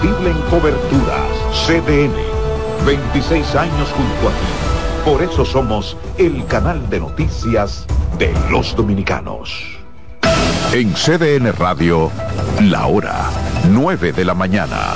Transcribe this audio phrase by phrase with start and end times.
[0.00, 1.30] indiscutible en coberturas.
[1.66, 2.12] CDN,
[2.86, 5.04] 26 años junto a ti.
[5.04, 7.86] Por eso somos el canal de noticias
[8.18, 9.78] de los dominicanos.
[10.72, 12.10] En CDN Radio,
[12.60, 13.30] la hora
[13.68, 14.94] 9 de la mañana.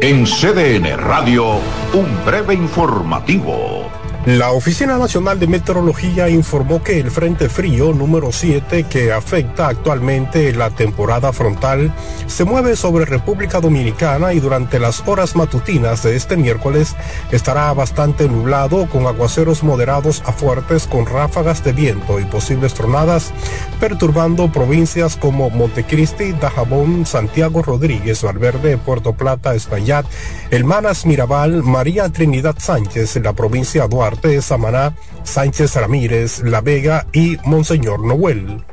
[0.00, 1.58] En CDN Radio,
[1.94, 3.85] un breve informativo.
[4.26, 10.52] La Oficina Nacional de Meteorología informó que el Frente Frío número 7 que afecta actualmente
[10.52, 11.94] la temporada frontal
[12.26, 16.96] se mueve sobre República Dominicana y durante las horas matutinas de este miércoles
[17.30, 23.32] estará bastante nublado con aguaceros moderados a fuertes con ráfagas de viento y posibles tronadas
[23.78, 30.04] perturbando provincias como Montecristi, Dajabón, Santiago Rodríguez, Valverde, Puerto Plata, Espaillat,
[30.50, 37.06] El Manas Mirabal, María Trinidad Sánchez, la provincia Duarte de Samaná, Sánchez Ramírez, La Vega
[37.12, 38.64] y Monseñor Noel.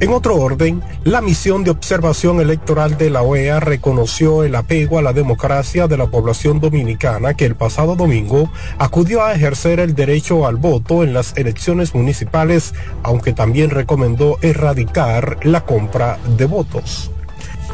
[0.00, 5.02] En otro orden, la misión de observación electoral de la OEA reconoció el apego a
[5.02, 10.46] la democracia de la población dominicana que el pasado domingo acudió a ejercer el derecho
[10.46, 17.10] al voto en las elecciones municipales, aunque también recomendó erradicar la compra de votos.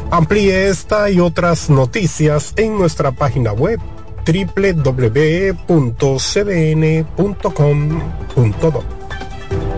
[0.09, 3.79] Amplíe esta y otras noticias en nuestra página web
[4.25, 5.65] www.cdn.com.do.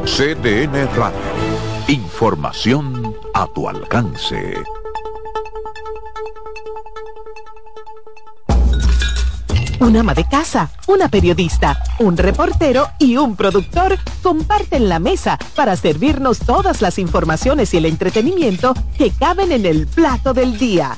[0.06, 1.20] CDN Radio.
[1.90, 4.56] Información a tu alcance.
[9.80, 15.75] Un ama de casa, una periodista, un reportero y un productor comparten la mesa para
[15.75, 20.98] servirnos todas las informaciones y el entretenimiento que caben en el plato del día.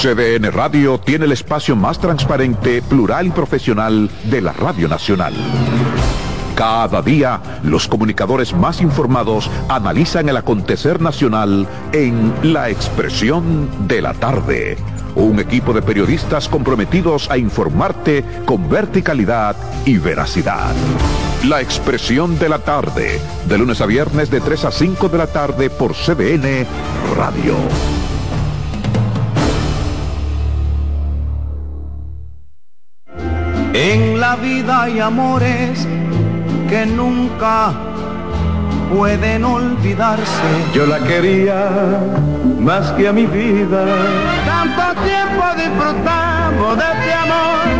[0.00, 5.34] CDN Radio tiene el espacio más transparente, plural y profesional de la Radio Nacional.
[6.54, 14.14] Cada día, los comunicadores más informados analizan el acontecer nacional en La Expresión de la
[14.14, 14.78] Tarde.
[15.16, 20.72] Un equipo de periodistas comprometidos a informarte con verticalidad y veracidad.
[21.44, 25.26] La Expresión de la Tarde, de lunes a viernes de 3 a 5 de la
[25.26, 26.66] tarde por CDN
[27.16, 27.54] Radio.
[33.72, 35.88] En la vida hay amores
[36.68, 37.72] que nunca
[38.94, 40.24] pueden olvidarse.
[40.74, 41.70] Yo la quería
[42.58, 43.86] más que a mi vida.
[44.44, 47.79] Tanto tiempo disfrutamos de este amor.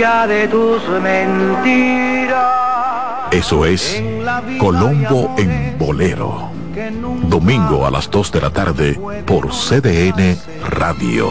[0.00, 2.38] ya de tus mentiras.
[3.30, 4.02] Eso es
[4.58, 6.50] Colombo en Bolero.
[7.28, 10.38] Domingo a las 2 de la tarde por CDN
[10.70, 11.28] Radio.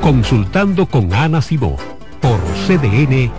[0.00, 1.76] Consultando con Ana Simó
[2.20, 3.30] por CDN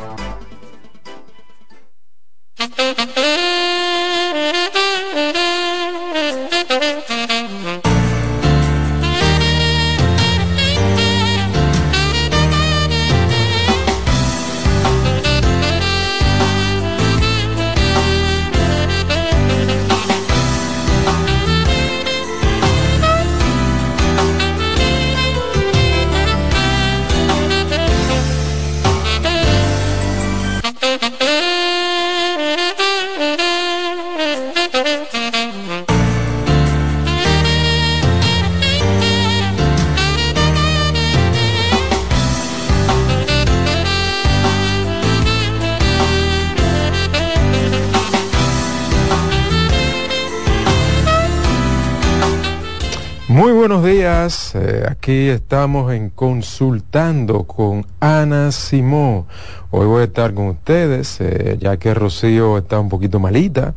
[55.11, 59.28] estamos en Consultando con Ana Simó.
[59.69, 63.73] Hoy voy a estar con ustedes, eh, ya que Rocío está un poquito malita.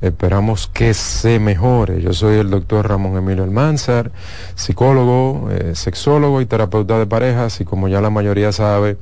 [0.00, 2.00] Esperamos que se mejore.
[2.00, 4.12] Yo soy el doctor Ramón Emilio Almanzar,
[4.54, 8.96] psicólogo, eh, sexólogo y terapeuta de parejas y como ya la mayoría sabe,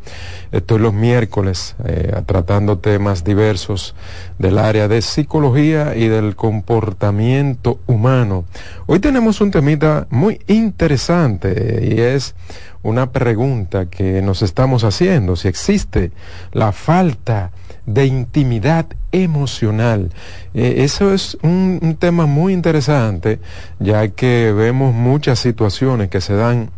[0.53, 3.95] estoy los miércoles eh, tratando temas diversos
[4.39, 8.45] del área de psicología y del comportamiento humano.
[8.87, 12.35] Hoy tenemos un temita muy interesante y es
[12.83, 16.13] una pregunta que nos estamos haciendo, si existe
[16.53, 17.66] la falta de
[18.05, 20.11] intimidad emocional.
[20.55, 23.39] Eh, eso es un, tema muy interesante,
[23.79, 26.71] ya que vemos muchas situaciones que se dan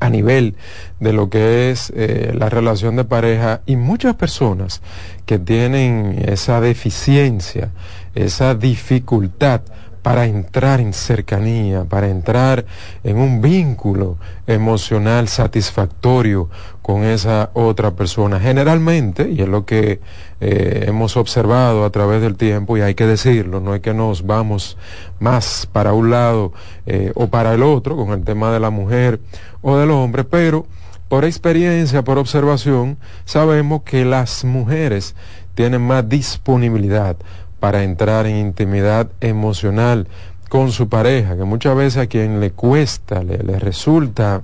[0.00, 0.56] a nivel
[0.98, 4.82] de lo que es eh, la relación de pareja y muchas personas
[5.26, 7.70] que tienen esa deficiencia,
[8.14, 9.60] esa dificultad
[10.02, 12.64] para entrar en cercanía, para entrar
[13.04, 16.50] en un vínculo emocional satisfactorio
[16.82, 18.40] con esa otra persona.
[18.40, 20.00] Generalmente, y es lo que
[20.40, 24.26] eh, hemos observado a través del tiempo, y hay que decirlo, no es que nos
[24.26, 24.76] vamos
[25.20, 26.52] más para un lado
[26.86, 29.20] eh, o para el otro con el tema de la mujer
[29.62, 30.66] o del hombre, pero
[31.08, 35.14] por experiencia, por observación, sabemos que las mujeres
[35.54, 37.16] tienen más disponibilidad
[37.62, 40.08] para entrar en intimidad emocional
[40.48, 44.42] con su pareja, que muchas veces a quien le cuesta, le, resulta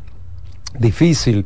[0.79, 1.45] difícil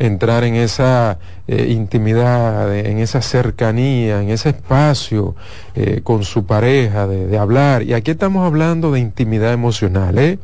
[0.00, 5.36] entrar en esa eh, intimidad, en esa cercanía, en ese espacio
[5.76, 7.84] eh, con su pareja, de, hablar.
[7.84, 10.40] Y aquí estamos hablando de intimidad emocional, ¿eh?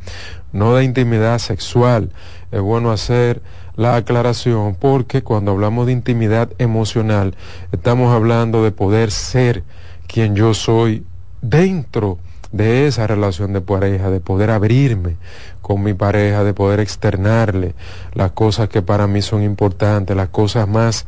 [0.53, 2.09] no de intimidad sexual.
[2.53, 3.41] Es bueno hacer
[3.75, 7.35] la aclaración porque cuando hablamos de intimidad emocional
[7.73, 9.63] estamos hablando de poder ser
[10.11, 11.05] quien yo soy
[11.41, 12.17] dentro
[12.51, 15.17] de esa relación de pareja, de poder abrirme
[15.61, 17.75] con mi pareja, de poder externarle
[18.13, 21.05] las cosas que para mí son importantes, las cosas más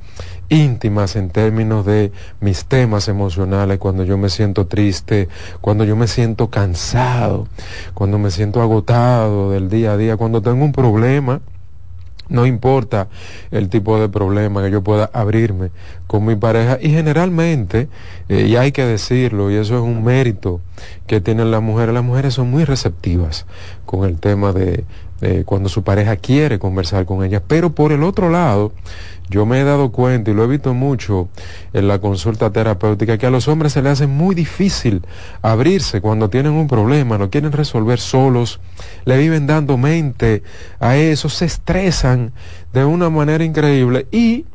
[0.50, 2.12] íntimas en términos de
[2.42, 5.30] mis temas emocionales, cuando yo me siento triste,
[5.62, 7.47] cuando yo me siento cansado,
[7.95, 11.42] cuando me siento agotado del día a día, cuando tengo un problema
[12.31, 13.07] no importa
[13.51, 15.69] el tipo de problema que yo pueda abrirme
[16.07, 16.78] con mi pareja.
[16.81, 17.89] Y generalmente,
[18.30, 20.62] eh, y hay que decirlo, y eso es un mérito
[21.07, 23.45] que tienen las mujeres, las mujeres son muy receptivas
[23.86, 24.86] con el tema de,
[25.45, 27.44] cuando su pareja quiere conversar con ellas.
[27.48, 28.72] Pero por el otro lado,
[29.31, 31.30] yo me he dado cuenta y lo he visto mucho
[31.72, 35.04] en la consulta terapéutica que a los hombres se les hace muy difícil
[35.42, 38.60] abrirse cuando tienen un problema, lo quieren resolver solos,
[39.06, 40.44] le viven dando mente
[40.81, 42.33] a eso, se estresan
[42.74, 44.45] de una manera increíble y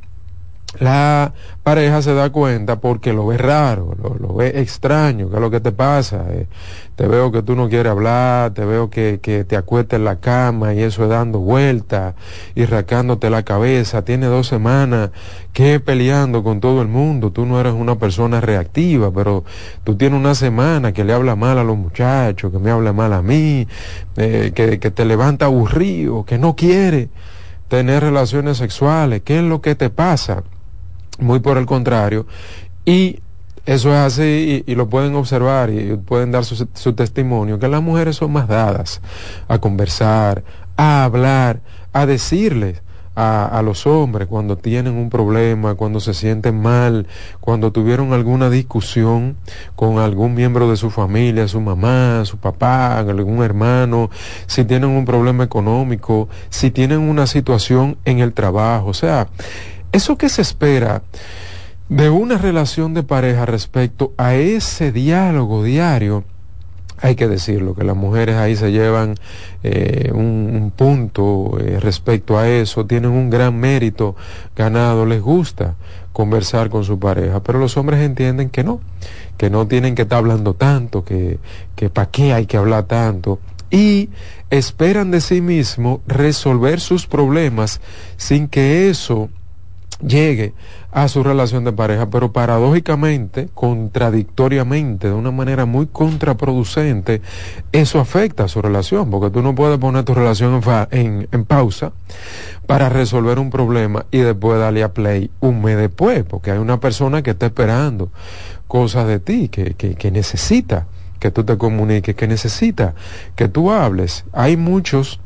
[0.81, 1.33] la
[1.63, 5.61] pareja se da cuenta porque lo ve raro, lo, ve extraño, que es lo que
[5.61, 6.25] te pasa.
[6.31, 6.47] Eh,
[6.97, 10.21] te veo que tú no quieres hablar, te veo que, que te acuestas en la
[10.21, 12.15] cama y eso es dando vueltas
[12.55, 14.03] y rascándote la cabeza.
[14.03, 15.11] Tiene dos semanas
[15.53, 17.33] que peleando con todo el mundo.
[17.33, 19.45] Tú no eres una persona reactiva, pero
[19.85, 23.13] tú tienes una semana que le habla mal a los muchachos, que me habla mal
[23.13, 23.67] a mí,
[24.17, 27.09] eh, que, que te levanta aburrido, que no quiere
[27.69, 29.23] tener relaciones sexuales.
[29.25, 30.43] ¿Qué es lo que te pasa?
[31.19, 32.27] Muy por el contrario.
[32.85, 33.21] Y
[33.67, 38.17] eso es así y, lo pueden observar y pueden dar su, testimonio, que las mujeres
[38.17, 39.01] son más dadas
[39.49, 40.45] a conversar,
[40.77, 41.61] a hablar,
[41.93, 42.83] a decirles
[43.17, 47.07] a, los hombres cuando tienen un problema, cuando se sienten mal,
[47.41, 49.37] cuando tuvieron alguna discusión
[49.75, 54.11] con algún miembro de su familia, su mamá, su papá, algún hermano,
[54.47, 59.29] si tienen un problema económico, si tienen una situación en el trabajo, o sea,
[59.97, 61.03] eso que se espera
[61.89, 66.25] de una relación de pareja respecto a ese diálogo diario,
[67.01, 69.15] hay que decirlo, que las mujeres ahí se llevan
[69.63, 74.17] eh, un, punto eh, respecto a eso, tienen un gran mérito
[74.55, 75.77] ganado, les gusta
[76.13, 78.81] conversar con su pareja, pero los hombres entienden que no,
[79.37, 81.39] que no tienen que estar hablando tanto, que,
[81.75, 83.39] que para qué hay que hablar tanto,
[83.71, 84.11] y
[84.51, 87.81] esperan de sí mismo resolver sus problemas
[88.17, 89.29] sin que eso
[90.01, 90.55] llegue
[90.93, 97.23] a su relación de pareja, pero paradójicamente, contradictoriamente, de una manera muy contraproducente,
[97.73, 100.61] eso afecta a su relación, porque tú no puedes poner tu relación
[100.91, 101.93] en, pausa
[102.67, 106.81] para resolver un problema y después darle a play un mes después, porque hay una
[106.81, 108.11] persona que está esperando
[108.67, 110.87] cosas de ti, que, que, que necesita
[111.19, 112.95] que tú te comuniques, que necesita
[113.35, 114.25] que tú hables.
[114.33, 115.21] Hay muchos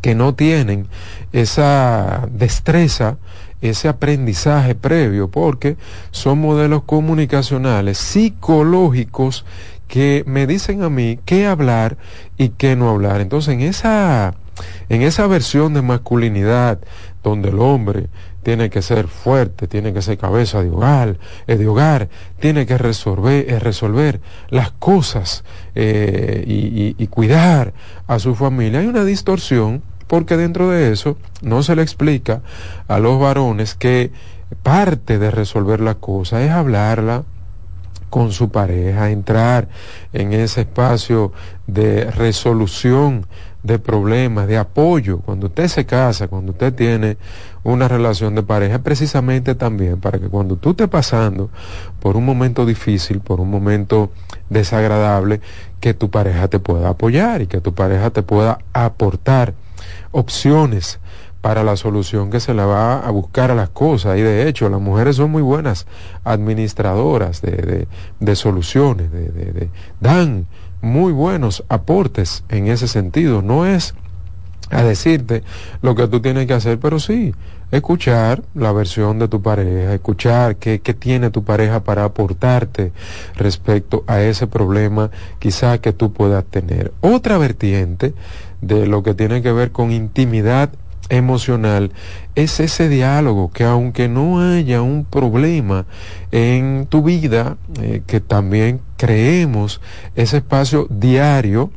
[0.00, 0.86] que no tienen
[1.32, 3.18] esa destreza
[3.60, 5.76] ese aprendizaje previo, porque
[6.10, 9.44] son modelos comunicacionales, psicológicos,
[9.90, 11.96] que me dicen a mí qué hablar
[12.38, 13.20] y qué no hablar.
[13.20, 14.34] Entonces, en esa,
[14.88, 16.78] en esa versión de masculinidad,
[17.24, 18.08] donde el hombre
[18.42, 22.78] tiene que ser fuerte, tiene que ser cabeza de hogar, eh, de hogar tiene que
[22.78, 27.74] resolver, eh, resolver las cosas eh, y, y cuidar
[28.06, 28.80] a su familia.
[28.80, 32.42] Hay una distorsión porque dentro de eso no se le explica
[32.88, 34.10] a los varones que
[34.64, 37.22] parte de resolver la cosa es hablarla
[38.08, 39.68] con su pareja, entrar
[40.12, 41.30] en ese espacio
[41.68, 43.24] de resolución
[43.62, 45.20] de problemas, de apoyo.
[45.20, 47.16] Cuando usted se casa, cuando usted tiene
[47.62, 51.50] una relación de pareja, precisamente también para que cuando tú estés pasando
[52.00, 54.10] por un momento difícil, por un momento
[54.48, 55.40] desagradable,
[55.78, 59.54] que tu pareja te pueda apoyar y que tu pareja te pueda aportar
[60.12, 61.00] opciones
[61.40, 64.18] para la solución que se le va a buscar a las cosas.
[64.18, 65.86] Y de hecho, las mujeres son muy buenas
[66.24, 67.86] administradoras de,
[68.18, 70.46] de, soluciones, de, dan
[70.82, 73.42] muy buenos aportes en ese sentido.
[73.42, 73.94] No es
[74.70, 75.42] a decirte
[75.82, 77.34] lo que tú tienes que hacer, pero sí,
[77.70, 82.92] escuchar la versión de tu pareja, escuchar qué, qué tiene tu pareja para aportarte
[83.36, 86.92] respecto a ese problema quizá que tú puedas tener.
[87.00, 88.14] Otra vertiente
[88.60, 90.70] de lo que tiene que ver con intimidad
[91.10, 91.92] emocional
[92.34, 95.84] es ese diálogo que aunque no haya un problema
[96.30, 99.80] en tu vida, eh, que también creemos
[100.14, 101.70] ese espacio diario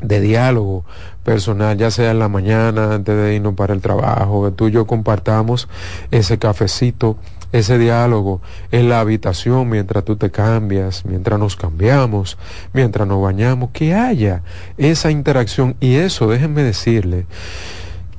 [0.00, 0.84] de diálogo
[1.22, 4.72] personal, ya sea en la mañana antes de irnos para el trabajo, que tú y
[4.72, 5.68] yo compartamos
[6.10, 7.16] ese cafecito,
[7.54, 8.40] ese diálogo
[8.72, 12.36] en la habitación mientras tú te cambias, mientras nos cambiamos,
[12.72, 14.42] mientras nos bañamos, que haya
[14.76, 17.26] esa interacción y eso, déjenme decirle,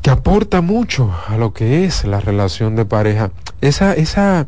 [0.01, 3.31] que aporta mucho a lo que es la relación de pareja.
[3.59, 4.47] Esa, esa,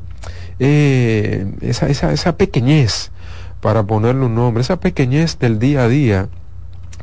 [0.59, 3.11] eh, esa, esa, esa pequeñez,
[3.59, 6.29] para ponerle un nombre, esa pequeñez del día a día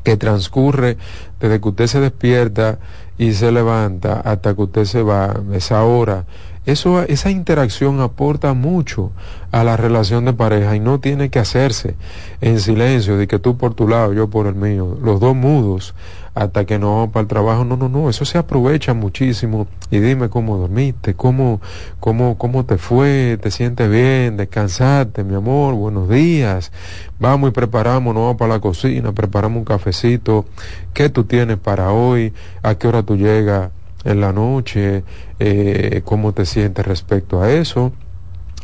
[0.04, 0.96] que transcurre
[1.38, 2.78] desde que usted se despierta
[3.18, 6.24] y se levanta hasta que usted se va, esa hora,
[6.66, 9.12] eso, esa interacción aporta mucho
[9.52, 11.94] a la relación de pareja y no tiene que hacerse
[12.40, 15.94] en silencio, de que tú por tu lado, yo por el mío, los dos mudos,
[16.34, 17.64] hasta que no para el trabajo.
[17.64, 19.66] No, no, no, eso se aprovecha muchísimo.
[19.90, 21.60] Y dime cómo dormiste, cómo,
[22.00, 26.72] cómo, cómo te fue, te sientes bien, descansaste, mi amor, buenos días.
[27.18, 30.46] Vamos y preparamos, no vamos para la cocina, preparamos un cafecito.
[30.92, 32.32] ¿Qué tú tienes para hoy?
[32.62, 33.70] ¿A qué hora tú llegas?
[34.04, 35.04] En la noche,
[35.38, 37.92] eh, cómo te sientes respecto a eso.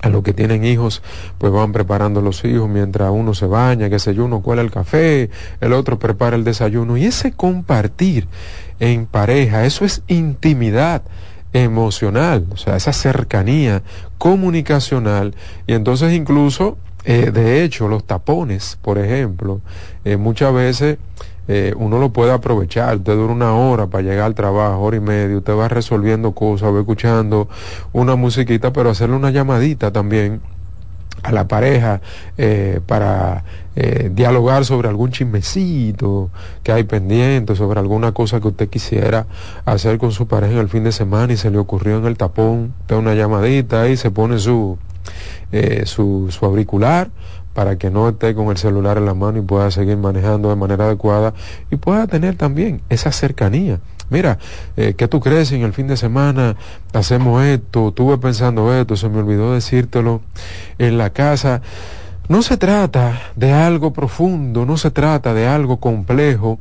[0.03, 1.03] A los que tienen hijos,
[1.37, 4.71] pues van preparando los hijos mientras uno se baña, que sé yo, uno cuela el
[4.71, 5.29] café,
[5.61, 6.97] el otro prepara el desayuno.
[6.97, 8.27] Y ese compartir
[8.79, 11.03] en pareja, eso es intimidad
[11.53, 13.83] emocional, o sea, esa cercanía
[14.19, 15.35] comunicacional.
[15.67, 19.61] Y entonces incluso, eh, de hecho, los tapones, por ejemplo,
[20.05, 20.99] eh, muchas veces
[21.49, 22.97] eh, uno lo puede aprovechar.
[22.97, 26.73] Usted dura una hora para llegar al trabajo, hora y media, usted va resolviendo cosas,
[26.73, 27.49] va escuchando
[27.93, 30.41] una musiquita, pero hacerle una llamadita también
[31.23, 32.01] a la pareja
[32.39, 33.45] eh, para
[33.77, 36.31] eh, dialogar sobre algún chismecito
[36.63, 39.27] que hay pendiente, sobre alguna cosa que usted quisiera
[39.65, 42.17] hacer con su pareja en el fin de semana y se le ocurrió en el
[42.17, 44.79] tapón, da una llamadita y se pone su,
[45.85, 47.11] su, su auricular
[47.55, 50.57] para que no esté con el celular en la mano y pueda seguir manejando de
[50.57, 51.35] manera adecuada
[51.71, 53.81] y pueda tener también esa cercanía.
[54.09, 54.39] Mira,
[54.77, 55.53] eh, ¿qué tú crees?
[55.53, 56.57] En el fin de semana
[56.93, 60.21] hacemos esto, estuve pensando esto, se me olvidó decírtelo
[60.79, 61.63] en la casa.
[62.29, 66.59] No se trata de algo profundo, no se trata de algo complejo,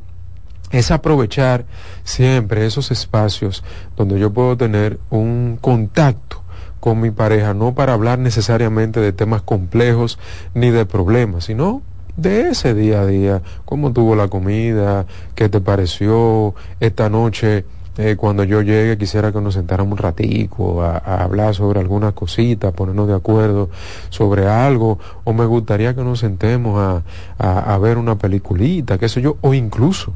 [0.70, 1.64] es aprovechar
[2.04, 3.64] siempre esos espacios
[3.96, 6.42] donde yo puedo tener un contacto
[6.80, 10.18] con mi pareja, no para hablar necesariamente de temas complejos
[10.54, 11.82] ni de problemas, sino
[12.16, 17.64] de ese día a día, cómo tuvo la comida, qué te pareció esta noche.
[17.98, 22.72] Eh, cuando yo llegue quisiera que nos sentáramos un ratico a, hablar sobre alguna cosita,
[22.72, 23.68] ponernos de acuerdo
[24.08, 26.78] sobre algo, o me gustaría que nos sentemos
[27.38, 30.12] a, a, ver una peliculita, qué sé yo, o incluso,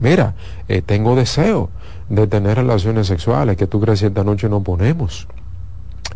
[0.00, 0.34] mira,
[0.68, 1.70] eh, tengo deseo
[2.08, 5.28] de tener relaciones sexuales, que tú crees que esta noche no ponemos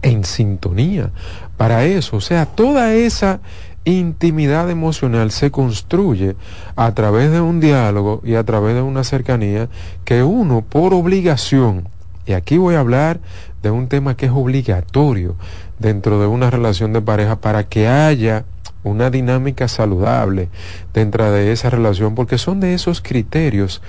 [0.02, 1.10] en sintonía
[1.56, 2.16] para eso.
[2.16, 3.40] O sea, toda esa
[3.84, 6.36] intimidad emocional se construye
[6.76, 9.68] a través de un diálogo y a través de una cercanía
[10.04, 11.88] que uno por obligación,
[12.26, 13.20] y aquí voy a hablar
[13.62, 15.34] de un tema que es obligatorio
[15.78, 18.44] dentro de una relación de pareja para que haya
[18.84, 20.48] una dinámica saludable
[20.92, 23.82] dentro de esa relación, porque son de esos criterios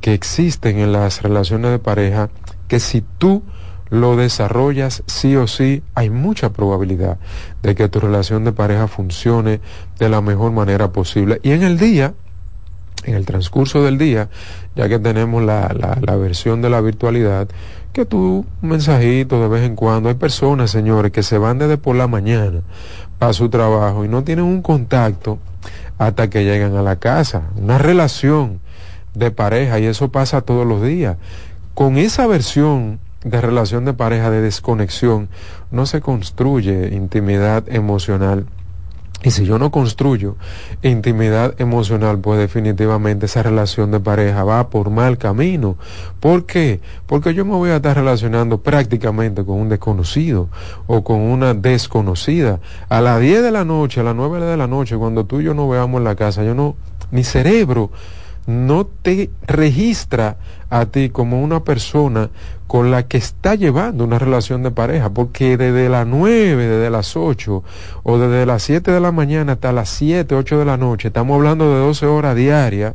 [0.00, 2.30] que existen en las relaciones de pareja
[2.68, 3.42] que si tú
[3.90, 7.18] lo desarrollas sí o sí, hay mucha probabilidad
[7.62, 9.60] de que tu relación de pareja funcione
[9.98, 11.40] de la mejor manera posible.
[11.42, 12.14] Y en el día,
[13.04, 14.28] en el transcurso del día,
[14.74, 17.48] ya que tenemos la, la, versión de la virtualidad,
[17.92, 21.78] que tú, un mensajito de vez en cuando, hay personas, señores, que se van desde
[21.78, 22.60] por la mañana
[23.18, 25.38] para su trabajo y no tienen un contacto
[25.98, 28.60] hasta que llegan a la casa, una relación
[29.14, 31.16] de pareja y eso pasa todos los días.
[31.74, 35.28] Con esa versión de relación de pareja, de desconexión,
[35.72, 38.46] no se construye intimidad emocional.
[39.24, 40.36] Y si yo no construyo
[40.82, 45.76] intimidad emocional, pues definitivamente esa relación de pareja va por mal camino.
[46.20, 46.80] ¿Por qué?
[47.06, 50.48] Porque yo me voy a estar relacionando prácticamente con un desconocido
[50.86, 52.60] o con una desconocida.
[52.88, 55.44] A las 10 de la noche, a las 9 de la noche, cuando tú y
[55.44, 56.76] yo no veamos en la casa, yo no,
[57.10, 57.90] mi cerebro
[58.46, 60.36] no te registra
[60.70, 62.30] a ti como una persona
[62.66, 67.16] con la que está llevando una relación de pareja, porque desde las 9, desde las
[67.16, 67.62] 8
[68.02, 71.36] o desde las 7 de la mañana hasta las 7, 8 de la noche, estamos
[71.36, 72.94] hablando de 12 horas diarias,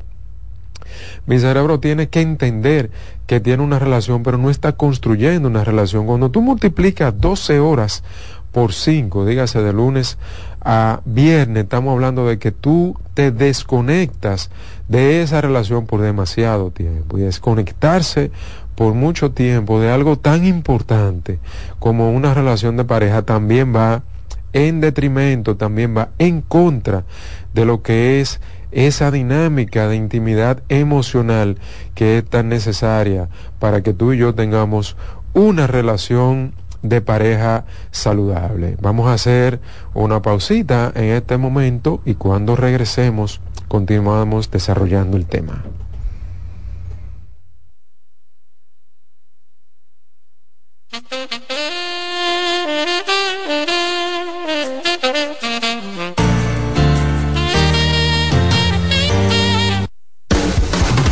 [1.26, 2.92] mi cerebro tiene que entender
[3.28, 6.06] que tiene una relación, pero no está construyendo una relación.
[6.06, 8.04] Cuando tú multiplicas 12 horas
[8.52, 10.18] por 5, dígase de lunes
[10.60, 14.50] a viernes, estamos hablando de que tú te desconectas
[14.92, 17.18] de esa relación por demasiado tiempo.
[17.18, 18.30] Y desconectarse
[18.76, 21.40] por mucho tiempo de algo tan importante
[21.80, 24.04] como una relación de pareja también va
[24.52, 27.06] en detrimento, también va en contra
[27.54, 31.58] de lo que es esa dinámica de intimidad emocional
[31.96, 33.30] que es tan necesaria
[33.60, 34.98] para que tú y yo tengamos
[35.34, 38.76] una relación de pareja saludable.
[38.82, 39.62] Vamos a hacer
[39.94, 43.40] una pausita en este momento y cuando regresemos
[43.72, 45.64] continuamos desarrollando el tema.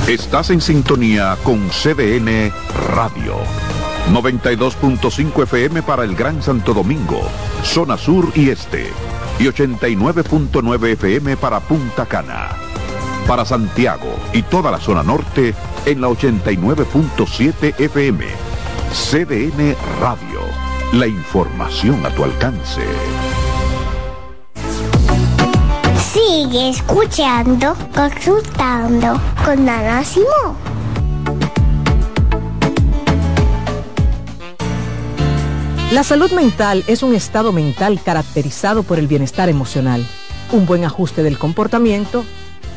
[0.10, 2.52] Estás en sintonía con CDN
[2.94, 3.38] Radio.
[4.12, 7.22] 92.5 FM para el Gran Santo Domingo,
[7.64, 8.92] zona sur y este
[9.40, 12.50] y 89.9 FM para Punta Cana.
[13.28, 18.26] Para Santiago y toda la zona norte en la 89.7 FM.
[18.92, 20.42] CDN Radio.
[20.94, 22.82] La información a tu alcance.
[25.96, 30.04] Sigue escuchando, consultando con Ana
[35.92, 40.06] La salud mental es un estado mental caracterizado por el bienestar emocional,
[40.52, 42.24] un buen ajuste del comportamiento,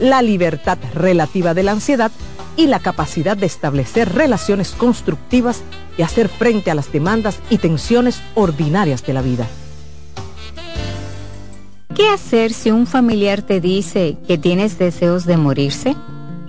[0.01, 2.11] la libertad relativa de la ansiedad
[2.57, 5.63] y la capacidad de establecer relaciones constructivas
[5.99, 9.47] y hacer frente a las demandas y tensiones ordinarias de la vida.
[11.95, 15.97] ¿Qué hacer si un familiar te dice que tienes deseos de morirse?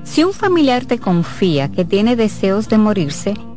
[0.05, 3.33] Si un familiar te confía que tiene deseos de morirse,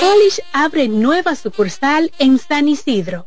[0.00, 3.26] Polish abre nueva sucursal en San Isidro.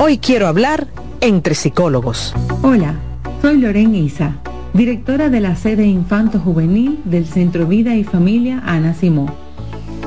[0.01, 0.89] Hoy quiero hablar
[1.21, 2.35] entre psicólogos.
[2.63, 2.97] Hola,
[3.43, 4.39] soy Lorena Isa,
[4.73, 9.50] directora de la sede Infanto Juvenil del Centro Vida y Familia Ana Simó.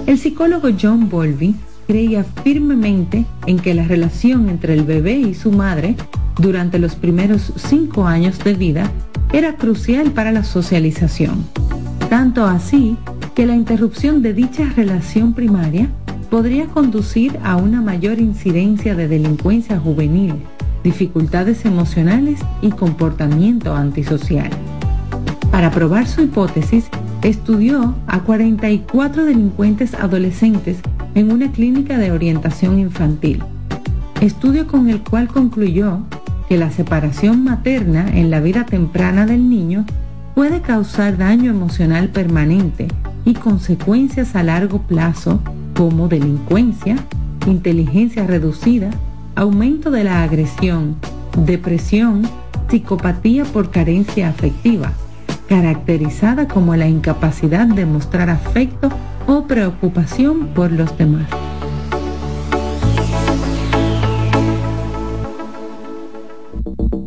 [0.05, 1.55] El psicólogo John Bolby
[1.87, 5.95] creía firmemente en que la relación entre el bebé y su madre
[6.37, 8.91] durante los primeros cinco años de vida
[9.31, 11.45] era crucial para la socialización.
[12.09, 12.97] Tanto así
[13.33, 15.89] que la interrupción de dicha relación primaria
[16.29, 20.35] podría conducir a una mayor incidencia de delincuencia juvenil,
[20.83, 24.49] dificultades emocionales y comportamiento antisocial.
[25.53, 26.87] Para probar su hipótesis,
[27.21, 30.79] estudió a 44 delincuentes adolescentes
[31.13, 33.43] en una clínica de orientación infantil,
[34.19, 35.99] estudio con el cual concluyó
[36.49, 39.85] que la separación materna en la vida temprana del niño
[40.33, 42.87] puede causar daño emocional permanente
[43.23, 45.39] y consecuencias a largo plazo
[45.75, 46.95] como delincuencia,
[47.45, 48.89] inteligencia reducida,
[49.35, 50.95] aumento de la agresión,
[51.45, 52.23] depresión,
[52.71, 54.93] psicopatía por carencia afectiva,
[55.47, 58.89] caracterizada como la incapacidad de mostrar afecto
[59.27, 61.27] o preocupación por los demás.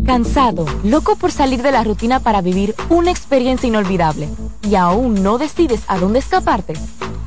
[0.05, 4.29] Cansado, loco por salir de la rutina para vivir una experiencia inolvidable
[4.67, 6.75] y aún no decides a dónde escaparte.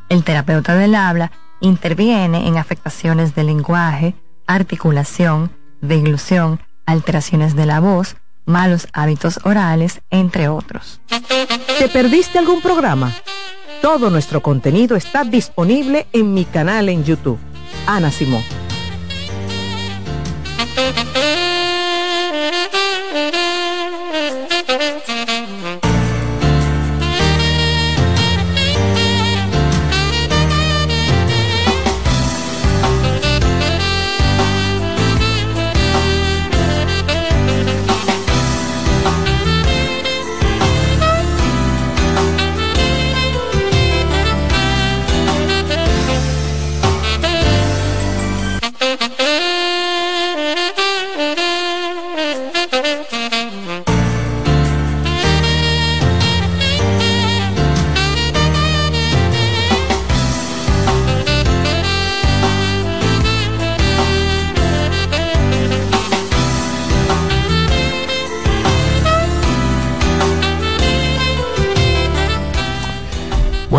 [0.09, 4.15] El terapeuta del habla interviene en afectaciones del lenguaje,
[4.47, 5.51] articulación,
[5.81, 8.17] deglución, alteraciones de la voz,
[8.49, 11.01] malos hábitos orales, entre otros.
[11.79, 13.15] ¿Te perdiste algún programa?
[13.83, 17.39] Todo nuestro contenido está disponible en mi canal en YouTube.
[17.87, 18.43] Ana Simón.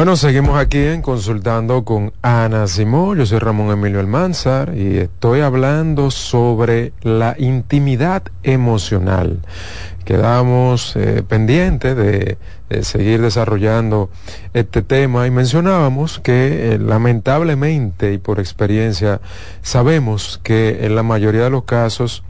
[0.09, 3.19] Bueno, seguimos aquí en Consultando con Ana Simón.
[3.19, 9.37] Yo soy Ramón Emilio Almanzar y estoy hablando sobre la intimidad emocional.
[10.05, 12.39] Quedamos eh, pendientes de,
[12.81, 14.09] seguir desarrollando
[14.55, 19.21] este tema y mencionábamos que eh, lamentablemente y por experiencia
[19.61, 22.23] sabemos que en la mayoría de los casos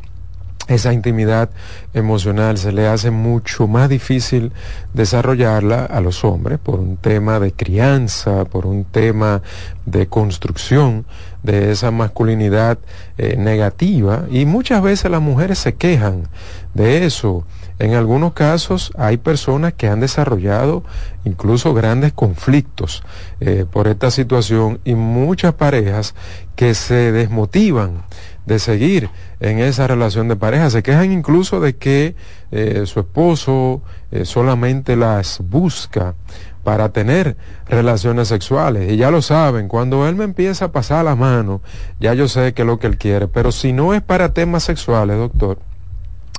[0.69, 1.49] esa intimidad
[1.93, 4.51] emocional se le hace mucho más difícil
[4.93, 9.41] desarrollarla a los hombres por un tema de crianza, por un tema
[9.85, 11.05] de construcción
[11.43, 12.77] de esa masculinidad
[13.17, 16.27] eh, negativa y muchas veces las mujeres se quejan
[16.73, 17.45] de eso.
[17.79, 20.83] En algunos casos hay personas que han desarrollado
[21.23, 23.03] incluso grandes conflictos
[23.39, 26.13] eh, por esta situación y muchas parejas
[26.55, 28.03] que se desmotivan
[28.49, 29.09] de seguir
[29.39, 30.69] en esa relación de pareja.
[30.71, 32.15] Se quejan incluso de que
[32.51, 33.81] eh, su esposo
[34.11, 36.15] eh, solamente las busca
[36.63, 38.91] para tener relaciones sexuales.
[38.91, 41.61] Y ya lo saben, cuando él me empieza a pasar la mano,
[41.99, 43.27] ya yo sé que es lo que él quiere.
[43.27, 45.59] Pero si no es para temas sexuales, doctor,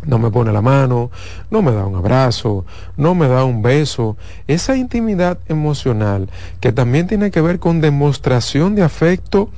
[0.05, 1.13] no me pone la mano,
[1.49, 2.65] no me da un abrazo,
[2.97, 4.17] no me da un beso.
[4.49, 9.51] Esa intimidad emocional que también tiene que ver con demostración de afecto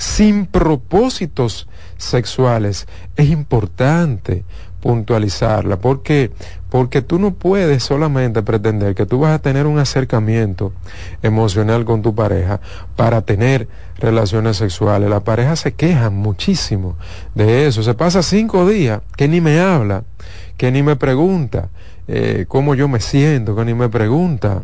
[0.00, 4.44] sin propósitos sexuales es importante
[4.80, 5.76] puntualizarla.
[5.76, 6.30] ¿Por qué?
[6.70, 10.72] Porque tú no puedes solamente pretender que tú vas a tener un acercamiento
[11.22, 12.62] emocional con tu pareja
[12.96, 15.10] para tener relaciones sexuales.
[15.10, 16.96] La pareja se queja muchísimo
[17.34, 17.82] de eso.
[17.82, 20.04] Se pasa cinco días que ni me habla,
[20.56, 21.68] que ni me pregunta
[22.08, 24.62] eh, cómo yo me siento, que ni me pregunta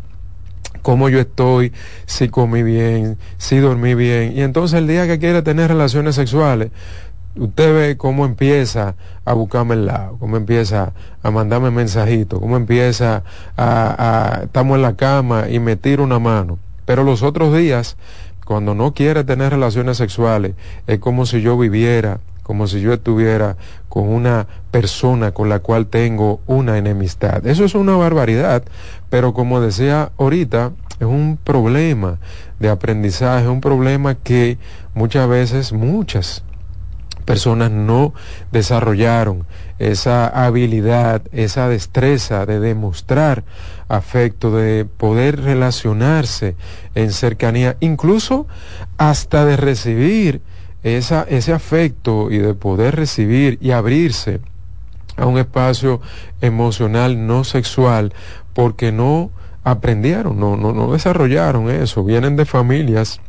[0.87, 1.73] cómo yo estoy,
[2.05, 4.37] si comí bien, si dormí bien.
[4.37, 6.71] Y entonces el día que quiere tener relaciones sexuales,
[7.35, 8.95] usted ve cómo empieza
[9.25, 13.25] a buscarme el lado, cómo empieza a mandarme mensajitos, cómo empieza
[13.57, 16.57] a, a, estamos en la cama y me tira una mano.
[16.85, 17.97] Pero los otros días,
[18.45, 20.53] cuando no quiere tener relaciones sexuales,
[20.87, 23.57] es como si yo viviera, como si yo estuviera
[23.89, 27.45] con una persona con la cual tengo una enemistad.
[27.45, 28.63] Eso es una barbaridad,
[29.09, 32.19] pero como decía ahorita, es un problema
[32.57, 34.57] de aprendizaje, un problema que
[34.93, 36.45] muchas veces, muchas
[37.25, 38.13] personas no
[38.53, 39.45] desarrollaron
[39.77, 43.43] esa habilidad, esa destreza de demostrar
[43.89, 46.55] afecto, de poder relacionarse
[46.95, 48.47] en cercanía, incluso
[48.97, 50.41] hasta de recibir
[50.83, 54.39] esa, ese afecto y de poder recibir y abrirse
[55.17, 55.99] a un espacio
[56.41, 58.13] emocional no sexual,
[58.53, 59.31] porque no
[59.63, 63.19] aprendieron, no, no, no desarrollaron eso, vienen de familias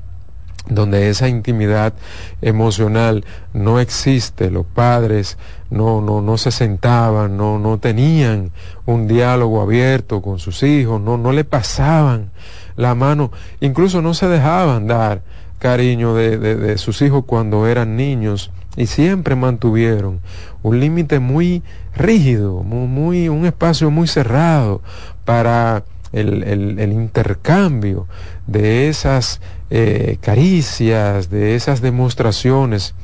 [0.68, 1.94] donde esa intimidad
[2.42, 5.38] emocional no existe, los padres
[5.70, 8.52] no, no, no se sentaban, no, no tenían
[8.86, 12.30] un diálogo abierto con sus hijos, no, no le pasaban
[12.76, 15.22] la mano, incluso no se dejaban dar
[15.58, 20.20] cariño de, de, sus hijos cuando eran niños y siempre mantuvieron
[20.62, 21.62] un límite muy
[21.94, 24.82] rígido, muy, muy, un espacio muy cerrado
[25.24, 28.06] para el, el, el intercambio
[28.46, 29.40] de esas
[29.70, 32.94] eh, caricias, de esas demostraciones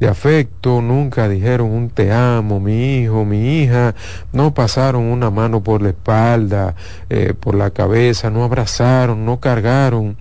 [0.00, 3.94] de afecto, nunca dijeron un te amo, mi hijo, mi hija,
[4.32, 6.74] no pasaron una mano por la espalda,
[7.10, 10.16] eh, por la cabeza, no abrazaron, no cargaron.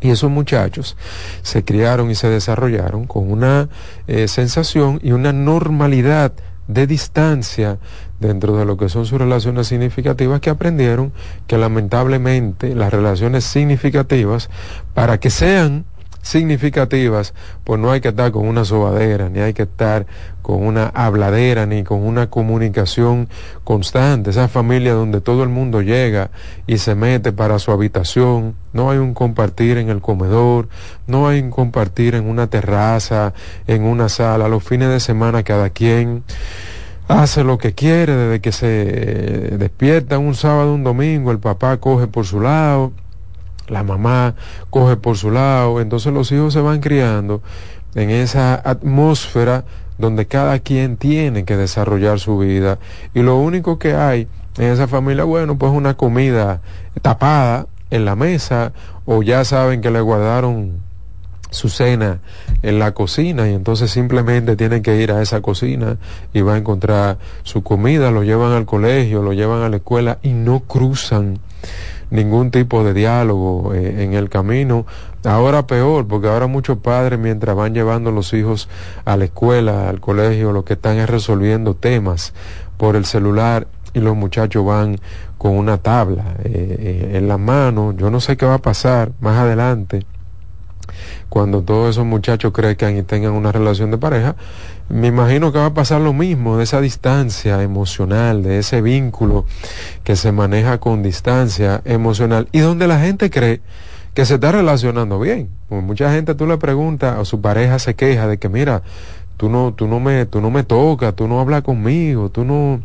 [0.00, 0.96] Y esos muchachos
[1.42, 3.68] se criaron y se desarrollaron con una
[4.06, 6.32] eh, sensación y una normalidad
[6.68, 7.78] de distancia
[8.20, 11.12] dentro de lo que son sus relaciones significativas que aprendieron
[11.46, 14.50] que lamentablemente las relaciones significativas,
[14.94, 15.84] para que sean
[16.22, 20.06] significativas, pues no hay que estar con una sobadera, ni hay que estar
[20.42, 23.28] con una habladera, ni con una comunicación
[23.64, 24.30] constante.
[24.30, 26.30] Esa familia donde todo el mundo llega
[26.66, 30.68] y se mete para su habitación, no hay un compartir en el comedor,
[31.06, 33.32] no hay un compartir en una terraza,
[33.66, 36.24] en una sala, los fines de semana cada quien
[37.08, 38.66] hace lo que quiere desde que se
[39.58, 42.92] despierta un sábado, un domingo, el papá coge por su lado,
[43.70, 44.34] la mamá
[44.68, 47.40] coge por su lado, entonces los hijos se van criando
[47.94, 49.64] en esa atmósfera
[49.98, 52.78] donde cada quien tiene que desarrollar su vida.
[53.14, 54.26] Y lo único que hay
[54.58, 56.60] en esa familia, bueno, pues una comida
[57.02, 58.72] tapada en la mesa
[59.04, 60.80] o ya saben que le guardaron
[61.50, 62.20] su cena
[62.62, 65.96] en la cocina y entonces simplemente tienen que ir a esa cocina
[66.32, 70.18] y va a encontrar su comida, lo llevan al colegio, lo llevan a la escuela
[70.22, 71.40] y no cruzan
[72.10, 74.86] ningún tipo de diálogo eh, en el camino.
[75.24, 78.68] Ahora peor, porque ahora muchos padres mientras van llevando los hijos
[79.04, 82.32] a la escuela, al colegio, lo que están es resolviendo temas
[82.76, 84.96] por el celular y los muchachos van
[85.38, 87.92] con una tabla eh, eh, en la mano.
[87.92, 90.06] Yo no sé qué va a pasar más adelante
[91.28, 94.36] cuando todos esos muchachos crezcan y tengan una relación de pareja,
[94.90, 99.44] me imagino que va a pasar lo mismo, de esa distancia emocional, de ese vínculo
[100.02, 103.60] que se maneja con distancia emocional y donde la gente cree
[104.14, 105.48] que se está relacionando bien.
[105.68, 108.82] mucha gente tú le preguntas o su pareja se queja de que mira,
[109.36, 112.80] tú no, tú no me, tú no me tocas, tú no hablas conmigo, tú no,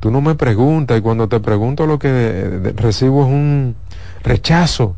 [0.00, 3.76] tú no me preguntas y cuando te pregunto lo que recibo es un
[4.22, 4.96] rechazo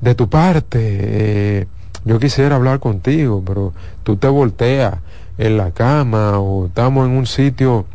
[0.00, 0.78] de tu parte.
[0.80, 1.66] Eh,
[2.04, 3.72] yo quisiera hablar contigo, pero
[4.04, 4.94] tú te volteas
[5.40, 7.86] en la cama o estamos en un sitio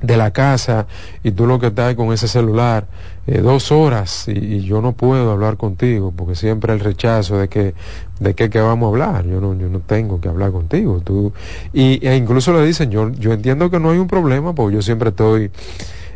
[0.00, 0.86] de la casa
[1.22, 2.86] y tú lo que estás con ese celular
[3.26, 7.74] eh, dos horas y, yo no puedo hablar contigo porque siempre el rechazo de que
[8.18, 9.26] de qué que vamos a hablar.
[9.26, 11.00] Yo no yo no tengo que hablar contigo.
[11.04, 11.34] Tú
[11.74, 14.82] y e incluso le dicen yo yo entiendo que no hay un problema porque yo
[14.82, 15.50] siempre estoy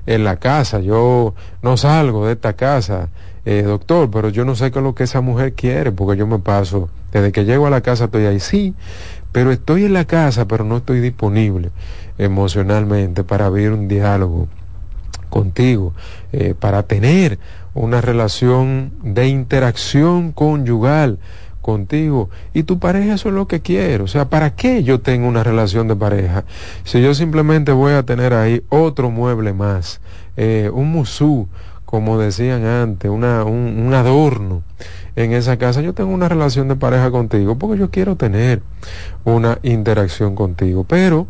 [0.07, 0.81] en la casa.
[0.81, 3.11] Yo no salgo de esta casa
[3.44, 6.27] eh, doctor, pero yo no sé qué es lo que esa mujer quiere, porque yo
[6.27, 8.74] me paso, desde que llego a la casa estoy ahí, sí,
[9.34, 11.72] pero estoy en la casa, pero no estoy disponible
[12.18, 14.46] emocionalmente para abrir un diálogo
[15.28, 15.92] contigo,
[16.32, 17.40] eh, para tener
[17.74, 21.18] una relación de interacción conyugal
[21.62, 24.04] contigo y tu pareja eso es lo que quiere.
[24.04, 26.44] O sea, ¿para qué yo tengo una relación de pareja?
[26.84, 30.00] Si yo simplemente voy a tener ahí otro mueble más,
[30.36, 31.48] eh, un musú,
[31.84, 34.62] como decían antes, una, un, un adorno
[35.16, 38.62] en esa casa, yo tengo una relación de pareja contigo porque yo quiero tener
[39.24, 40.85] una interacción contigo.
[40.85, 41.29] Pero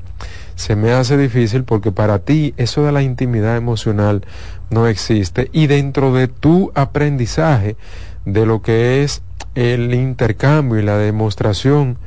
[0.55, 4.25] se me hace difícil porque para ti eso de la intimidad emocional
[4.70, 7.77] no existe y dentro de tu aprendizaje
[8.25, 9.23] de lo que es
[9.55, 11.99] el intercambio y la demostración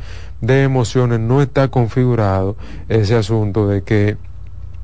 [0.41, 2.57] de emociones no está configurado
[2.89, 4.17] ese asunto de que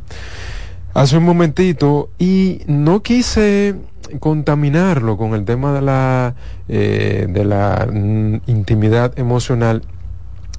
[0.93, 3.75] hace un momentito y no quise
[4.19, 6.35] contaminarlo con el tema de la,
[6.67, 9.83] eh, de la mm, intimidad emocional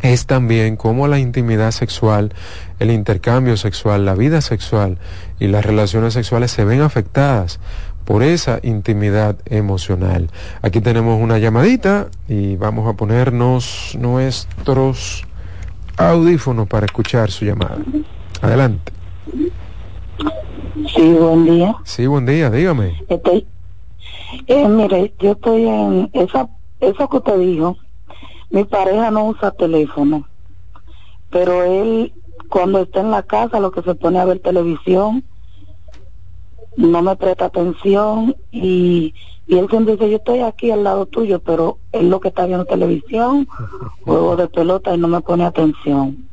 [0.02, 2.32] es también cómo la intimidad sexual,
[2.78, 4.98] el intercambio sexual, la vida sexual
[5.40, 7.58] y las relaciones sexuales se ven afectadas
[8.04, 10.28] por esa intimidad emocional.
[10.60, 15.24] Aquí tenemos una llamadita y vamos a ponernos nuestros
[15.96, 17.78] audífonos para escuchar su llamada.
[18.42, 18.92] Adelante.
[20.74, 21.76] Sí, buen día.
[21.84, 23.00] Sí, buen día, dígame.
[23.08, 23.46] Estoy,
[24.48, 26.48] eh, mire, yo estoy en esa,
[26.80, 27.76] eso que usted dijo,
[28.50, 30.26] mi pareja no usa teléfono,
[31.30, 32.12] pero él
[32.48, 35.24] cuando está en la casa lo que se pone a ver televisión,
[36.76, 39.14] no me presta atención y,
[39.46, 42.46] y él siempre dice, yo estoy aquí al lado tuyo, pero él lo que está
[42.46, 43.46] viendo televisión,
[44.04, 46.28] juego de pelota y no me pone atención.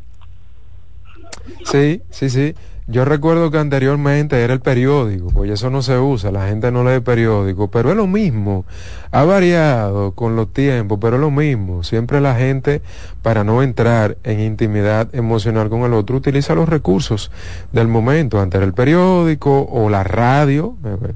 [1.64, 2.56] Sí, sí, sí.
[2.88, 6.84] Yo recuerdo que anteriormente era el periódico, pues eso no se usa, la gente no
[6.84, 8.66] lee periódico, pero es lo mismo,
[9.12, 12.82] ha variado con los tiempos, pero es lo mismo, siempre la gente,
[13.22, 17.32] para no entrar en intimidad emocional con el otro, utiliza los recursos
[17.72, 21.14] del momento, antes era el periódico o la radio, eh, eh,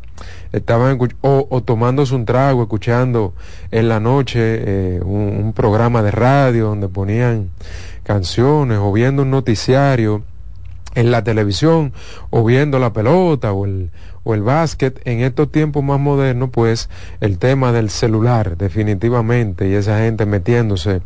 [0.52, 3.34] estaban o, tomándose un trago, escuchando
[3.72, 7.50] en la noche eh, un programa de radio donde ponían
[8.04, 10.22] canciones o viendo un noticiario
[10.96, 11.94] en la televisión
[12.30, 13.92] o viendo la pelota o el,
[14.24, 16.90] o el básquet, en estos tiempos más modernos, pues
[17.22, 21.02] el tema del celular, definitivamente, y esa gente metiéndose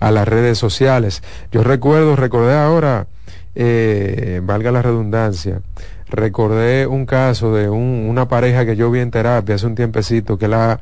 [0.00, 1.22] a las redes sociales.
[1.52, 3.06] Yo recuerdo, recordé ahora,
[3.54, 5.60] eh, valga la redundancia,
[6.08, 10.38] recordé un caso de un, una pareja que yo vi en terapia hace un tiempecito,
[10.38, 10.80] que la,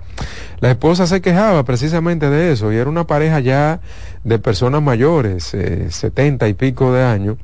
[0.60, 3.80] la esposa se quejaba precisamente de eso, y era una pareja ya
[4.22, 7.36] de personas mayores, eh, setenta y pico de años,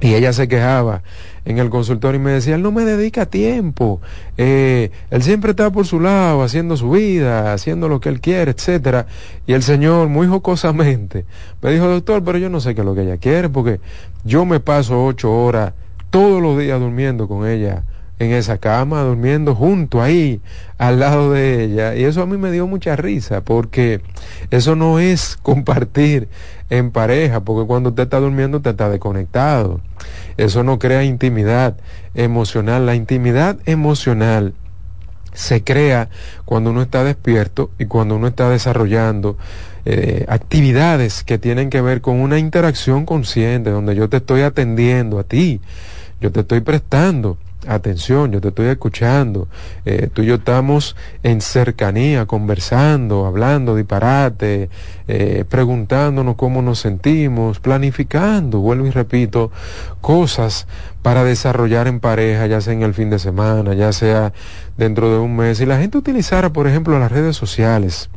[0.00, 1.02] y ella se quejaba
[1.44, 4.00] en el consultorio y me decía, él no me dedica tiempo,
[4.36, 8.50] eh, él siempre está por su lado, haciendo su vida, haciendo lo que él quiere,
[8.50, 9.06] etcétera.
[9.46, 11.24] Y el señor, muy jocosamente,
[11.62, 13.80] me dijo, doctor, pero yo no sé qué es lo que ella quiere, porque
[14.24, 15.72] yo me paso ocho horas
[16.10, 17.84] todos los días durmiendo con ella
[18.18, 20.40] en esa cama, durmiendo junto ahí,
[20.76, 21.94] al lado de ella.
[21.94, 24.00] Y eso a mí me dio mucha risa, porque
[24.50, 26.28] eso no es compartir
[26.70, 29.80] en pareja, porque cuando usted está durmiendo usted está desconectado.
[30.36, 31.76] Eso no crea intimidad
[32.14, 32.86] emocional.
[32.86, 34.54] La intimidad emocional
[35.32, 36.08] se crea
[36.44, 39.36] cuando uno está despierto y cuando uno está desarrollando
[39.84, 45.18] eh, actividades que tienen que ver con una interacción consciente, donde yo te estoy atendiendo
[45.18, 45.60] a ti,
[46.20, 49.48] yo te estoy prestando atención, yo te estoy escuchando,
[49.84, 54.70] eh, tú y yo estamos en cercanía, conversando, hablando disparate,
[55.08, 59.50] eh, preguntándonos cómo nos sentimos, planificando, vuelvo y repito,
[60.00, 60.66] cosas
[61.02, 64.32] para desarrollar en pareja, ya sea en el fin de semana, ya sea
[64.76, 68.08] dentro de un mes, y la gente utilizara, por ejemplo, las redes sociales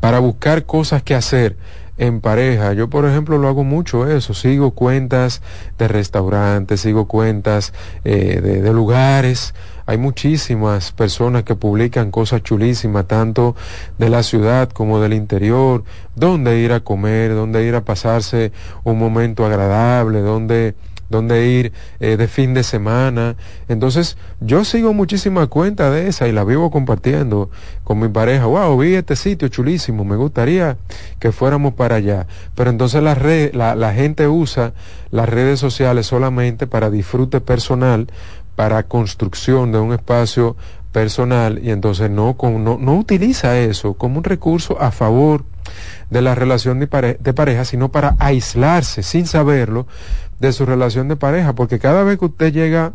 [0.00, 1.56] para buscar cosas que hacer,
[1.98, 2.72] en pareja.
[2.72, 4.32] Yo, por ejemplo, lo hago mucho eso.
[4.32, 5.42] Sigo cuentas
[5.76, 7.72] de restaurantes, sigo cuentas
[8.04, 9.54] eh, de, de, lugares.
[9.86, 13.56] Hay muchísimas personas que publican cosas chulísimas, tanto
[13.98, 15.82] de la ciudad como del interior,
[16.14, 18.52] dónde ir a comer, dónde ir a pasarse
[18.84, 20.74] un momento agradable, dónde
[21.08, 23.36] dónde ir eh, de fin de semana.
[23.68, 27.50] Entonces, yo sigo muchísimas cuentas de esa y la vivo compartiendo
[27.84, 28.46] con mi pareja.
[28.46, 30.76] Wow, vi este sitio chulísimo, me gustaría
[31.18, 32.26] que fuéramos para allá.
[32.54, 33.16] Pero entonces la,
[33.52, 34.72] la, la gente usa
[35.10, 38.08] las redes sociales solamente para disfrute personal,
[38.56, 40.56] para construcción de un espacio
[40.92, 45.44] personal y entonces no, no, no utiliza eso como un recurso a favor
[46.10, 49.86] de la relación de, de, pareja, sino para aislarse sin saberlo
[50.40, 52.92] de su relación de pareja, porque cada vez que usted llega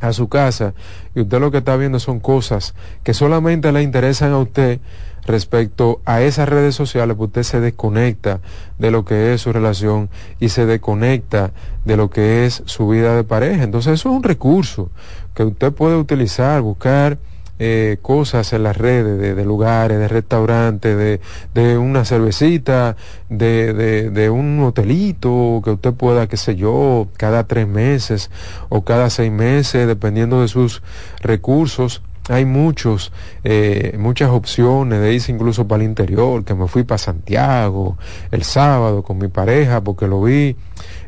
[0.00, 0.74] a su casa
[1.14, 4.80] y usted lo que está viendo son cosas que solamente le interesan a usted
[5.26, 8.40] respecto a esas redes sociales, pues usted se desconecta
[8.78, 10.08] de lo que es su relación
[10.38, 11.52] y se desconecta
[11.84, 13.64] de lo que es su vida de pareja.
[13.64, 14.90] Entonces eso es un recurso
[15.34, 17.18] que usted puede utilizar, buscar
[17.58, 21.20] eh, cosas en las redes de, lugares, de restaurantes, de,
[21.54, 22.96] de, una cervecita,
[23.30, 28.30] de, de, de, un hotelito que usted pueda, qué sé yo, cada tres meses
[28.68, 30.82] o cada seis meses, dependiendo de sus
[31.20, 32.02] recursos.
[32.28, 33.12] Hay muchos,
[33.44, 37.96] eh, muchas opciones de irse incluso para el interior, que me fui para Santiago
[38.32, 40.56] el sábado con mi pareja porque lo vi,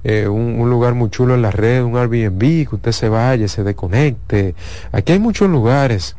[0.05, 3.49] eh, un, un, lugar muy chulo en la red, un Airbnb, que usted se vaya,
[3.49, 4.55] se desconecte.
[4.93, 6.15] Aquí hay muchos lugares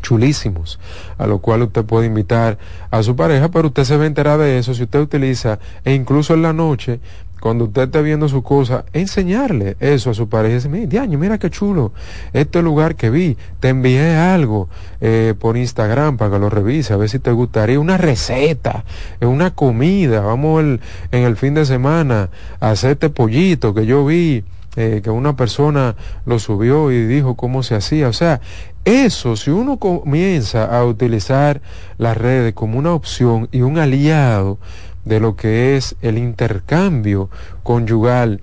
[0.00, 0.78] chulísimos,
[1.18, 2.58] a lo cual usted puede invitar
[2.90, 5.94] a su pareja, pero usted se va a enterar de eso si usted utiliza, e
[5.94, 7.00] incluso en la noche,
[7.40, 10.56] cuando usted esté viendo su cosa, enseñarle eso a su pareja.
[10.56, 11.92] Dice, mira, mira qué chulo,
[12.32, 14.68] este lugar que vi, te envié algo
[15.00, 18.84] eh, por Instagram para que lo revise, a ver si te gustaría una receta,
[19.20, 20.80] una comida, vamos el,
[21.10, 22.28] en el fin de semana
[22.60, 24.44] a hacer este pollito que yo vi.
[24.76, 25.96] Eh, que una persona
[26.26, 28.06] lo subió y dijo cómo se hacía.
[28.06, 28.40] O sea,
[28.84, 31.60] eso, si uno comienza a utilizar
[31.98, 34.58] las redes como una opción y un aliado
[35.04, 37.30] de lo que es el intercambio
[37.62, 38.40] conyugal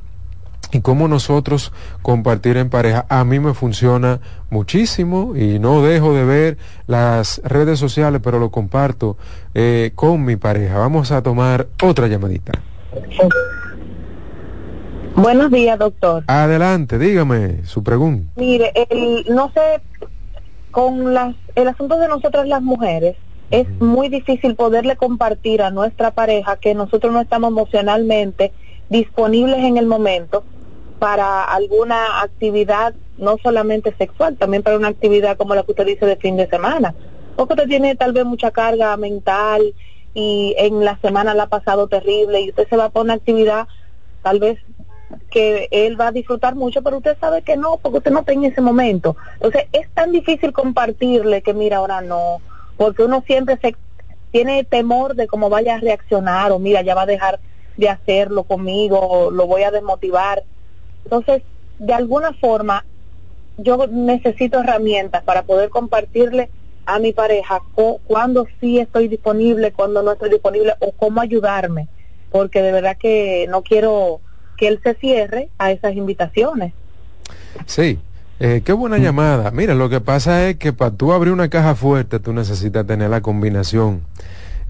[0.71, 1.71] y cómo nosotros
[2.01, 4.19] compartir en pareja, a mí me funciona
[4.49, 6.57] muchísimo y no dejo de ver
[6.88, 9.17] las redes sociales, pero lo comparto
[9.53, 10.77] eh, con mi pareja.
[10.77, 12.53] Vamos a tomar otra llamadita.
[15.15, 16.23] Buenos días, doctor.
[16.27, 18.31] Adelante, dígame su pregunta.
[18.35, 19.81] Mire, el, no sé,
[20.78, 23.15] con las, el asunto de nosotras las mujeres,
[23.49, 28.51] es muy difícil poderle compartir a nuestra pareja que nosotros no estamos emocionalmente
[28.88, 30.43] disponibles en el momento
[30.99, 36.05] para alguna actividad, no solamente sexual, también para una actividad como la que usted dice
[36.05, 36.93] de fin de semana.
[37.36, 39.73] Porque usted tiene tal vez mucha carga mental
[40.13, 43.67] y en la semana la ha pasado terrible y usted se va para una actividad
[44.21, 44.59] tal vez
[45.30, 48.34] que él va a disfrutar mucho, pero usted sabe que no, porque usted no está
[48.34, 49.16] en ese momento.
[49.36, 52.41] Entonces es tan difícil compartirle que mira, ahora no,
[52.78, 53.76] porque uno siempre se
[54.32, 57.39] tiene temor de cómo vaya a reaccionar o mira, ya va a dejar
[57.78, 60.43] de hacerlo conmigo, o lo voy a desmotivar.
[61.03, 61.43] Entonces,
[61.78, 62.86] de alguna forma,
[63.58, 66.49] yo necesito herramientas para poder compartirle
[66.86, 67.62] a mi pareja
[68.05, 71.88] cuando sí estoy disponible, cuando no estoy disponible o cómo ayudarme,
[72.32, 74.22] porque de verdad que no quiero
[74.58, 76.74] que él se cierre a esas invitaciones.
[77.66, 77.99] Sí,
[78.39, 79.51] eh, qué buena llamada.
[79.51, 83.10] Mira, lo que pasa es que para tú abrir una caja fuerte, tú necesitas tener
[83.10, 84.01] la combinación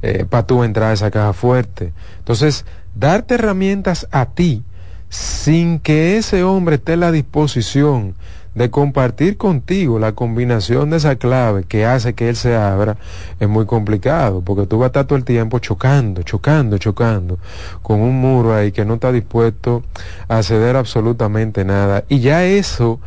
[0.02, 1.92] eh, para tú entrar a esa caja fuerte.
[2.20, 2.66] Entonces,
[2.96, 4.64] darte herramientas a ti
[5.10, 8.16] sin que ese hombre esté a la disposición
[8.58, 12.97] de compartir contigo la combinación de esa clave que hace que él se abra
[13.39, 17.38] es muy complicado, porque tú vas a estar todo el tiempo chocando, chocando, chocando,
[17.84, 19.84] con un muro ahí que no está dispuesto
[20.28, 22.03] a ceder absolutamente nada.
[22.10, 22.99] Y ya eso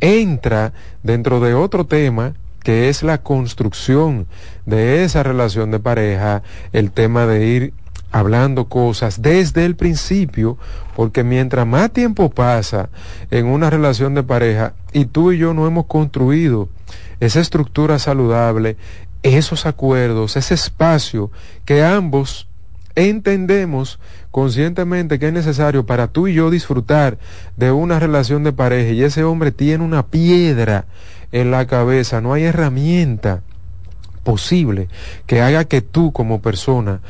[0.00, 0.72] entra
[1.04, 2.34] dentro de otro tema
[2.64, 4.26] que es la construcción
[4.64, 6.42] de esa relación de pareja,
[6.72, 7.74] el tema de ir
[8.18, 10.56] hablando cosas desde el principio,
[10.94, 12.88] porque mientras más tiempo pasa
[13.30, 16.70] en una relación de pareja y tú y yo no hemos construido
[17.20, 18.78] esa estructura saludable,
[19.22, 21.30] esos acuerdos, ese espacio
[21.66, 22.48] que ambos
[22.94, 24.00] entendemos
[24.30, 27.18] conscientemente que es necesario para tú y yo disfrutar
[27.58, 30.86] de una relación de pareja y ese hombre tiene una piedra
[31.32, 33.42] en la cabeza, no hay herramienta
[34.22, 34.88] posible
[35.26, 37.00] que haga que tú como persona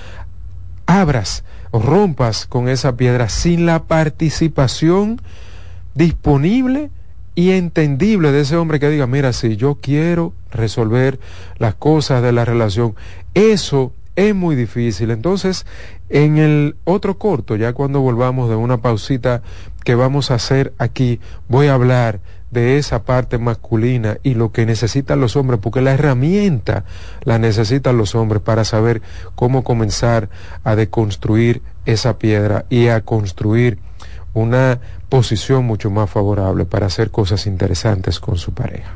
[0.87, 5.21] abras o rompas con esa piedra sin la participación
[5.95, 6.91] disponible
[7.35, 11.19] y entendible de ese hombre que diga, mira, si yo quiero resolver
[11.59, 12.95] las cosas de la relación,
[13.35, 15.11] eso es muy difícil.
[15.11, 15.67] Entonces,
[16.09, 19.43] en el otro corto, ya cuando volvamos de una pausita
[19.85, 22.21] que vamos a hacer aquí, voy a hablar
[22.51, 26.85] de esa parte masculina y lo que necesitan los hombres, porque la herramienta
[27.23, 29.03] la necesitan los hombres para saber
[29.35, 30.29] cómo comenzar
[30.65, 33.79] a deconstruir esa piedra y a construir
[34.35, 38.96] una posición mucho más favorable para hacer cosas interesantes con su pareja.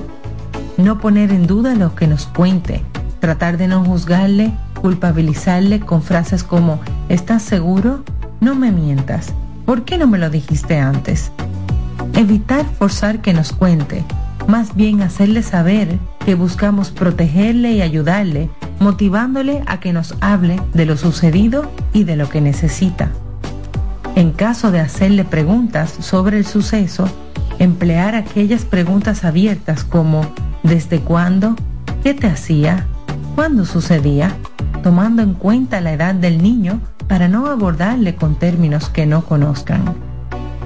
[0.84, 2.84] no poner en duda lo que nos cuente,
[3.20, 4.52] tratar de no juzgarle,
[4.82, 6.80] culpabilizarle con frases como
[7.10, 8.04] ¿estás seguro?
[8.40, 9.34] No me mientas.
[9.66, 11.32] ¿Por qué no me lo dijiste antes?
[12.14, 14.04] Evitar forzar que nos cuente,
[14.48, 20.86] más bien hacerle saber que buscamos protegerle y ayudarle, motivándole a que nos hable de
[20.86, 23.12] lo sucedido y de lo que necesita.
[24.16, 27.08] En caso de hacerle preguntas sobre el suceso,
[27.60, 30.26] emplear aquellas preguntas abiertas como
[30.64, 31.56] ¿Desde cuándo?
[32.04, 32.86] ¿Qué te hacía?
[33.36, 34.36] ¿Cuándo sucedía?
[34.84, 39.82] Tomando en cuenta la edad del niño para no abordarle con términos que no conozcan.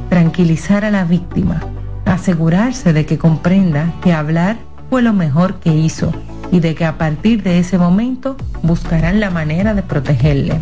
[0.09, 1.61] Tranquilizar a la víctima.
[2.05, 4.57] Asegurarse de que comprenda que hablar
[4.89, 6.11] fue lo mejor que hizo
[6.51, 10.59] y de que a partir de ese momento buscarán la manera de protegerle.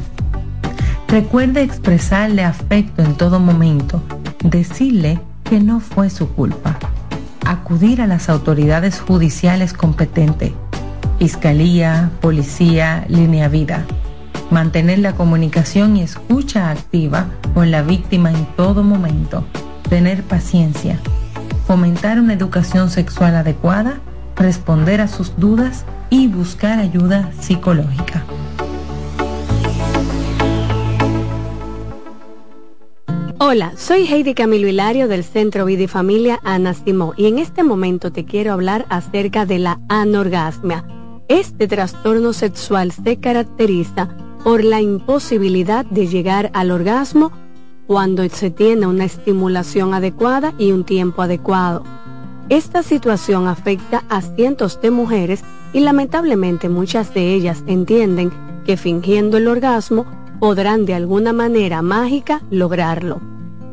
[1.08, 4.02] Recuerde expresarle afecto en todo momento,
[4.44, 6.78] decirle que no fue su culpa
[7.46, 10.52] acudir a las autoridades judiciales competentes,
[11.20, 13.86] Fiscalía, Policía, Línea Vida.
[14.52, 19.46] Mantener la comunicación y escucha activa con la víctima en todo momento.
[19.90, 21.00] Tener paciencia.
[21.66, 24.00] Fomentar una educación sexual adecuada,
[24.36, 28.24] responder a sus dudas y buscar ayuda psicológica.
[33.46, 37.62] Hola, soy Heidi Camilo Hilario del Centro Vida y Familia Ana Simó y en este
[37.62, 40.86] momento te quiero hablar acerca de la anorgasmia.
[41.28, 44.16] Este trastorno sexual se caracteriza
[44.46, 47.34] por la imposibilidad de llegar al orgasmo
[47.86, 51.84] cuando se tiene una estimulación adecuada y un tiempo adecuado.
[52.48, 58.32] Esta situación afecta a cientos de mujeres y lamentablemente muchas de ellas entienden
[58.66, 63.22] que fingiendo el orgasmo podrán de alguna manera mágica lograrlo.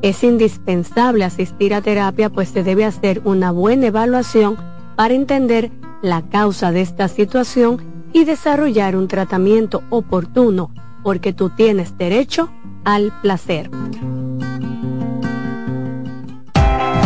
[0.03, 4.57] Es indispensable asistir a terapia pues se debe hacer una buena evaluación
[4.97, 5.71] para entender
[6.03, 7.83] la causa de esta situación
[8.13, 12.51] y desarrollar un tratamiento oportuno porque tú tienes derecho
[12.85, 13.71] al placer.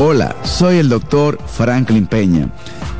[0.00, 2.50] Hola, soy el doctor Franklin Peña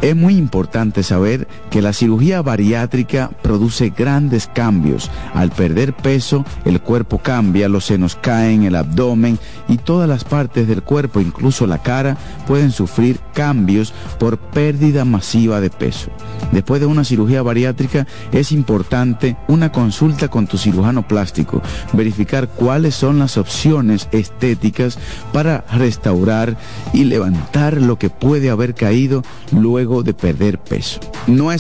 [0.05, 1.44] es muy importante saber
[1.75, 5.11] que la cirugía bariátrica produce grandes cambios.
[5.35, 10.69] Al perder peso, el cuerpo cambia, los senos caen, el abdomen y todas las partes
[10.69, 12.17] del cuerpo, incluso la cara,
[12.47, 16.13] pueden sufrir cambios por pérdida masiva de peso.
[16.53, 21.61] Después de una cirugía bariátrica es importante una consulta con tu cirujano plástico,
[21.93, 24.97] verificar cuáles son las opciones estéticas
[25.33, 26.57] para restaurar
[26.93, 31.01] y levantar lo que puede haber caído luego de perder peso.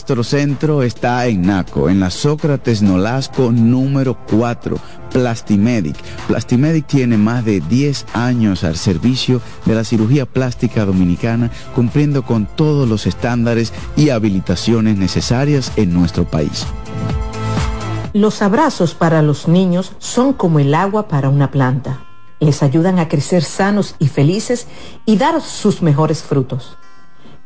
[0.07, 4.77] Nuestro centro está en Naco, en la Sócrates Nolasco número 4,
[5.11, 5.97] Plastimedic.
[6.29, 12.45] Plastimedic tiene más de 10 años al servicio de la cirugía plástica dominicana, cumpliendo con
[12.45, 16.67] todos los estándares y habilitaciones necesarias en nuestro país.
[18.13, 22.05] Los abrazos para los niños son como el agua para una planta.
[22.41, 24.67] Les ayudan a crecer sanos y felices
[25.07, 26.77] y dar sus mejores frutos.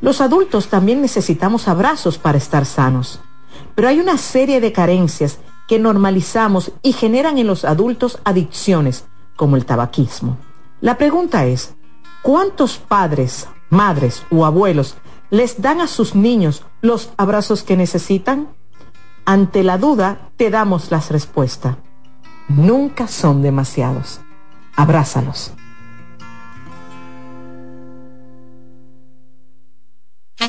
[0.00, 3.20] Los adultos también necesitamos abrazos para estar sanos,
[3.74, 9.04] pero hay una serie de carencias que normalizamos y generan en los adultos adicciones,
[9.36, 10.38] como el tabaquismo.
[10.80, 11.74] La pregunta es,
[12.22, 14.96] ¿cuántos padres, madres o abuelos
[15.30, 18.48] les dan a sus niños los abrazos que necesitan?
[19.24, 21.76] Ante la duda, te damos las respuestas.
[22.48, 24.20] Nunca son demasiados.
[24.76, 25.55] Abrázalos.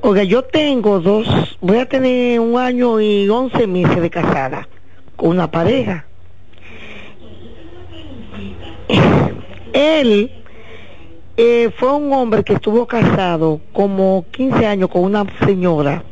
[0.00, 4.66] Oiga, yo tengo dos, voy a tener un año y once meses de casada
[5.16, 6.06] con una pareja.
[9.74, 10.30] Él
[11.36, 16.02] eh, fue un hombre que estuvo casado como 15 años con una señora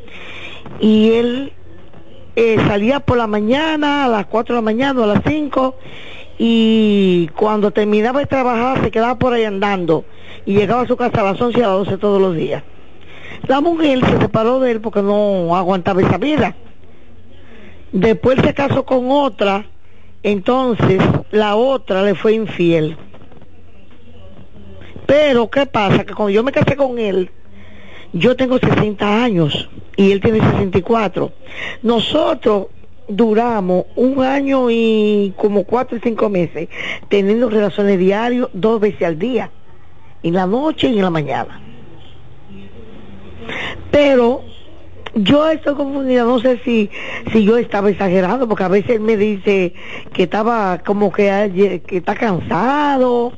[0.81, 1.53] y él
[2.37, 5.77] eh, salía por la mañana, a las 4 de la mañana o a las 5,
[6.39, 10.05] y cuando terminaba de trabajar se quedaba por ahí andando
[10.47, 12.63] y llegaba a su casa a las 11 y a las 12 todos los días.
[13.47, 16.55] La mujer se separó de él porque no aguantaba esa vida.
[17.93, 19.67] Después se casó con otra,
[20.23, 22.97] entonces la otra le fue infiel.
[25.07, 26.05] Pero, ¿qué pasa?
[26.05, 27.31] Que cuando yo me casé con él,
[28.13, 31.33] yo tengo 60 años y él tiene 64.
[31.83, 32.67] Nosotros
[33.09, 36.69] duramos un año y como cuatro y cinco meses
[37.09, 39.51] teniendo relaciones diarias dos veces al día,
[40.23, 41.61] en la noche y en la mañana.
[43.91, 44.43] Pero
[45.15, 46.91] yo estoy confundida, no sé si,
[47.33, 49.75] si yo estaba exagerando, porque a veces me dice
[50.13, 53.33] que estaba como que, que está cansado,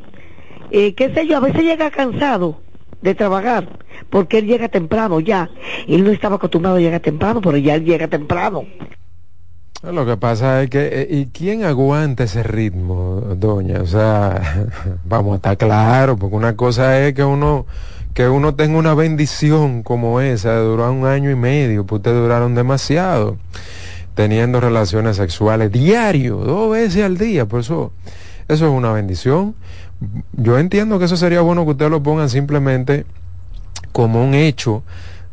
[0.71, 2.64] eh, qué sé yo, a veces llega cansado
[3.05, 3.69] de trabajar,
[4.09, 5.51] porque él llega temprano ya.
[5.87, 8.65] Él no estaba acostumbrado a llegar temprano, pero ya él llega temprano.
[9.83, 13.83] Lo que pasa es que, eh, ¿y quién aguanta ese ritmo, doña?
[13.83, 14.71] O sea,
[15.05, 17.67] vamos a estar claros, porque una cosa es que uno,
[18.15, 22.17] que uno tenga una bendición como esa de durar un año y medio, pues ustedes
[22.17, 23.37] duraron demasiado,
[24.15, 27.93] teniendo relaciones sexuales diario, dos veces al día, por eso,
[28.49, 29.55] eso es una bendición
[30.33, 33.07] yo entiendo que eso sería bueno que ustedes lo pongan simplemente
[33.93, 34.83] como un hecho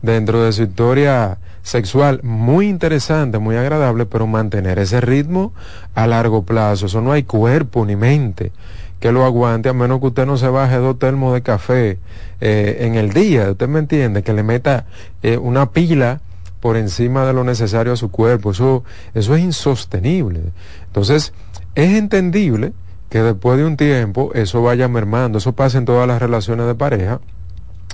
[0.02, 5.54] dentro de su historia sexual muy interesante, muy agradable, pero mantener ese ritmo
[5.96, 6.88] a largo plazo.
[6.88, 8.52] Eso no hay cuerpo ni mente
[9.00, 11.98] que lo aguante, a menos que usted no se baje dos termos de café
[12.40, 13.50] eh, en el día.
[13.50, 14.22] ¿Usted me entiende?
[14.22, 14.86] Que le meta
[15.24, 16.22] eh, una pila
[16.60, 18.52] por encima de lo necesario a su cuerpo.
[18.52, 18.84] Eso,
[19.16, 20.42] eso es insostenible.
[20.86, 21.34] Entonces,
[21.74, 22.74] es entendible
[23.12, 26.76] que después de un tiempo eso vaya mermando, eso pasa en todas las relaciones de
[26.76, 27.20] pareja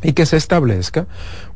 [0.04, 1.08] y que se establezca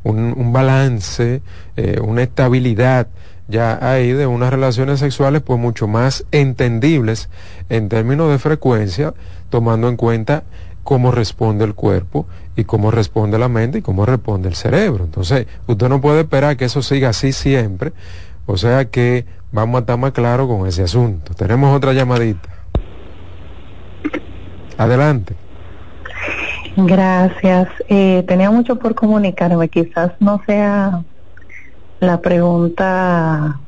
[0.02, 1.42] un, balance,
[1.76, 3.06] eh, una estabilidad
[3.46, 7.28] ya ahí de unas relaciones sexuales pues mucho más entendibles
[7.68, 9.14] en términos de frecuencia,
[9.48, 10.42] tomando en cuenta
[10.82, 15.04] cómo responde el cuerpo y cómo responde la mente y cómo responde el cerebro.
[15.04, 17.92] Entonces, usted no puede esperar que eso siga así siempre,
[18.46, 21.32] o sea que vamos a estar más claros con ese asunto.
[21.34, 22.51] Tenemos otra llamadita.
[24.78, 25.34] Adelante.
[26.76, 27.68] Gracias.
[27.88, 29.68] Eh, tenía mucho por comunicarme.
[29.68, 31.02] Quizás no sea
[32.00, 33.60] la pregunta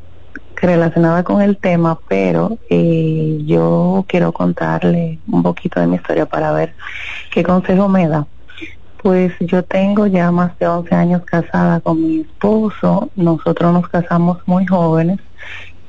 [0.57, 6.53] relacionada con el tema, pero eh, yo quiero contarle un poquito de mi historia para
[6.53, 6.75] ver
[7.31, 8.27] qué consejo me da.
[9.03, 14.39] Pues yo tengo ya más de 11 años casada con mi esposo, nosotros nos casamos
[14.47, 15.21] muy jóvenes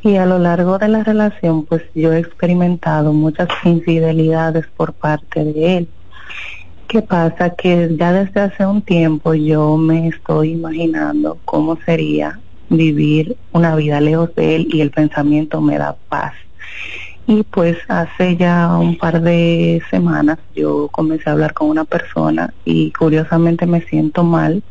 [0.06, 5.44] y a lo largo de la relación pues yo he experimentado muchas infidelidades por parte
[5.44, 5.90] de él.
[6.88, 7.50] ¿Qué pasa?
[7.50, 12.40] Que ya desde hace un tiempo yo me estoy imaginando cómo sería
[12.70, 16.34] vivir una vida lejos de él y el pensamiento me da paz.
[17.26, 22.54] Y pues hace ya un par de semanas yo comencé a hablar con una persona
[22.64, 24.62] y curiosamente me siento mal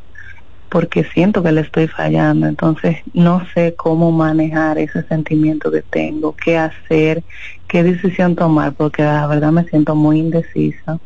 [0.69, 2.47] porque siento que le estoy fallando.
[2.47, 7.25] Entonces no sé cómo manejar ese sentimiento que tengo, qué hacer,
[7.69, 10.99] qué decisión tomar, porque la verdad me siento muy indecisa.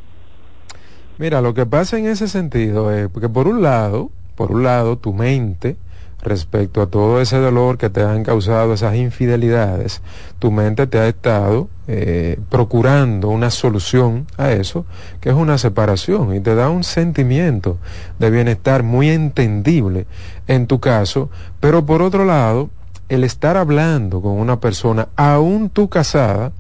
[1.19, 4.99] Mira, lo que pasa en ese sentido es porque por un lado, por un lado,
[4.99, 5.77] tu mente
[6.23, 10.03] respecto a todo ese dolor que te han causado esas infidelidades,
[10.39, 14.85] tu mente te ha estado eh, procurando una solución a eso,
[15.21, 17.79] que es una separación, y te da un sentimiento
[18.19, 20.07] de bienestar muy entendible
[20.47, 22.71] en tu caso, pero por otro lado,
[23.09, 26.53] el estar hablando con una persona, aún tú casada,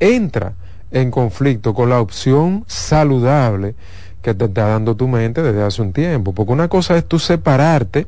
[0.00, 0.54] entra
[0.90, 3.74] en conflicto con la opción saludable
[4.20, 7.18] que te está dando tu mente desde hace un tiempo, porque una cosa es tú
[7.18, 8.06] separarte,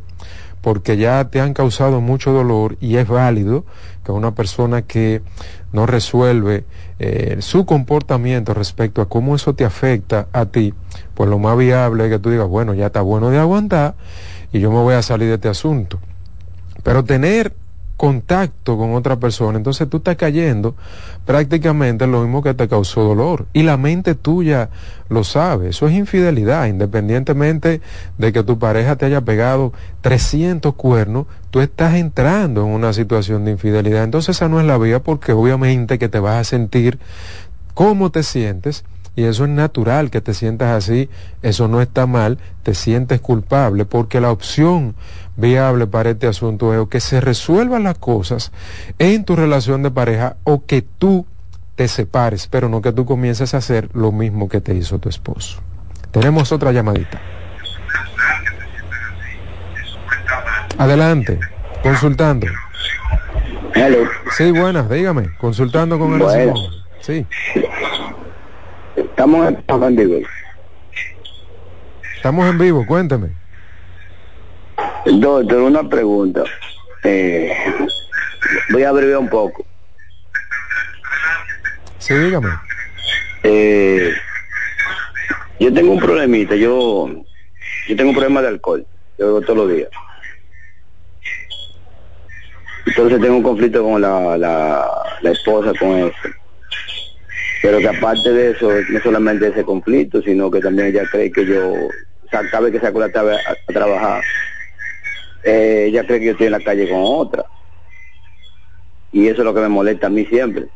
[0.65, 3.67] porque ya te han causado mucho dolor y es válido
[4.03, 5.21] que una persona que
[5.73, 6.65] no resuelve
[6.99, 10.73] eh, su comportamiento respecto a cómo eso te afecta a ti,
[11.13, 13.95] pues lo más viable es que tú digas, bueno, ya está bueno de aguantar
[14.55, 16.01] y yo me voy a salir de este asunto.
[16.83, 17.53] Pero tener
[17.97, 20.75] contacto con otra persona, entonces tú estás cayendo
[21.25, 23.47] prácticamente en lo mismo que te causó dolor.
[23.53, 24.71] Y la mente tuya
[25.09, 27.81] lo sabe, eso es infidelidad, independientemente
[28.19, 33.45] de que tu pareja te haya pegado 300 cuernos, tú estás entrando en una situación
[33.45, 34.03] de infidelidad.
[34.03, 36.99] Entonces esa no es la vía porque obviamente que te vas a sentir
[37.75, 38.85] cómo te sientes
[39.17, 41.09] y eso es natural que te sientas así,
[41.43, 44.97] eso no está mal, te sientes culpable, porque la opción
[45.37, 48.53] viable para este asunto es que se resuelvan las cosas
[48.99, 51.27] en tu relación de pareja o que tú
[51.75, 55.09] te separes, pero no que tú comiences a hacer lo mismo que te hizo tu
[55.09, 55.61] esposo.
[56.11, 57.21] Tenemos otra llamadita.
[60.79, 61.39] Adelante,
[61.83, 62.47] consultando.
[63.75, 64.09] Hello.
[64.37, 66.57] Sí, buenas, dígame, consultando con el Simón.
[67.01, 67.27] Sí.
[68.97, 70.27] Estamos en vivo.
[72.17, 73.44] Estamos en vivo, cuénteme.
[75.07, 76.45] Doctor, una pregunta.
[77.03, 77.53] Eh,
[78.71, 79.67] voy a abreviar un poco.
[81.99, 82.51] Sí, dígame.
[83.43, 84.15] Eh,
[85.61, 87.09] yo tengo un problemita, yo,
[87.89, 88.87] yo tengo un problema de alcohol,
[89.19, 89.91] yo bebo todos los días.
[92.87, 94.87] Entonces tengo un conflicto con la, la,
[95.21, 96.17] la esposa con eso
[97.65, 101.47] pero que aparte de eso, no solamente ese conflicto, sino que también ella cree que
[101.47, 104.23] yo, o sea, cada vez que saco la tarde a, trabajar,
[105.45, 107.45] eh, ella cree que yo estoy en la calle con otra.
[109.13, 110.67] Y eso es lo que me molesta a mí siempre.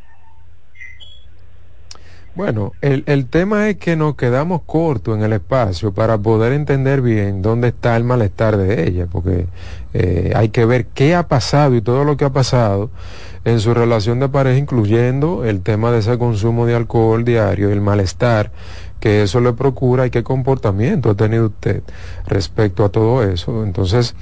[2.38, 7.00] Bueno, el, el tema es que nos quedamos cortos en el espacio para poder entender
[7.00, 9.46] bien dónde está el malestar de ella, porque
[9.92, 12.90] eh, hay que ver qué ha pasado y todo lo que ha pasado
[13.44, 17.80] en su relación de pareja, incluyendo el tema de ese consumo de alcohol diario, el
[17.80, 18.52] malestar
[19.00, 21.82] que eso le procura y qué comportamiento ha tenido usted
[22.26, 23.64] respecto a todo eso.
[23.64, 24.14] Entonces,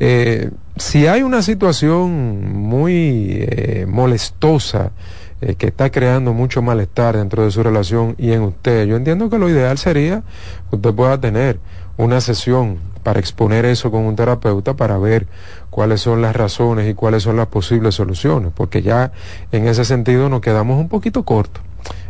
[0.00, 4.92] eh, si hay una situación muy eh, molestosa,
[5.40, 9.28] eh, que está creando mucho malestar dentro de su relación y en usted, yo entiendo
[9.28, 10.22] que lo ideal sería
[10.70, 11.58] que usted pueda tener
[11.96, 15.26] una sesión para exponer eso con un terapeuta para ver
[15.70, 19.12] cuáles son las razones y cuáles son las posibles soluciones, porque ya
[19.52, 21.62] en ese sentido nos quedamos un poquito cortos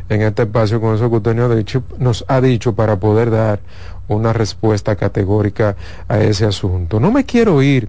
[0.09, 3.31] en este espacio con eso que usted nos ha dicho, nos ha dicho para poder
[3.31, 3.61] dar
[4.09, 5.77] una respuesta categórica
[6.09, 7.01] a ese asunto.
[7.01, 7.89] No me quiero ir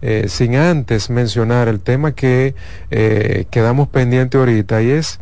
[0.00, 2.54] eh, sin antes mencionar el tema que
[2.90, 5.18] eh, quedamos pendiente ahorita y es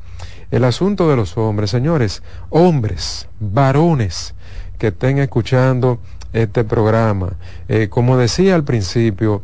[0.51, 1.71] el asunto de los hombres.
[1.71, 4.35] Señores, hombres, varones
[4.79, 5.99] que estén escuchando
[6.33, 7.35] este programa.
[7.69, 9.43] Eh, como decía al principio,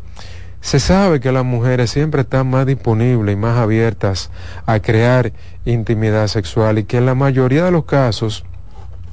[0.61, 4.31] se sabe que las mujeres siempre están más disponibles y más abiertas
[4.67, 5.33] a crear
[5.65, 8.45] intimidad sexual y que en la mayoría de los casos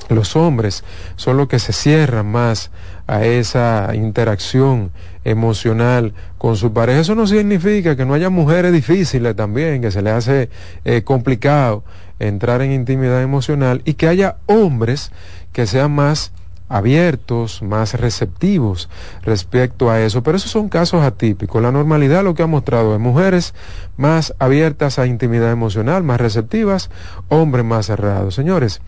[0.10, 0.84] los hombres
[1.16, 2.72] son los que se cierran más
[3.08, 4.92] a esa interacción
[5.24, 7.02] emocional con su pareja.
[7.02, 10.50] Eso no significa que no haya mujeres difíciles también, que se les hace
[10.86, 11.84] eh, complicado
[12.20, 15.12] entrar en intimidad emocional y que haya hombres
[15.52, 16.32] que sean más
[16.70, 18.90] abiertos, más receptivos
[19.24, 20.24] respecto a eso.
[20.24, 21.62] Pero esos son casos atípicos.
[21.62, 23.54] La normalidad lo que ha mostrado es mujeres
[23.96, 26.90] más abiertas a intimidad emocional, más receptivas,
[27.30, 28.36] hombres más cerrados.
[28.36, 28.82] Señores,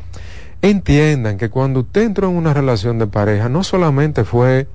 [0.61, 4.67] entiendan que cuando usted entró en una relación de pareja, no solamente fue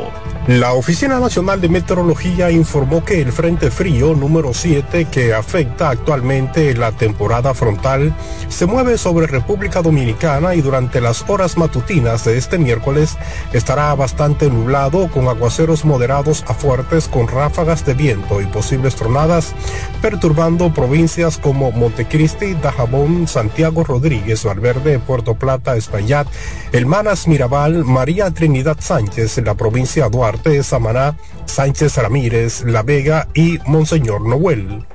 [0.47, 6.73] La Oficina Nacional de Meteorología informó que el Frente Frío número 7 que afecta actualmente
[6.73, 8.11] la temporada frontal
[8.49, 13.19] se mueve sobre República Dominicana y durante las horas matutinas de este miércoles
[13.53, 19.53] estará bastante nublado con aguaceros moderados a fuertes con ráfagas de viento y posibles tronadas
[20.01, 26.27] perturbando provincias como Montecristi, Dajabón, Santiago Rodríguez, Valverde, Puerto Plata, Espaillat,
[26.71, 33.27] El Manas Mirabal, María Trinidad Sánchez la provincia de Duarte Samaná, Sánchez Ramírez, La Vega
[33.33, 34.85] y Monseñor Noel.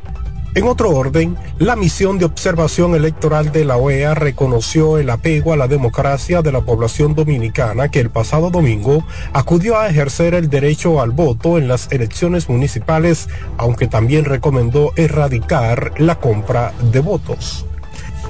[0.54, 5.56] En otro orden, la misión de observación electoral de la OEA reconoció el apego a
[5.56, 11.02] la democracia de la población dominicana que el pasado domingo acudió a ejercer el derecho
[11.02, 13.28] al voto en las elecciones municipales,
[13.58, 17.66] aunque también recomendó erradicar la compra de votos.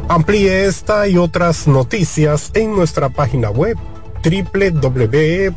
[0.09, 3.77] Amplíe esta y otras noticias en nuestra página web
[4.27, 5.57] www.cdn.com.do.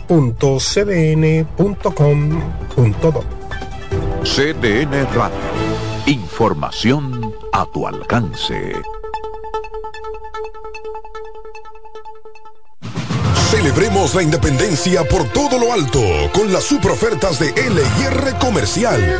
[4.24, 5.40] CDN Radio.
[6.06, 8.74] Información a tu alcance.
[13.50, 16.02] Celebremos la independencia por todo lo alto
[16.34, 19.20] con las super ofertas de LIR Comercial.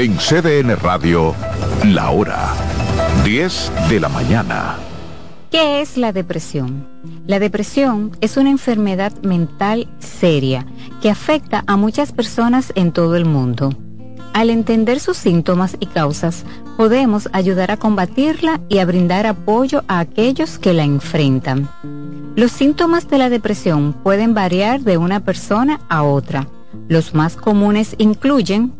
[0.00, 1.34] En CDN Radio,
[1.84, 2.54] la hora
[3.22, 4.78] 10 de la mañana.
[5.50, 6.88] ¿Qué es la depresión?
[7.26, 10.64] La depresión es una enfermedad mental seria
[11.02, 13.76] que afecta a muchas personas en todo el mundo.
[14.32, 16.46] Al entender sus síntomas y causas,
[16.78, 21.68] podemos ayudar a combatirla y a brindar apoyo a aquellos que la enfrentan.
[22.36, 26.46] Los síntomas de la depresión pueden variar de una persona a otra.
[26.88, 28.79] Los más comunes incluyen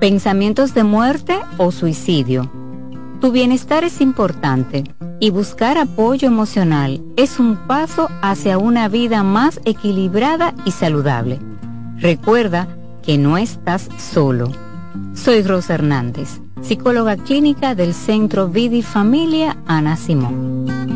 [0.00, 2.50] pensamientos de muerte o suicidio.
[3.20, 4.84] Tu bienestar es importante
[5.20, 11.38] y buscar apoyo emocional es un paso hacia una vida más equilibrada y saludable.
[11.98, 12.68] Recuerda
[13.02, 14.52] que no estás solo.
[15.14, 20.95] Soy Rosa Hernández, psicóloga clínica del Centro Vidi Familia Ana Simón.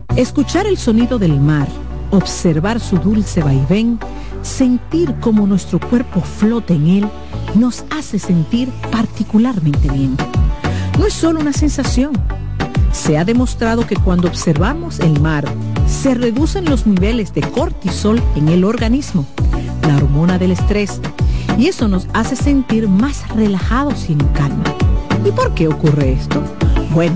[0.15, 1.69] Escuchar el sonido del mar,
[2.11, 3.97] observar su dulce vaivén,
[4.41, 7.09] sentir cómo nuestro cuerpo flota en él,
[7.55, 10.17] nos hace sentir particularmente bien.
[10.99, 12.11] No es solo una sensación.
[12.91, 15.45] Se ha demostrado que cuando observamos el mar,
[15.87, 19.25] se reducen los niveles de cortisol en el organismo,
[19.87, 20.99] la hormona del estrés,
[21.57, 24.63] y eso nos hace sentir más relajados y en calma.
[25.25, 26.43] ¿Y por qué ocurre esto?
[26.93, 27.15] Bueno,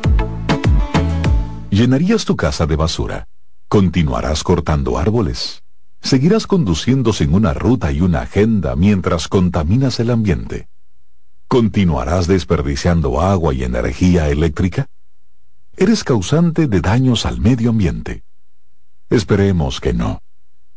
[1.71, 3.29] ¿Llenarías tu casa de basura?
[3.69, 5.63] ¿Continuarás cortando árboles?
[6.01, 10.67] ¿Seguirás conduciendo sin una ruta y una agenda mientras contaminas el ambiente?
[11.47, 14.87] ¿Continuarás desperdiciando agua y energía eléctrica?
[15.77, 18.23] Eres causante de daños al medio ambiente.
[19.09, 20.21] Esperemos que no.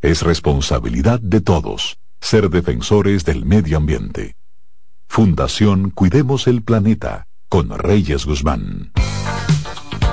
[0.01, 4.37] Es responsabilidad de todos ser defensores del medio ambiente.
[5.09, 8.93] Fundación Cuidemos el Planeta con Reyes Guzmán.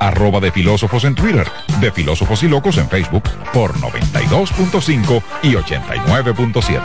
[0.00, 1.46] arroba de filósofos en Twitter,
[1.80, 3.22] de filósofos y locos en Facebook
[3.52, 6.80] por 92.5 y 89.7.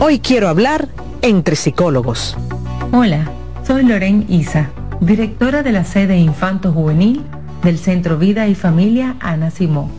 [0.00, 0.88] Hoy quiero hablar
[1.22, 2.36] entre psicólogos.
[2.92, 3.30] Hola,
[3.66, 7.24] soy Loren Isa, directora de la sede Infanto Juvenil
[7.62, 9.90] del Centro Vida y Familia Ana Simó.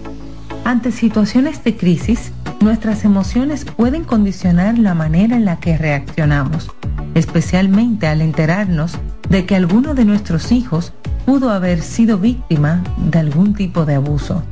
[0.65, 2.31] Ante situaciones de crisis,
[2.61, 6.69] nuestras emociones pueden condicionar la manera en la que reaccionamos,
[7.15, 8.93] especialmente al enterarnos
[9.29, 10.93] de que alguno de nuestros hijos
[11.25, 14.43] pudo haber sido víctima de algún tipo de abuso.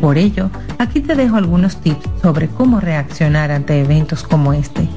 [0.00, 4.88] Por ello, aquí te dejo algunos tips sobre cómo reaccionar ante eventos como este.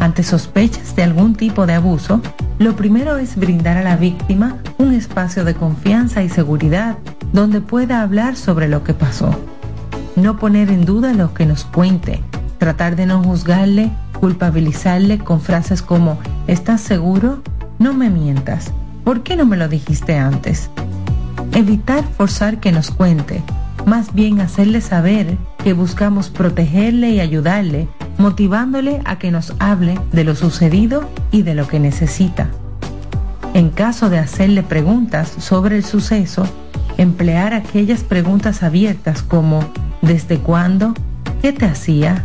[0.00, 2.20] Ante sospechas de algún tipo de abuso,
[2.58, 6.98] lo primero es brindar a la víctima un espacio de confianza y seguridad
[7.32, 9.30] donde pueda hablar sobre lo que pasó.
[10.16, 12.22] No poner en duda lo que nos cuente,
[12.58, 17.42] tratar de no juzgarle, culpabilizarle con frases como ¿estás seguro?
[17.78, 18.72] No me mientas.
[19.04, 20.70] ¿Por qué no me lo dijiste antes?
[21.52, 23.42] Evitar forzar que nos cuente,
[23.86, 27.88] más bien hacerle saber que buscamos protegerle y ayudarle,
[28.18, 32.48] motivándole a que nos hable de lo sucedido y de lo que necesita.
[33.54, 36.46] En caso de hacerle preguntas sobre el suceso,
[36.96, 39.60] emplear aquellas preguntas abiertas como
[40.02, 40.94] ¿desde cuándo?
[41.42, 42.24] ¿Qué te hacía?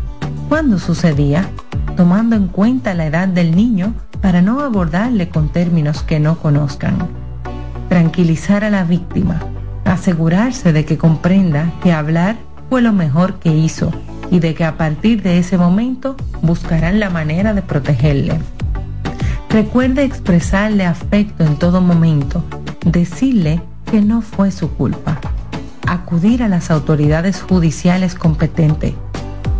[0.49, 1.49] ¿Cuándo sucedía?
[1.95, 7.07] Tomando en cuenta la edad del niño para no abordarle con términos que no conozcan.
[7.89, 9.39] Tranquilizar a la víctima
[9.93, 12.35] asegurarse de que comprenda que hablar
[12.69, 13.91] fue lo mejor que hizo
[14.31, 18.39] y de que a partir de ese momento buscarán la manera de protegerle.
[19.53, 22.43] Recuerde expresarle afecto en todo momento,
[22.87, 25.21] decirle que no fue su culpa,
[25.85, 28.95] acudir a las autoridades judiciales competentes,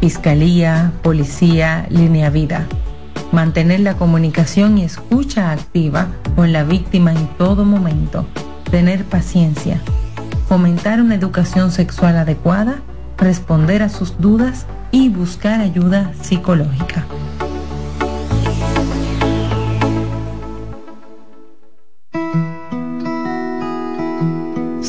[0.01, 2.65] fiscalía, policía, línea vida,
[3.31, 8.25] mantener la comunicación y escucha activa con la víctima en todo momento,
[8.71, 9.79] tener paciencia,
[10.47, 12.77] fomentar una educación sexual adecuada,
[13.19, 17.05] responder a sus dudas y buscar ayuda psicológica.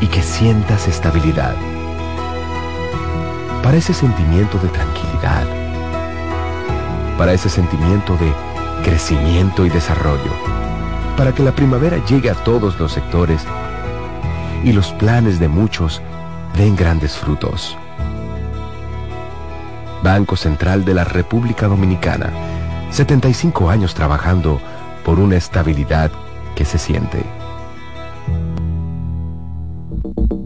[0.00, 1.54] y que sientas estabilidad.
[3.62, 5.44] Para ese sentimiento de tranquilidad.
[7.18, 8.32] Para ese sentimiento de
[8.82, 10.32] crecimiento y desarrollo.
[11.16, 13.44] Para que la primavera llegue a todos los sectores
[14.64, 16.00] y los planes de muchos
[16.56, 17.76] den grandes frutos.
[20.02, 22.30] Banco Central de la República Dominicana,
[22.90, 24.60] 75 años trabajando
[25.04, 26.10] por una estabilidad
[26.54, 27.39] que se siente.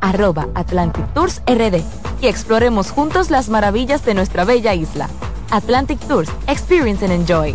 [0.00, 1.82] arroba Atlantic Tours RD
[2.20, 5.08] y exploremos juntos las maravillas de nuestra bella isla.
[5.50, 7.54] Atlantic Tours, Experience and Enjoy.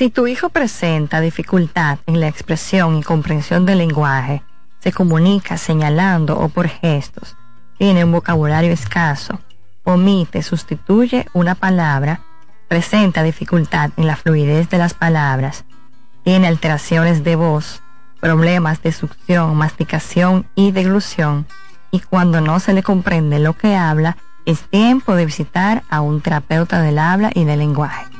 [0.00, 4.42] Si tu hijo presenta dificultad en la expresión y comprensión del lenguaje,
[4.78, 7.36] se comunica señalando o por gestos,
[7.76, 9.40] tiene un vocabulario escaso,
[9.84, 12.22] omite, sustituye una palabra,
[12.66, 15.66] presenta dificultad en la fluidez de las palabras,
[16.24, 17.82] tiene alteraciones de voz,
[18.20, 21.46] problemas de succión, masticación y deglución,
[21.90, 24.16] y cuando no se le comprende lo que habla,
[24.46, 28.19] es tiempo de visitar a un terapeuta del habla y del lenguaje.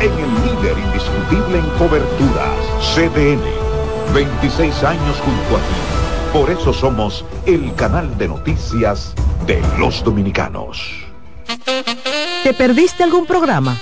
[0.00, 2.56] en el líder indiscutible en coberturas,
[2.94, 3.42] CDN.
[4.14, 5.74] 26 años junto a ti.
[6.32, 9.14] Por eso somos el canal de noticias
[9.46, 11.04] de los dominicanos.
[12.42, 13.76] ¿Te perdiste algún programa?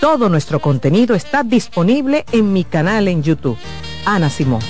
[0.00, 3.56] Todo nuestro contenido está disponible en mi canal en YouTube.
[4.04, 4.60] Ana Simón.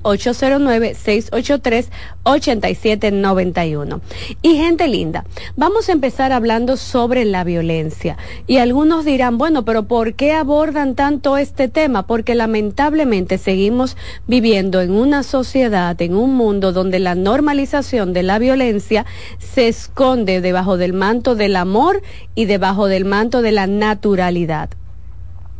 [2.26, 4.00] 809-683-8791.
[4.42, 5.24] Y gente linda,
[5.56, 8.18] vamos a empezar hablando sobre la violencia.
[8.46, 12.06] Y algunos dirán, bueno, pero ¿por qué abordan tanto este tema?
[12.06, 13.96] Porque lamentablemente seguimos
[14.26, 19.06] viviendo en una sociedad, en un mundo donde la normalización de la violencia
[19.38, 22.02] se esconde debajo del manto del amor
[22.34, 24.70] y debajo del manto de la naturalidad.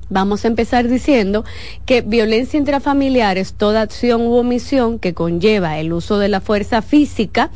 [0.08, 1.44] Vamos a empezar diciendo
[1.84, 6.80] que violencia intrafamiliar es toda acción u omisión que conlleva el uso de la fuerza
[6.80, 7.50] física,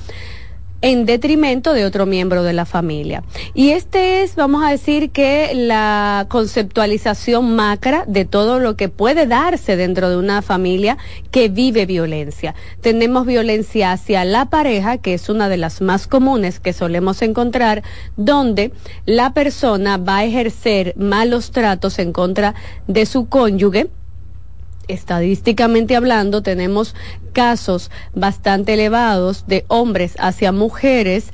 [0.82, 3.22] en detrimento de otro miembro de la familia.
[3.54, 9.26] Y este es, vamos a decir, que la conceptualización macra de todo lo que puede
[9.26, 10.96] darse dentro de una familia
[11.30, 12.54] que vive violencia.
[12.80, 17.82] Tenemos violencia hacia la pareja, que es una de las más comunes que solemos encontrar,
[18.16, 18.72] donde
[19.06, 22.54] la persona va a ejercer malos tratos en contra
[22.86, 23.88] de su cónyuge
[24.92, 26.94] estadísticamente hablando, tenemos
[27.32, 31.32] casos bastante elevados de hombres hacia mujeres,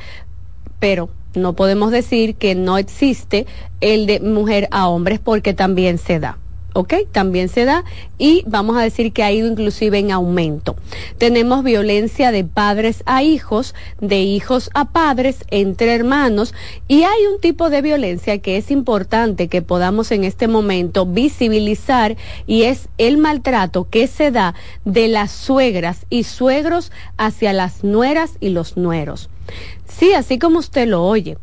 [0.78, 3.47] pero no podemos decir que no existe
[3.81, 6.39] el de mujer a hombres porque también se da.
[6.77, 6.94] ¿Ok?
[7.11, 7.85] También se da
[8.19, 10.77] y vamos a decir que ha ido inclusive en aumento.
[11.16, 16.53] Tenemos violencia de padres a hijos, de hijos a padres, entre hermanos
[16.86, 22.16] y hay un tipo de violencia que es importante que podamos en este momento visibilizar
[22.47, 24.55] y es el maltrato que se da
[24.85, 29.31] de las suegras y suegros hacia las nueras y los nueros.
[29.89, 31.39] Sí, así como usted lo oye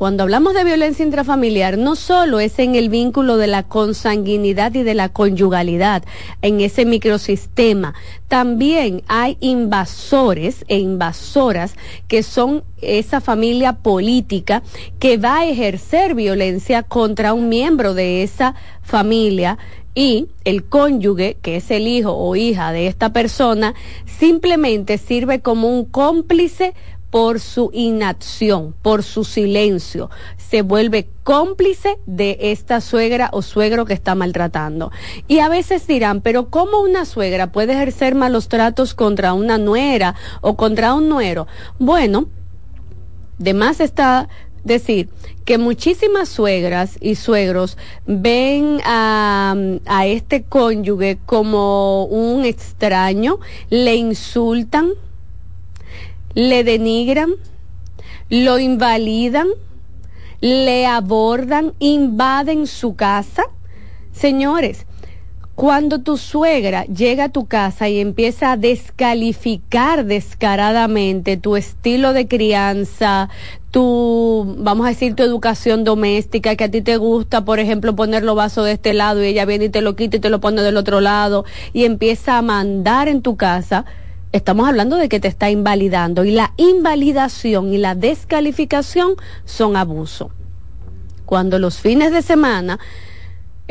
[0.00, 4.82] cuando hablamos de violencia intrafamiliar, no solo es en el vínculo de la consanguinidad y
[4.82, 6.04] de la conyugalidad,
[6.40, 7.92] en ese microsistema,
[8.26, 11.74] también hay invasores e invasoras
[12.08, 14.62] que son esa familia política
[14.98, 19.58] que va a ejercer violencia contra un miembro de esa familia
[19.94, 23.74] y el cónyuge, que es el hijo o hija de esta persona,
[24.06, 26.72] simplemente sirve como un cómplice
[27.10, 30.10] por su inacción, por su silencio.
[30.36, 34.90] Se vuelve cómplice de esta suegra o suegro que está maltratando.
[35.28, 40.14] Y a veces dirán, pero ¿cómo una suegra puede ejercer malos tratos contra una nuera
[40.40, 41.46] o contra un nuero?
[41.78, 42.26] Bueno,
[43.38, 44.28] de más está
[44.64, 45.08] decir
[45.44, 49.54] que muchísimas suegras y suegros ven a,
[49.86, 53.38] a este cónyuge como un extraño,
[53.70, 54.90] le insultan,
[56.34, 57.30] le denigran,
[58.28, 59.48] lo invalidan,
[60.40, 63.44] le abordan, invaden su casa.
[64.12, 64.86] Señores,
[65.60, 72.26] cuando tu suegra llega a tu casa y empieza a descalificar descaradamente tu estilo de
[72.26, 73.28] crianza,
[73.70, 78.22] tu, vamos a decir, tu educación doméstica, que a ti te gusta, por ejemplo, poner
[78.22, 80.40] los vasos de este lado y ella viene y te lo quita y te lo
[80.40, 81.44] pone del otro lado
[81.74, 83.84] y empieza a mandar en tu casa,
[84.32, 90.30] estamos hablando de que te está invalidando y la invalidación y la descalificación son abuso.
[91.26, 92.78] Cuando los fines de semana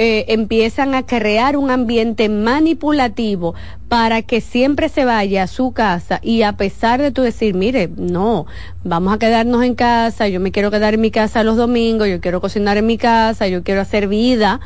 [0.01, 3.53] eh, empiezan a crear un ambiente manipulativo
[3.89, 7.89] para que siempre se vaya a su casa y a pesar de tú decir, mire,
[7.97, 8.45] no,
[8.85, 12.21] vamos a quedarnos en casa, yo me quiero quedar en mi casa los domingos, yo
[12.21, 14.61] quiero cocinar en mi casa, yo quiero hacer vida,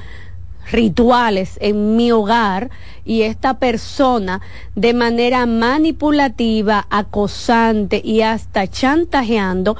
[0.72, 2.70] rituales en mi hogar
[3.06, 4.42] y esta persona
[4.76, 9.76] de manera manipulativa, acosante y hasta chantajeando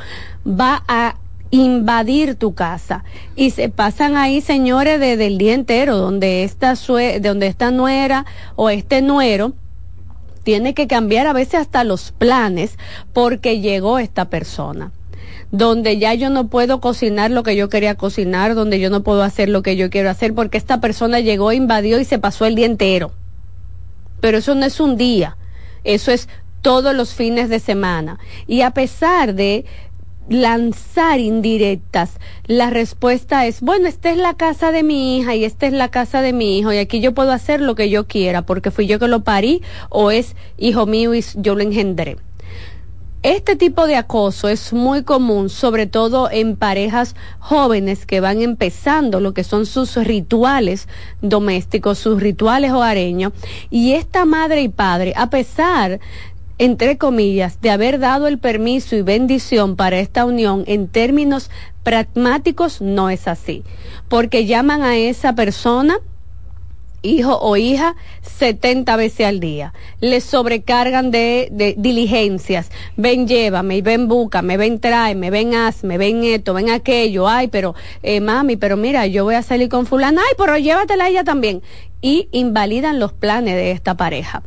[0.46, 1.16] va a
[1.52, 3.04] invadir tu casa.
[3.36, 8.26] Y se pasan ahí señores desde el día entero donde esta sue donde esta nuera
[8.56, 9.54] o este nuero
[10.44, 12.78] tiene que cambiar a veces hasta los planes
[13.14, 14.92] porque llegó esta persona
[15.52, 19.24] donde ya yo no puedo cocinar lo que yo quería cocinar, donde yo no puedo
[19.24, 22.56] hacer lo que yo quiero hacer, porque esta persona llegó, invadió y se pasó el
[22.56, 23.12] día entero.
[24.20, 25.38] Pero eso no es un día,
[25.84, 26.30] eso es
[26.62, 28.20] todos los fines de semana.
[28.48, 29.66] Y a pesar de
[30.30, 32.18] lanzar indirectas,
[32.48, 35.90] la respuesta es, bueno, esta es la casa de mi hija y esta es la
[35.90, 38.88] casa de mi hijo y aquí yo puedo hacer lo que yo quiera porque fui
[38.88, 42.18] yo que lo parí o es hijo mío y yo lo engendré.
[43.24, 49.22] Este tipo de acoso es muy común, sobre todo en parejas jóvenes que van empezando
[49.22, 50.90] lo que son sus rituales
[51.22, 53.32] domésticos, sus rituales hogareños.
[53.70, 56.02] Y esta madre y padre, a pesar
[56.58, 61.50] entre comillas, de haber dado el permiso y bendición para esta unión en términos
[61.84, 63.64] pragmáticos, no es así.
[64.10, 65.98] Porque llaman a esa persona
[67.04, 69.74] hijo o hija 70 veces al día.
[70.00, 72.72] Le sobrecargan de, diligencias.
[72.98, 77.28] Ven, llévame, ven, búscame, ven, tráeme, ven, hazme, ven esto, ven aquello.
[77.28, 80.22] Ay, pero, eh, mami, pero mira, yo voy a salir con fulana.
[80.28, 81.62] Ay, pero llévatela a ella también.
[82.02, 84.42] Y invalidan los planes de esta pareja.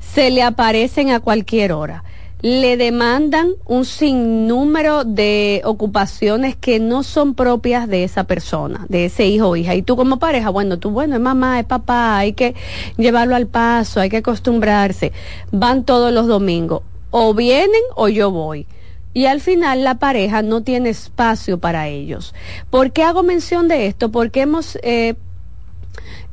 [0.00, 2.04] Se le aparecen a cualquier hora
[2.42, 9.26] le demandan un sinnúmero de ocupaciones que no son propias de esa persona, de ese
[9.26, 9.76] hijo o hija.
[9.76, 12.56] Y tú como pareja, bueno, tú, bueno, es mamá, es papá, hay que
[12.96, 15.12] llevarlo al paso, hay que acostumbrarse.
[15.52, 16.82] Van todos los domingos.
[17.12, 18.66] O vienen o yo voy.
[19.14, 22.34] Y al final la pareja no tiene espacio para ellos.
[22.70, 24.10] ¿Por qué hago mención de esto?
[24.10, 25.14] Porque hemos eh,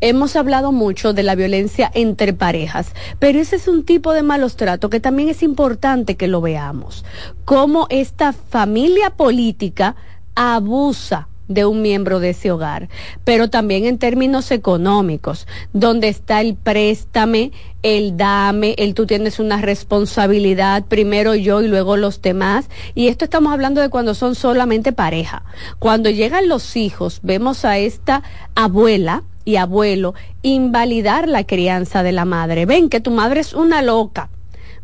[0.01, 4.55] hemos hablado mucho de la violencia entre parejas, pero ese es un tipo de malos
[4.55, 7.05] tratos que también es importante que lo veamos.
[7.45, 9.95] Cómo esta familia política
[10.35, 12.89] abusa de un miembro de ese hogar,
[13.25, 17.51] pero también en términos económicos, donde está el préstame,
[17.81, 23.25] el dame, el tú tienes una responsabilidad, primero yo y luego los demás, y esto
[23.25, 25.43] estamos hablando de cuando son solamente pareja.
[25.79, 28.21] Cuando llegan los hijos, vemos a esta
[28.53, 32.65] abuela y abuelo invalidar la crianza de la madre.
[32.65, 34.29] Ven que tu madre es una loca.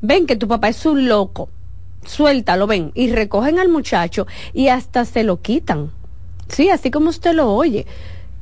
[0.02, 1.50] Ven que tu papá es un loco.
[2.06, 2.92] Suéltalo, ven.
[2.96, 5.92] Y recogen al muchacho y hasta se lo quitan.
[6.48, 7.86] Sí, así como usted lo oye.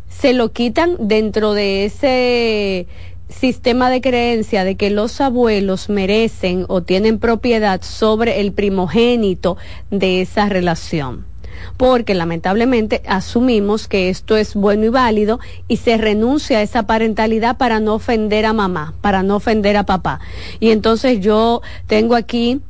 [0.09, 2.87] Se lo quitan dentro de ese
[3.29, 9.57] sistema de creencia de que los abuelos merecen o tienen propiedad sobre el primogénito
[9.89, 11.32] de esa relación
[11.77, 17.57] porque lamentablemente asumimos que esto es bueno y válido y se renuncia a esa parentalidad
[17.57, 20.19] para no ofender a mamá, para no ofender a papá.
[20.59, 22.61] Y entonces yo tengo aquí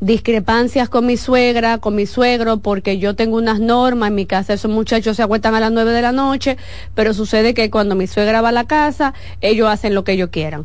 [0.00, 4.52] discrepancias con mi suegra, con mi suegro, porque yo tengo unas normas en mi casa,
[4.52, 6.56] esos muchachos se acuestan a las nueve de la noche,
[6.94, 10.30] pero sucede que cuando mi suegra va a la casa, ellos hacen lo que ellos
[10.30, 10.64] quieran.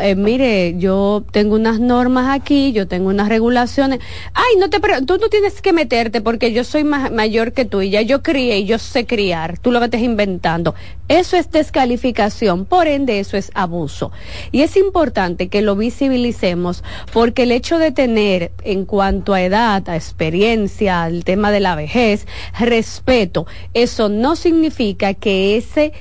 [0.00, 4.00] Eh, mire, yo tengo unas normas aquí, yo tengo unas regulaciones.
[4.32, 7.90] Ay, no te, tú no tienes que meterte porque yo soy mayor que tú y
[7.90, 9.58] ya yo crié y yo sé criar.
[9.58, 10.74] Tú lo que estás inventando.
[11.08, 14.12] Eso es descalificación, por ende eso es abuso.
[14.52, 16.82] Y es importante que lo visibilicemos
[17.12, 21.74] porque el hecho de tener en cuanto a edad, a experiencia, al tema de la
[21.74, 22.26] vejez,
[22.58, 25.92] respeto, eso no significa que ese,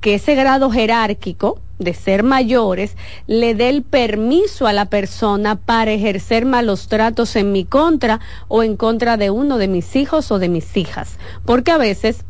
[0.00, 2.96] que ese grado jerárquico, de ser mayores
[3.26, 8.62] le dé el permiso a la persona para ejercer malos tratos en mi contra o
[8.62, 11.18] en contra de uno de mis hijos o de mis hijas.
[11.44, 12.24] Porque a veces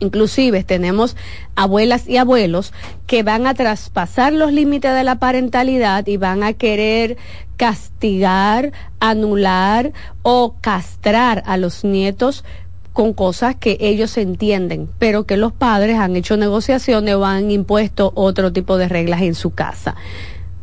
[0.00, 1.16] inclusive tenemos
[1.54, 2.72] abuelas y abuelos
[3.06, 7.18] que van a traspasar los límites de la parentalidad y van a querer
[7.56, 9.92] castigar, anular
[10.22, 12.44] o castrar a los nietos
[12.92, 18.12] con cosas que ellos entienden, pero que los padres han hecho negociaciones o han impuesto
[18.14, 19.94] otro tipo de reglas en su casa.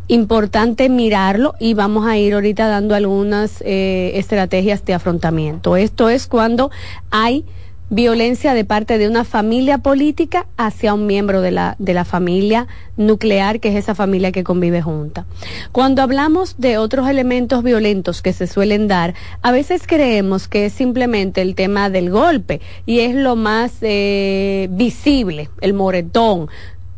[0.09, 5.75] Importante mirarlo y vamos a ir ahorita dando algunas eh, estrategias de afrontamiento.
[5.75, 6.71] Esto es cuando
[7.11, 7.45] hay
[7.89, 12.67] violencia de parte de una familia política hacia un miembro de la, de la familia
[12.97, 15.25] nuclear, que es esa familia que convive junta.
[15.71, 20.73] Cuando hablamos de otros elementos violentos que se suelen dar, a veces creemos que es
[20.73, 26.49] simplemente el tema del golpe y es lo más eh, visible, el moretón.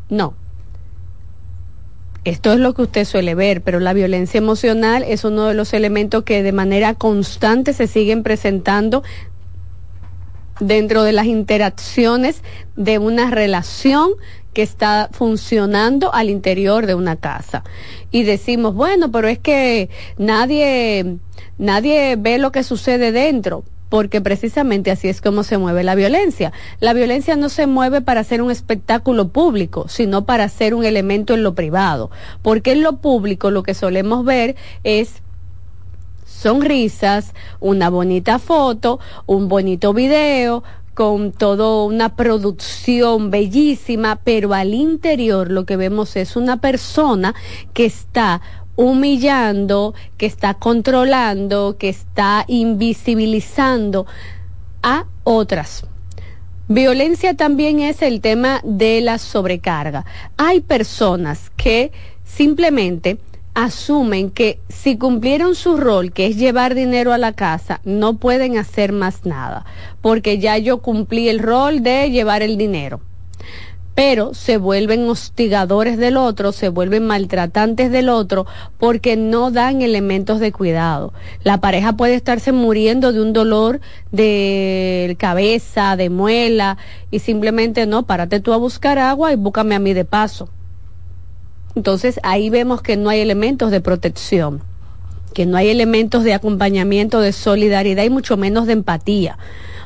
[0.10, 0.34] No,
[2.26, 5.74] esto es lo que usted suele ver, pero la violencia emocional es uno de los
[5.74, 9.04] elementos que de manera constante se siguen presentando
[10.60, 12.44] dentro de las interacciones
[12.76, 14.12] de una relación
[14.54, 17.64] que está funcionando al interior de una casa.
[18.12, 21.18] Y decimos, bueno, pero es que nadie,
[21.58, 26.54] nadie ve lo que sucede dentro porque precisamente así es como se mueve la violencia.
[26.80, 31.34] La violencia no se mueve para ser un espectáculo público, sino para ser un elemento
[31.34, 32.12] en lo privado,
[32.42, 35.24] porque en lo público lo que solemos ver es
[36.40, 40.64] sonrisas, una bonita foto, un bonito video,
[40.94, 47.36] con toda una producción bellísima, pero al interior lo que vemos es una persona
[47.74, 48.42] que está
[48.76, 54.06] humillando, que está controlando, que está invisibilizando
[54.82, 55.86] a otras.
[56.68, 60.06] Violencia también es el tema de la sobrecarga.
[60.38, 61.92] Hay personas que
[62.24, 63.18] simplemente
[63.54, 68.58] asumen que si cumplieron su rol, que es llevar dinero a la casa, no pueden
[68.58, 69.66] hacer más nada,
[70.02, 73.02] porque ya yo cumplí el rol de llevar el dinero
[74.00, 78.46] pero se vuelven hostigadores del otro, se vuelven maltratantes del otro
[78.78, 81.12] porque no dan elementos de cuidado.
[81.44, 83.82] La pareja puede estarse muriendo de un dolor
[84.14, 86.78] de cabeza, de muela
[87.12, 90.48] y simplemente no, párate tú a buscar agua y búscame a mí de paso.
[91.80, 94.60] Entonces ahí vemos que no hay elementos de protección,
[95.34, 99.38] que no hay elementos de acompañamiento, de solidaridad y mucho menos de empatía.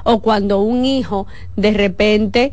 [0.03, 2.51] O cuando un hijo de repente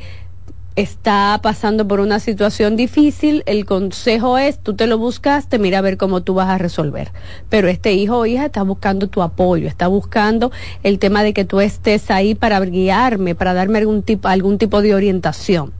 [0.76, 5.80] está pasando por una situación difícil, el consejo es, tú te lo buscaste, mira a
[5.80, 7.10] ver cómo tú vas a resolver.
[7.48, 10.52] Pero este hijo o hija está buscando tu apoyo, está buscando
[10.82, 14.82] el tema de que tú estés ahí para guiarme, para darme algún tipo, algún tipo
[14.82, 15.72] de orientación.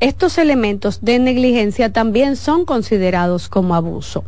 [0.00, 4.24] Estos elementos de negligencia también son considerados como abuso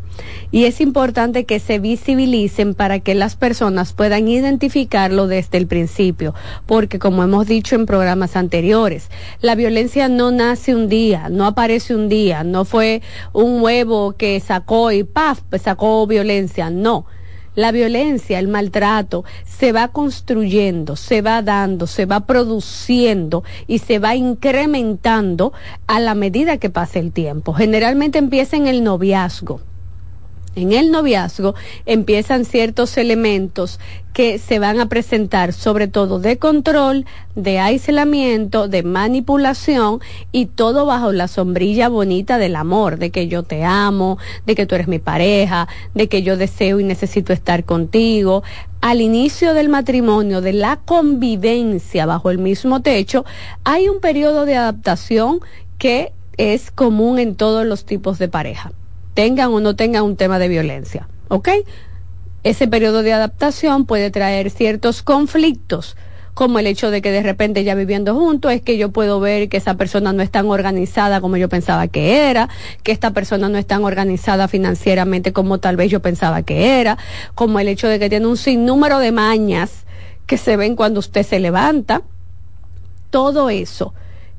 [0.50, 6.34] y es importante que se visibilicen para que las personas puedan identificarlo desde el principio,
[6.66, 9.08] porque como hemos dicho en programas anteriores,
[9.40, 13.00] la violencia no nace un día, no aparece un día, no fue
[13.32, 15.40] un huevo que sacó y ¡paf!
[15.58, 17.06] sacó violencia, no
[17.54, 23.98] la violencia, el maltrato, se va construyendo, se va dando, se va produciendo y se
[23.98, 25.52] va incrementando
[25.86, 27.52] a la medida que pasa el tiempo.
[27.52, 29.60] Generalmente empieza en el noviazgo
[30.54, 31.54] en el noviazgo
[31.86, 33.80] empiezan ciertos elementos
[34.12, 40.00] que se van a presentar sobre todo de control, de aislamiento, de manipulación
[40.32, 44.66] y todo bajo la sombrilla bonita del amor, de que yo te amo, de que
[44.66, 48.42] tú eres mi pareja, de que yo deseo y necesito estar contigo.
[48.82, 53.24] Al inicio del matrimonio, de la convivencia bajo el mismo techo,
[53.64, 55.40] hay un periodo de adaptación
[55.78, 58.72] que es común en todos los tipos de pareja
[59.14, 61.08] tengan o no tengan un tema de violencia.
[61.28, 61.48] ¿Ok?
[62.42, 65.96] Ese periodo de adaptación puede traer ciertos conflictos,
[66.34, 69.48] como el hecho de que de repente ya viviendo juntos es que yo puedo ver
[69.48, 72.48] que esa persona no es tan organizada como yo pensaba que era,
[72.82, 76.98] que esta persona no es tan organizada financieramente como tal vez yo pensaba que era,
[77.34, 79.84] como el hecho de que tiene un sinnúmero de mañas
[80.26, 82.02] que se ven cuando usted se levanta.
[83.10, 83.92] Todo eso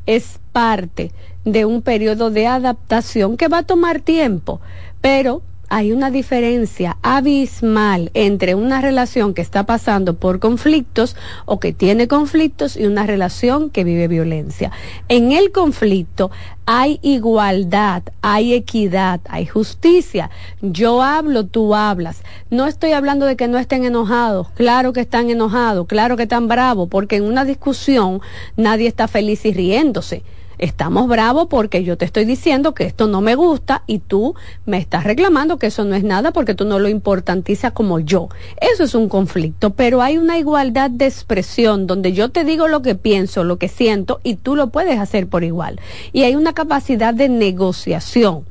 [0.05, 1.11] es parte
[1.45, 4.61] de un periodo de adaptación que va a tomar tiempo,
[5.01, 5.41] pero
[5.75, 12.07] hay una diferencia abismal entre una relación que está pasando por conflictos o que tiene
[12.07, 14.69] conflictos y una relación que vive violencia.
[15.09, 16.29] En el conflicto
[16.67, 20.29] hay igualdad, hay equidad, hay justicia.
[20.61, 22.21] Yo hablo, tú hablas.
[22.51, 24.49] No estoy hablando de que no estén enojados.
[24.51, 28.21] Claro que están enojados, claro que están bravos, porque en una discusión
[28.57, 30.21] nadie está feliz y riéndose
[30.64, 34.34] estamos bravos porque yo te estoy diciendo que esto no me gusta y tú
[34.65, 38.30] me estás reclamando que eso no es nada porque tú no lo importantizas como yo.
[38.61, 42.81] Eso es un conflicto, pero hay una igualdad de expresión donde yo te digo lo
[42.81, 45.81] que pienso, lo que siento y tú lo puedes hacer por igual.
[46.14, 48.45] Y hay una capacidad de negociación,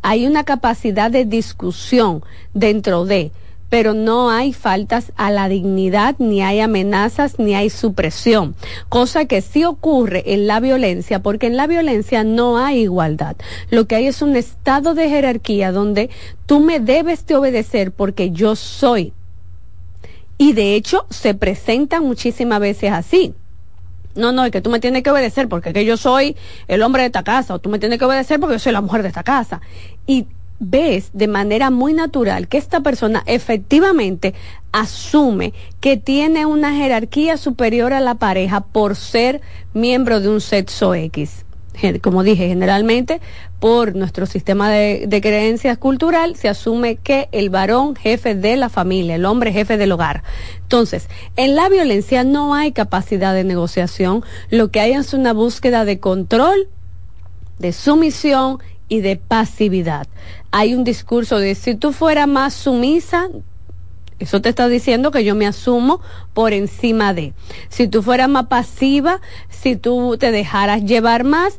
[0.00, 2.24] hay una capacidad de discusión
[2.54, 3.30] dentro de
[3.70, 8.56] pero no hay faltas a la dignidad, ni hay amenazas, ni hay supresión,
[8.88, 13.36] cosa que sí ocurre en la violencia, porque en la violencia no hay igualdad.
[13.70, 16.10] Lo que hay es un estado de jerarquía donde
[16.46, 19.12] tú me debes de obedecer porque yo soy.
[20.36, 23.34] Y de hecho se presenta muchísimas veces así.
[24.16, 26.36] No, no, es que tú me tienes que obedecer porque que yo soy
[26.66, 28.80] el hombre de esta casa, o tú me tienes que obedecer porque yo soy la
[28.80, 29.60] mujer de esta casa.
[30.06, 30.26] Y
[30.60, 34.34] ves de manera muy natural que esta persona efectivamente
[34.72, 39.40] asume que tiene una jerarquía superior a la pareja por ser
[39.74, 41.44] miembro de un sexo X.
[42.02, 43.20] Como dije, generalmente
[43.58, 49.14] por nuestro sistema de, creencias cultural se asume que el varón jefe de la familia,
[49.14, 50.22] el hombre jefe del hogar.
[50.62, 55.84] Entonces, en la violencia no hay capacidad de negociación, lo que hay es una búsqueda
[55.84, 56.68] de control,
[57.58, 58.58] de sumisión
[58.88, 60.06] y de pasividad.
[60.52, 63.28] Hay un discurso de si tú fueras más sumisa,
[64.18, 66.00] eso te está diciendo que yo me asumo
[66.34, 67.32] por encima de.
[67.68, 71.58] Si tú fueras más pasiva, si tú te dejaras llevar más,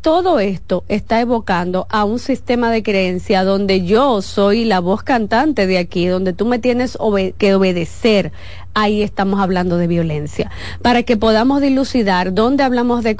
[0.00, 5.66] todo esto está evocando a un sistema de creencia donde yo soy la voz cantante
[5.66, 6.96] de aquí, donde tú me tienes
[7.36, 8.32] que obedecer.
[8.74, 10.52] Ahí estamos hablando de violencia.
[10.82, 13.16] Para que podamos dilucidar dónde hablamos de,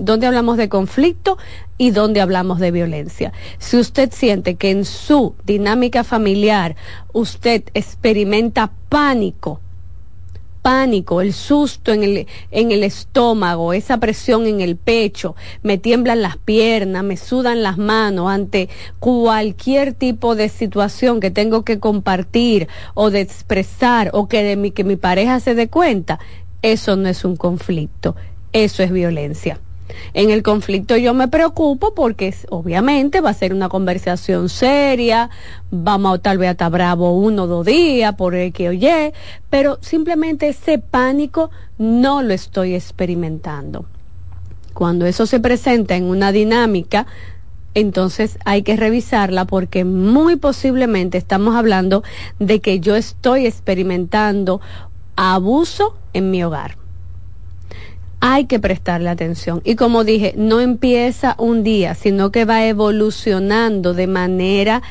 [0.00, 1.38] dónde hablamos de conflicto
[1.78, 3.32] y dónde hablamos de violencia.
[3.58, 6.74] Si usted siente que en su dinámica familiar
[7.12, 9.60] usted experimenta pánico,
[10.66, 16.22] pánico, el susto en el, en el estómago, esa presión en el pecho, me tiemblan
[16.22, 18.68] las piernas, me sudan las manos ante
[18.98, 24.72] cualquier tipo de situación que tengo que compartir o de expresar o que de mi,
[24.72, 26.18] que mi pareja se dé cuenta,
[26.62, 28.16] eso no es un conflicto,
[28.50, 29.60] eso es violencia.
[30.14, 35.30] En el conflicto yo me preocupo porque obviamente va a ser una conversación seria,
[35.70, 39.12] vamos tal vez a estar bravo uno o dos días por el que oye,
[39.50, 43.86] pero simplemente ese pánico no lo estoy experimentando.
[44.74, 47.06] Cuando eso se presenta en una dinámica,
[47.74, 52.02] entonces hay que revisarla porque muy posiblemente estamos hablando
[52.38, 54.60] de que yo estoy experimentando
[55.14, 56.85] abuso en mi hogar
[58.20, 59.60] hay que prestarle atención.
[59.64, 64.82] Y como dije, no empieza un día, sino que va evolucionando de manera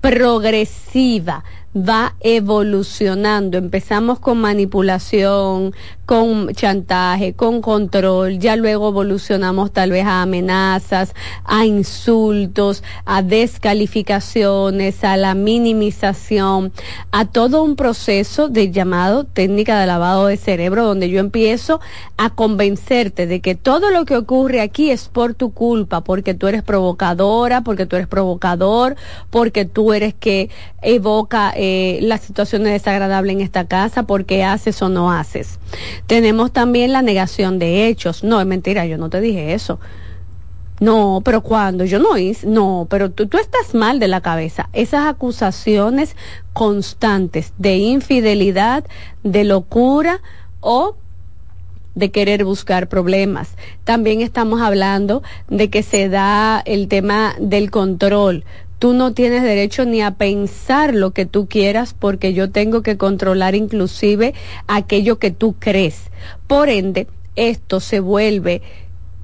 [0.00, 1.44] progresiva
[1.86, 3.58] va evolucionando.
[3.58, 5.74] Empezamos con manipulación,
[6.08, 11.14] con chantaje, con control, ya luego evolucionamos tal vez a amenazas,
[11.44, 16.72] a insultos, a descalificaciones, a la minimización,
[17.12, 21.78] a todo un proceso de llamado técnica de lavado de cerebro, donde yo empiezo
[22.16, 26.46] a convencerte de que todo lo que ocurre aquí es por tu culpa, porque tú
[26.46, 28.96] eres provocadora, porque tú eres provocador,
[29.28, 30.48] porque tú eres que
[30.80, 31.67] evoca eh,
[32.02, 35.58] las situaciones desagradables en esta casa, porque haces o no haces.
[36.06, 38.24] Tenemos también la negación de hechos.
[38.24, 39.78] No, es mentira, yo no te dije eso.
[40.80, 44.68] No, pero cuando yo no hice, no, pero tú, tú estás mal de la cabeza.
[44.72, 46.14] Esas acusaciones
[46.52, 48.84] constantes de infidelidad,
[49.24, 50.20] de locura
[50.60, 50.94] o
[51.98, 53.56] de querer buscar problemas.
[53.82, 58.44] También estamos hablando de que se da el tema del control.
[58.78, 62.96] Tú no tienes derecho ni a pensar lo que tú quieras porque yo tengo que
[62.96, 64.34] controlar inclusive
[64.66, 66.10] aquello que tú crees.
[66.46, 68.62] Por ende, esto se vuelve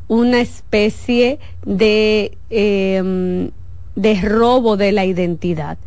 [0.08, 3.50] una especie de, em,
[3.96, 5.78] de robo de la identidad.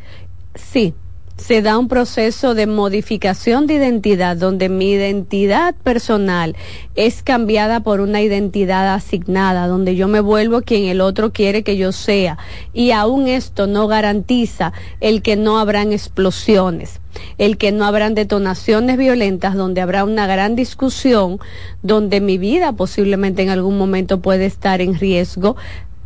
[0.56, 0.94] Sí,
[1.38, 6.56] se da un proceso de modificación de identidad donde mi identidad personal
[6.96, 11.78] es cambiada por una identidad asignada, donde yo me vuelvo quien el otro quiere que
[11.78, 12.38] yo sea.
[12.74, 17.00] Y aún esto no garantiza el que no habrán explosiones
[17.38, 21.40] el que no habrán detonaciones violentas, donde habrá una gran discusión,
[21.82, 25.56] donde mi vida posiblemente en algún momento puede estar en riesgo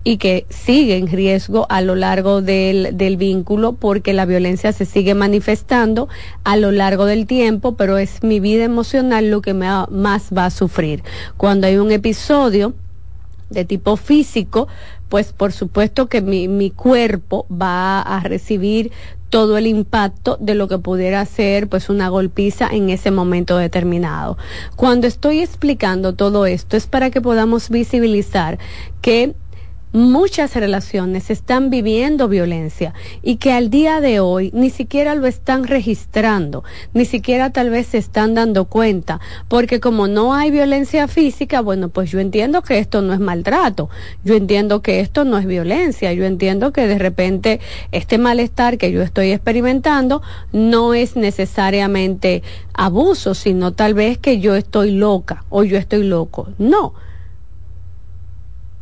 [0.04, 4.86] y que sigue en riesgo a lo largo del, del, vínculo porque la violencia se
[4.86, 6.10] sigue manifestando
[6.44, 10.46] a lo largo del tiempo, pero es mi vida emocional lo que me más va
[10.46, 11.04] a sufrir.
[11.38, 12.74] Cuando hay un episodio
[13.52, 14.68] de tipo físico,
[15.10, 18.92] pues por supuesto que mi, mi cuerpo va a recibir
[19.30, 24.38] todo el impacto de lo que pudiera ser pues una golpiza en ese momento determinado.
[24.76, 28.60] Cuando estoy explicando todo esto es para que podamos visibilizar
[29.02, 29.34] que
[29.94, 35.66] muchas relaciones están viviendo violencia y que al día de hoy ni siquiera lo están
[35.66, 36.64] registrando,
[36.94, 41.90] ni siquiera tal vez se están dando cuenta, porque como no hay violencia física, bueno,
[41.90, 43.90] pues yo entiendo que esto no es maltrato,
[44.24, 47.60] yo entiendo que esto no es violencia, yo entiendo que de repente
[47.92, 50.22] este malestar que yo estoy experimentando
[50.54, 52.44] no es necesariamente
[52.74, 56.48] abuso, sino tal vez que yo estoy loca o yo estoy loco.
[56.58, 56.94] No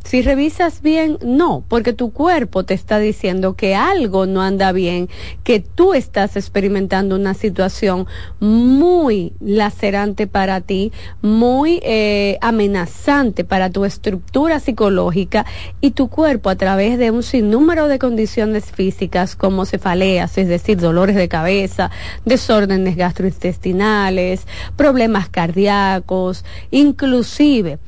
[0.02, 5.08] Si revisas bien, no, porque tu cuerpo te está diciendo que algo no anda bien,
[5.44, 8.06] que tú estás experimentando una situación
[8.40, 10.90] muy lacerante para ti,
[11.20, 15.44] muy eh, amenazante para tu estructura psicológica
[15.80, 20.78] y tu cuerpo a través de un sinnúmero de condiciones físicas como cefaleas, es decir,
[20.78, 21.90] dolores de cabeza,
[22.24, 24.46] desórdenes gastrointestinales,
[24.76, 27.78] problemas cardíacos, inclusive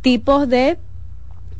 [0.00, 0.78] tipos de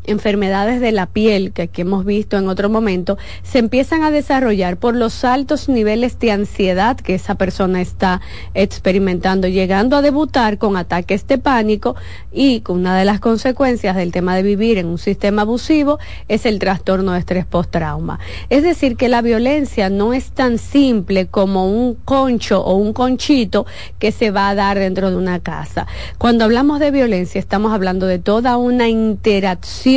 [0.06, 4.76] enfermedades de la piel que aquí hemos visto en otro momento, se empiezan a desarrollar
[4.76, 8.20] por los altos niveles de ansiedad que esa persona está
[8.54, 11.96] experimentando, llegando a debutar con ataques de pánico
[12.32, 16.58] y una de las consecuencias del tema de vivir en un sistema abusivo es el
[16.58, 18.18] trastorno de estrés post-trauma.
[18.50, 23.66] Es decir, que la violencia no es tan simple como un concho o un conchito
[23.98, 25.86] que se va a dar dentro de una casa.
[26.18, 29.95] Cuando hablamos de violencia estamos hablando de toda una interacción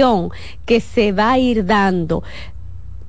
[0.65, 2.23] que se va a ir dando,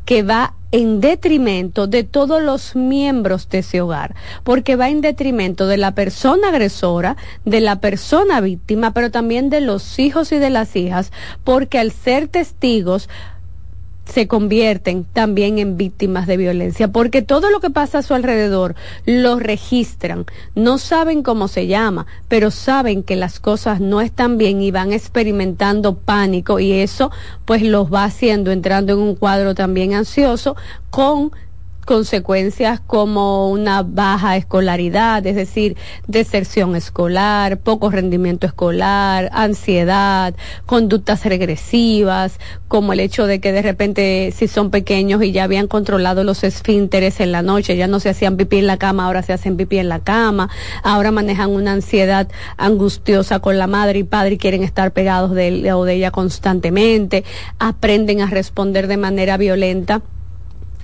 [0.04, 4.14] que va en detrimento de todos los miembros de ese hogar,
[4.44, 9.60] porque va en detrimento de la persona agresora, de la persona víctima, pero también de
[9.60, 11.12] los hijos y de las hijas,
[11.44, 13.08] porque al ser testigos
[14.10, 18.74] se convierten también en víctimas de violencia, porque todo lo que pasa a su alrededor
[19.06, 24.62] lo registran, no saben cómo se llama, pero saben que las cosas no están bien
[24.62, 27.10] y van experimentando pánico y eso
[27.44, 30.56] pues los va haciendo entrando en un cuadro también ansioso
[30.90, 31.32] con
[31.84, 35.76] consecuencias como una baja escolaridad, es decir,
[36.06, 40.34] deserción escolar, poco rendimiento escolar, ansiedad,
[40.66, 42.38] conductas regresivas,
[42.68, 46.44] como el hecho de que de repente si son pequeños y ya habían controlado los
[46.44, 49.56] esfínteres en la noche, ya no se hacían pipí en la cama, ahora se hacen
[49.56, 50.50] pipí en la cama,
[50.82, 55.48] ahora manejan una ansiedad angustiosa con la madre y padre y quieren estar pegados de
[55.48, 57.24] él o de ella constantemente,
[57.58, 60.02] aprenden a responder de manera violenta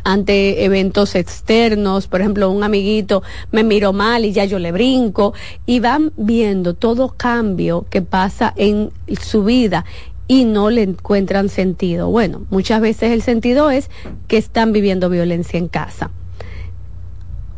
[0.06, 5.34] ante eventos externos, por ejemplo, un amiguito me miró mal y ya yo le brinco,
[5.66, 9.84] y van viendo todo cambio que pasa en su vida
[10.28, 12.08] y no le encuentran sentido.
[12.08, 13.90] Bueno, muchas veces el sentido es
[14.28, 16.12] que están viviendo violencia en casa.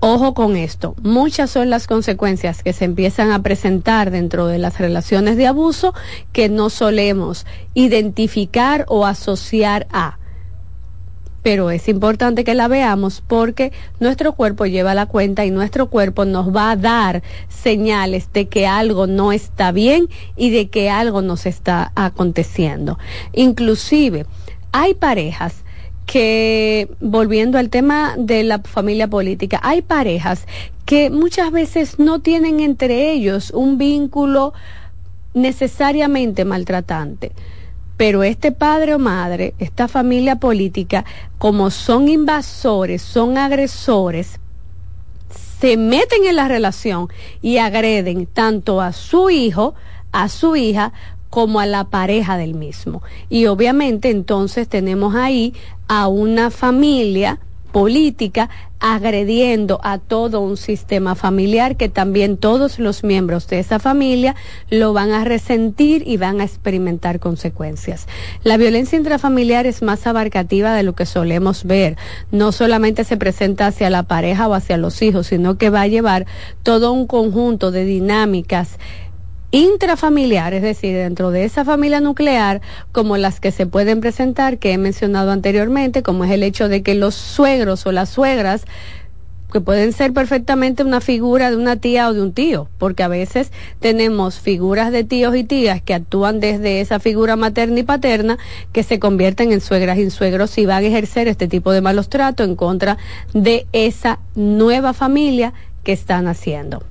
[0.00, 4.78] Ojo con esto, muchas son las consecuencias que se empiezan a presentar dentro de las
[4.78, 5.92] relaciones de abuso
[6.32, 7.44] que no solemos
[7.74, 10.17] identificar o asociar a
[11.42, 16.24] pero es importante que la veamos porque nuestro cuerpo lleva la cuenta y nuestro cuerpo
[16.24, 21.22] nos va a dar señales de que algo no está bien y de que algo
[21.22, 22.98] nos está aconteciendo.
[23.32, 24.26] Inclusive,
[24.72, 25.64] hay parejas
[26.06, 30.46] que, volviendo al tema de la familia política, hay parejas
[30.86, 34.54] que muchas veces no tienen entre ellos un vínculo
[35.34, 37.32] necesariamente maltratante
[37.98, 41.04] pero este padre o madre, esta familia política,
[41.36, 44.38] como son invasores, son agresores,
[45.60, 47.08] se meten en la relación
[47.42, 49.74] y agreden tanto a su hijo,
[50.12, 50.92] a su hija,
[51.28, 53.02] como a la pareja del mismo.
[53.28, 55.52] Y obviamente entonces tenemos ahí
[55.88, 57.40] a una familia
[57.72, 58.48] política
[58.80, 64.36] agrediendo a todo un sistema familiar que también todos los miembros de esa familia
[64.70, 68.06] lo van a resentir y van a experimentar consecuencias.
[68.44, 71.96] La violencia intrafamiliar es más abarcativa de lo que solemos ver.
[72.30, 75.88] No solamente se presenta hacia la pareja o hacia los hijos, sino que va a
[75.88, 76.26] llevar
[76.62, 78.78] todo un conjunto de dinámicas
[79.50, 82.60] intrafamiliar, es decir, dentro de esa familia nuclear,
[82.92, 86.82] como las que se pueden presentar, que he mencionado anteriormente, como es el hecho de
[86.82, 88.64] que los suegros o las suegras
[89.52, 93.08] que pueden ser perfectamente una figura de una tía o de un tío, porque a
[93.08, 93.50] veces
[93.80, 98.38] tenemos figuras de tíos y tías que actúan desde esa figura materna y paterna
[98.72, 102.10] que se convierten en suegras y suegros y van a ejercer este tipo de malos
[102.10, 102.98] tratos en contra
[103.32, 106.82] de esa nueva familia que están haciendo.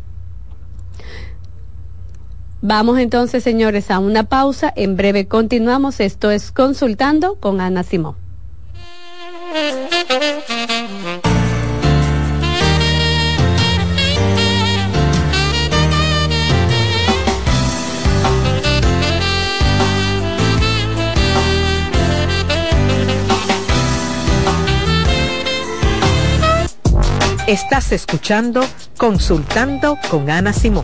[2.61, 4.73] Vamos entonces, señores, a una pausa.
[4.75, 5.99] En breve continuamos.
[5.99, 8.15] Esto es Consultando con Ana Simón.
[27.47, 28.61] Estás escuchando
[28.97, 30.84] Consultando con Ana Simón.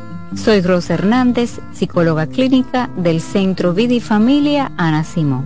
[0.35, 5.45] Soy Rosa Hernández, psicóloga clínica del Centro Vida y Familia Ana Simón.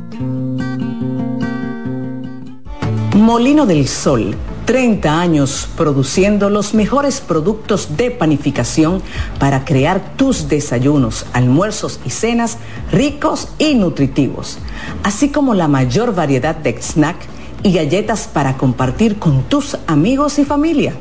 [3.16, 4.36] Molino del Sol
[4.66, 9.02] 30 años produciendo los mejores productos de panificación
[9.40, 12.58] para crear tus desayunos, almuerzos y cenas
[12.92, 14.58] ricos y nutritivos,
[15.04, 17.18] así como la mayor variedad de snack
[17.64, 20.94] y galletas para compartir con tus amigos y familia.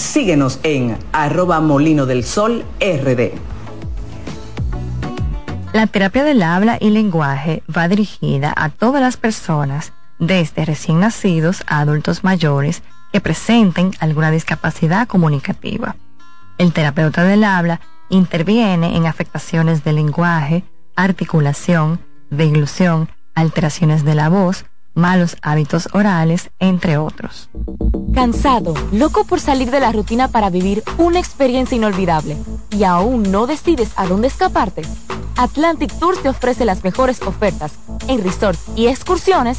[0.00, 3.32] Síguenos en arroba molino del sol rd.
[5.74, 11.62] La terapia del habla y lenguaje va dirigida a todas las personas, desde recién nacidos
[11.66, 12.82] a adultos mayores,
[13.12, 15.96] que presenten alguna discapacidad comunicativa.
[16.56, 20.64] El terapeuta del habla interviene en afectaciones del lenguaje,
[20.96, 22.00] articulación,
[22.30, 24.64] deglución, alteraciones de la voz,
[24.94, 27.48] malos hábitos orales, entre otros.
[28.14, 32.36] Cansado, loco por salir de la rutina para vivir una experiencia inolvidable
[32.70, 34.82] y aún no decides a dónde escaparte.
[35.36, 37.72] Atlantic Tours te ofrece las mejores ofertas
[38.08, 39.58] en resorts y excursiones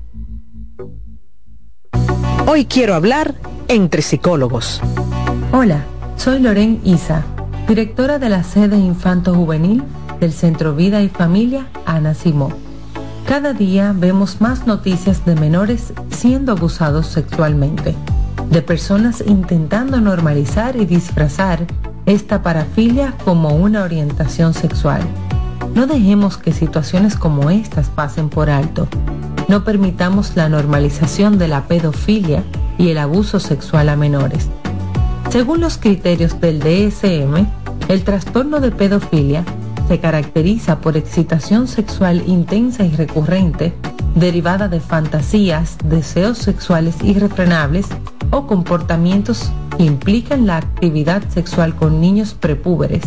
[2.53, 3.35] Hoy quiero hablar
[3.69, 4.81] entre psicólogos.
[5.53, 5.85] Hola,
[6.17, 7.23] soy Loren Isa,
[7.65, 9.81] directora de la sede Infanto Juvenil
[10.19, 12.51] del Centro Vida y Familia Ana Simó.
[13.25, 17.95] Cada día vemos más noticias de menores siendo abusados sexualmente
[18.49, 21.65] de personas intentando normalizar y disfrazar
[22.05, 24.99] esta parafilia como una orientación sexual.
[25.73, 28.89] No dejemos que situaciones como estas pasen por alto.
[29.51, 32.41] No permitamos la normalización de la pedofilia
[32.77, 34.49] y el abuso sexual a menores.
[35.29, 37.45] Según los criterios del DSM,
[37.89, 39.43] el trastorno de pedofilia
[39.89, 43.73] se caracteriza por excitación sexual intensa y recurrente
[44.15, 47.87] derivada de fantasías, deseos sexuales irrefrenables
[48.29, 53.03] o comportamientos que implican la actividad sexual con niños prepúberes,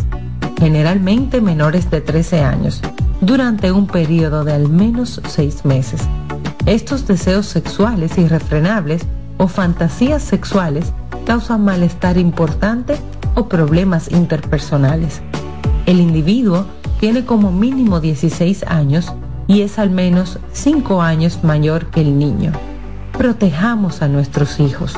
[0.59, 2.83] generalmente menores de 13 años,
[3.21, 6.01] durante un periodo de al menos seis meses.
[6.65, 9.03] Estos deseos sexuales irrefrenables
[9.37, 10.93] o fantasías sexuales
[11.25, 12.97] causan malestar importante
[13.35, 15.21] o problemas interpersonales.
[15.85, 16.65] El individuo
[16.99, 19.13] tiene como mínimo 16 años
[19.47, 22.51] y es al menos 5 años mayor que el niño.
[23.17, 24.97] Protejamos a nuestros hijos.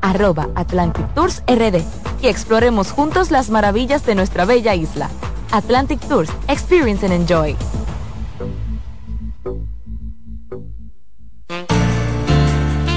[0.00, 1.82] arroba Atlantic Tours RD
[2.22, 5.10] y exploremos juntos las maravillas de nuestra bella isla.
[5.50, 7.56] Atlantic Tours, Experience and Enjoy.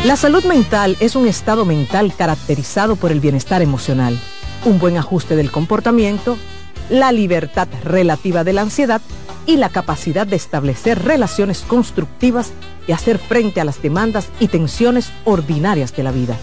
[0.06, 4.20] La salud mental es un estado mental caracterizado por el bienestar emocional,
[4.66, 6.38] un buen ajuste del comportamiento,
[6.90, 9.02] la libertad relativa de la ansiedad
[9.46, 12.52] y la capacidad de establecer relaciones constructivas
[12.86, 16.38] y hacer frente a las demandas y tensiones ordinarias de la vida.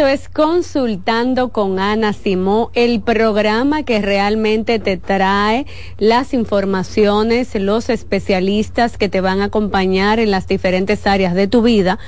[0.00, 5.66] Esto es Consultando con Ana Simó, el programa que realmente te trae
[5.98, 11.60] las informaciones, los especialistas que te van a acompañar en las diferentes áreas de tu
[11.60, 11.98] vida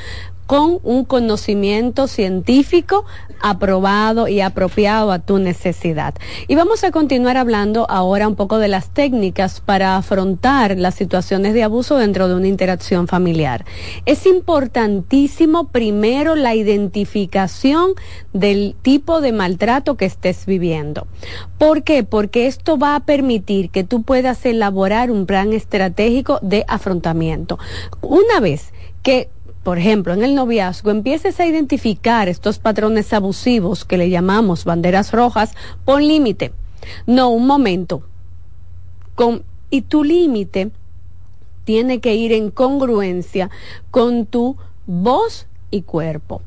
[0.46, 3.04] con un conocimiento científico
[3.42, 6.14] aprobado y apropiado a tu necesidad.
[6.46, 11.52] Y vamos a continuar hablando ahora un poco de las técnicas para afrontar las situaciones
[11.54, 13.64] de abuso dentro de una interacción familiar.
[14.06, 17.92] Es importantísimo primero la identificación
[18.32, 21.06] del tipo de maltrato que estés viviendo.
[21.58, 22.04] ¿Por qué?
[22.04, 27.58] Porque esto va a permitir que tú puedas elaborar un plan estratégico de afrontamiento.
[28.00, 29.28] Una vez que
[29.62, 35.12] por ejemplo, en el noviazgo, empieces a identificar estos patrones abusivos que le llamamos banderas
[35.12, 36.52] rojas, pon límite.
[37.06, 38.02] No, un momento.
[39.14, 40.72] Con, y tu límite
[41.64, 43.50] tiene que ir en congruencia
[43.92, 44.56] con tu
[44.86, 46.42] voz y cuerpo.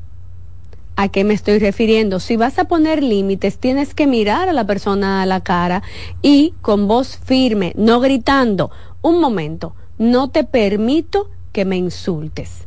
[0.96, 2.20] ¿A qué me estoy refiriendo?
[2.20, 5.82] Si vas a poner límites, tienes que mirar a la persona a la cara
[6.20, 8.70] y con voz firme, no gritando,
[9.00, 12.66] un momento, no te permito que me insultes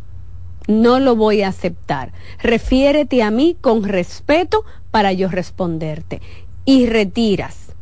[0.70, 2.14] no lo voy a aceptar.
[2.42, 6.22] Refiérete a mí con respeto para yo responderte.
[6.64, 7.74] Y retiras.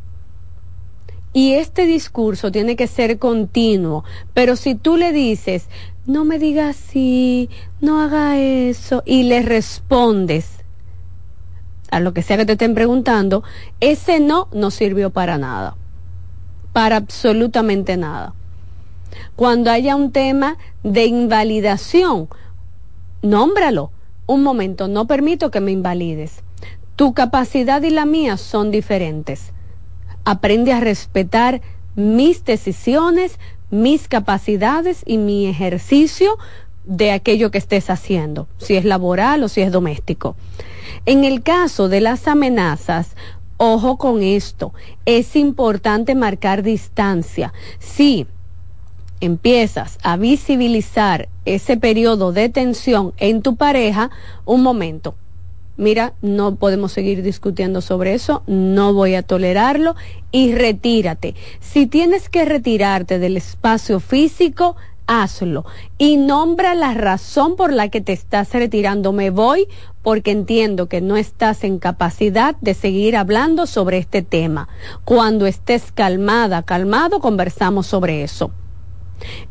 [1.34, 5.68] Y este discurso tiene que ser continuo, pero si tú le dices,
[6.06, 7.50] no me digas así,
[7.82, 10.64] no haga eso, y le respondes
[11.90, 13.44] a lo que sea que te estén preguntando,
[13.80, 15.76] ese no no sirvió para nada,
[16.72, 18.32] para absolutamente nada.
[19.36, 22.28] Cuando haya un tema de invalidación,
[23.22, 23.90] nómbralo.
[24.26, 26.42] Un momento, no permito que me invalides.
[26.96, 29.52] Tu capacidad y la mía son diferentes.
[30.24, 31.62] Aprende a respetar
[31.94, 33.38] mis decisiones,
[33.70, 36.36] mis capacidades y mi ejercicio
[36.84, 40.36] de aquello que estés haciendo, si es laboral o si es doméstico.
[41.06, 43.14] En el caso de las amenazas,
[43.58, 44.72] ojo con esto,
[45.04, 47.52] es importante marcar distancia.
[47.78, 48.26] Sí,
[49.20, 54.10] empiezas a visibilizar ese periodo de tensión en tu pareja,
[54.44, 55.14] un momento.
[55.76, 59.94] Mira, no podemos seguir discutiendo sobre eso, no voy a tolerarlo
[60.32, 61.36] y retírate.
[61.60, 64.74] Si tienes que retirarte del espacio físico,
[65.06, 65.64] hazlo
[65.96, 69.12] y nombra la razón por la que te estás retirando.
[69.12, 69.68] Me voy
[70.02, 74.68] porque entiendo que no estás en capacidad de seguir hablando sobre este tema.
[75.04, 78.50] Cuando estés calmada, calmado, conversamos sobre eso.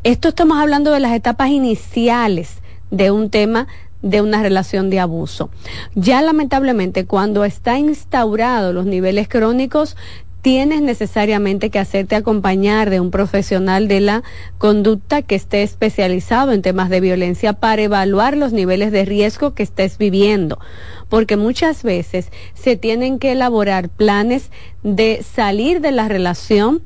[0.04, 2.62] Esto estamos hablando de las etapas iniciales
[2.92, 3.68] de un tema
[4.02, 5.50] de una relación de abuso.
[5.96, 9.98] Ya lamentablemente cuando está instaurado los niveles crónicos,
[10.42, 14.24] tienes necesariamente que hacerte acompañar de un profesional de la
[14.58, 19.64] conducta que esté especializado en temas de violencia para evaluar los niveles de riesgo que
[19.64, 20.60] estés viviendo.
[21.10, 24.52] Porque muchas veces se tienen que elaborar planes
[24.84, 26.82] de salir de la relación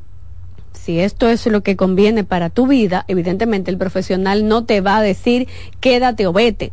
[0.74, 4.98] si esto es lo que conviene para tu vida, evidentemente el profesional no te va
[4.98, 5.48] a decir
[5.80, 6.72] quédate o vete.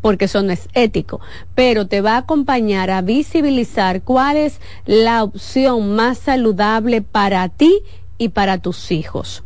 [0.00, 1.20] porque eso no es ético,
[1.54, 7.82] pero te va a acompañar a visibilizar cuál es la opción más saludable para ti
[8.18, 9.44] y para tus hijos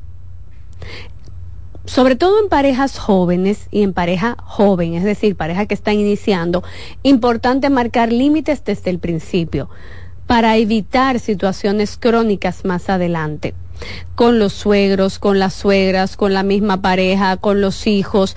[1.87, 6.65] sobre todo en parejas jóvenes y en pareja joven, es decir, pareja que están iniciando,
[7.03, 9.71] importante marcar límites desde el principio
[10.27, 13.55] para evitar situaciones crónicas más adelante
[14.15, 18.37] con los suegros, con las suegras, con la misma pareja, con los hijos,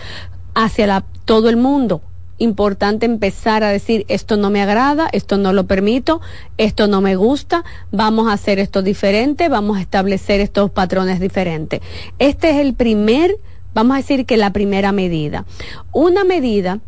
[0.54, 2.02] hacia todo el mundo
[2.40, 6.22] importante empezar a decir, esto no me agrada, esto no lo permito,
[6.58, 11.82] esto no me gusta, vamos a hacer esto diferente, vamos a establecer estos patrones diferentes.
[12.18, 13.36] Este es el primer,
[13.74, 15.46] vamos a decir que la primera medida.
[15.92, 16.80] Una medida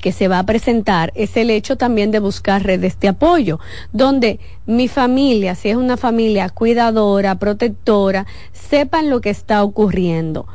[0.00, 3.58] que se va a presentar es el hecho también de buscar redes de apoyo,
[3.92, 10.46] donde mi familia, si es una familia cuidadora, protectora, sepan lo que está ocurriendo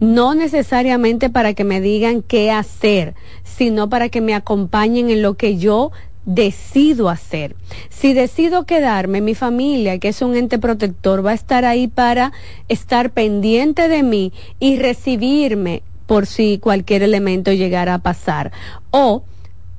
[0.00, 3.14] no necesariamente para que me digan qué hacer,
[3.44, 5.92] sino para que me acompañen en lo que yo
[6.24, 7.56] decido hacer.
[7.88, 12.32] Si decido quedarme, mi familia, que es un ente protector, va a estar ahí para
[12.68, 18.50] estar pendiente de mí y recibirme por si cualquier elemento llegara a pasar.
[18.90, 19.22] O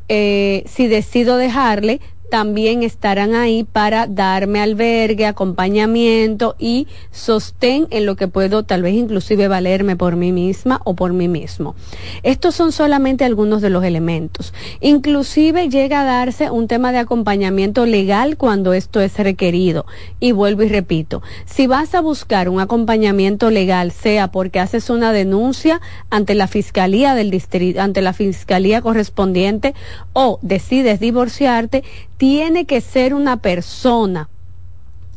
[0.08, 2.00] eh, si decido dejarle,
[2.32, 8.96] también estarán ahí para darme albergue, acompañamiento y sostén en lo que puedo tal vez
[8.96, 11.76] inclusive valerme por mí misma o por mí mismo.
[12.24, 14.54] Estos son solamente algunos de los elementos.
[14.80, 19.86] Inclusive llega a darse un tema de acompañamiento legal cuando esto es requerido.
[20.22, 25.12] Y vuelvo y repito, si vas a buscar un acompañamiento legal, sea porque haces una
[25.12, 29.76] denuncia ante la fiscalía del distrito, ante la fiscalía correspondiente
[30.14, 31.84] o decides divorciarte,
[32.22, 34.30] tiene que ser una persona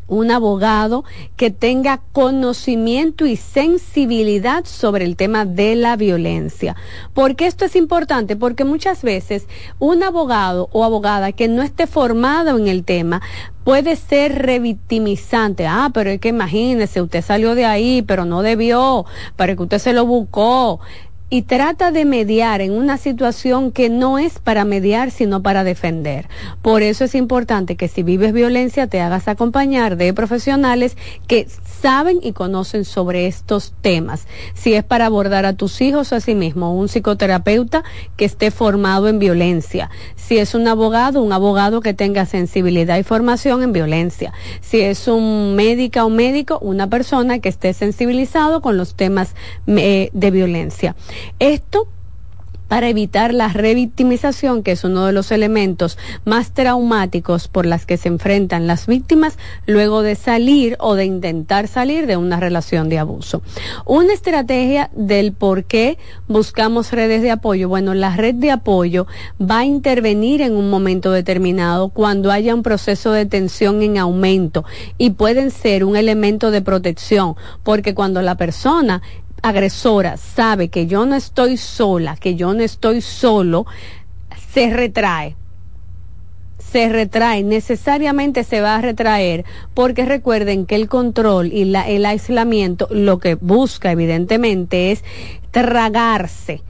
[0.06, 1.05] un abogado
[1.36, 6.76] que tenga conocimiento y sensibilidad sobre el tema de la violencia.
[7.12, 8.36] Porque esto es importante?
[8.36, 9.47] Porque muchas veces
[9.78, 13.20] un abogado o abogada que no esté formado en el tema
[13.64, 15.66] puede ser revictimizante.
[15.66, 19.05] Ah, pero es que imagínese, usted salió de ahí, pero no debió,
[19.36, 20.81] para que usted se lo buscó
[21.31, 26.29] y trata de mediar en una situación que no es para mediar, sino para defender.
[26.63, 30.97] Por eso es importante que si vives violencia te hagas acompañar de profesionales
[31.27, 31.49] que
[31.81, 34.27] saben y conocen sobre estos temas.
[34.55, 37.85] Si es para abordar a tus hijos a sí mismo, un psicoterapeuta
[38.17, 39.91] que esté formado en violencia.
[40.17, 44.33] Si es un abogado, un abogado que tenga sensibilidad y formación en violencia.
[44.61, 49.35] Si es un médica o médico, una persona que esté sensibilizado con los temas
[49.67, 50.95] eh, de violencia.
[51.39, 51.89] Esto
[52.69, 57.97] para evitar la revictimización, que es uno de los elementos más traumáticos por las que
[57.97, 62.99] se enfrentan las víctimas luego de salir o de intentar salir de una relación de
[62.99, 63.43] abuso.
[63.85, 67.69] Una estrategia del por qué buscamos redes de apoyo.
[67.69, 69.07] Bueno, la red de apoyo
[69.41, 74.65] va a intervenir en un momento determinado cuando haya un proceso de tensión en aumento
[74.99, 79.03] y pueden ser un elemento de protección, porque cuando la persona
[79.45, 83.66] agresora sabe que yo no estoy sola, que yo no estoy solo,
[84.53, 85.37] se retrae.
[86.59, 89.45] Se retrae, necesariamente se va a retraer,
[89.75, 95.05] porque recuerden que el control y la, el aislamiento lo que busca evidentemente es
[95.51, 96.62] tragarse,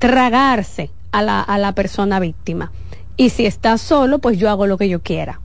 [0.00, 2.72] tragarse a la, a la persona víctima.
[3.16, 5.40] Y si está solo, pues yo hago lo que yo quiera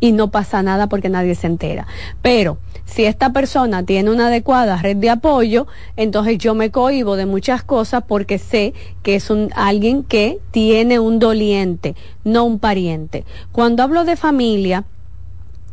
[0.00, 1.86] y no pasa nada porque nadie se entera.
[2.22, 5.66] Pero si esta persona tiene una adecuada red de apoyo,
[5.96, 10.98] entonces yo me cohibo de muchas cosas porque sé que es un, alguien que tiene
[10.98, 13.24] un doliente, no un pariente.
[13.52, 14.84] Cuando hablo de familia,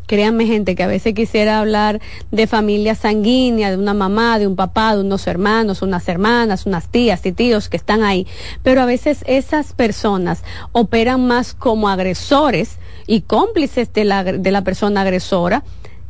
[0.07, 2.01] créanme gente que a veces quisiera hablar
[2.31, 6.89] de familia sanguínea, de una mamá, de un papá, de unos hermanos, unas hermanas, unas
[6.89, 8.27] tías y tíos que están ahí,
[8.63, 12.77] pero a veces esas personas operan más como agresores
[13.07, 15.63] y cómplices de la, de la persona agresora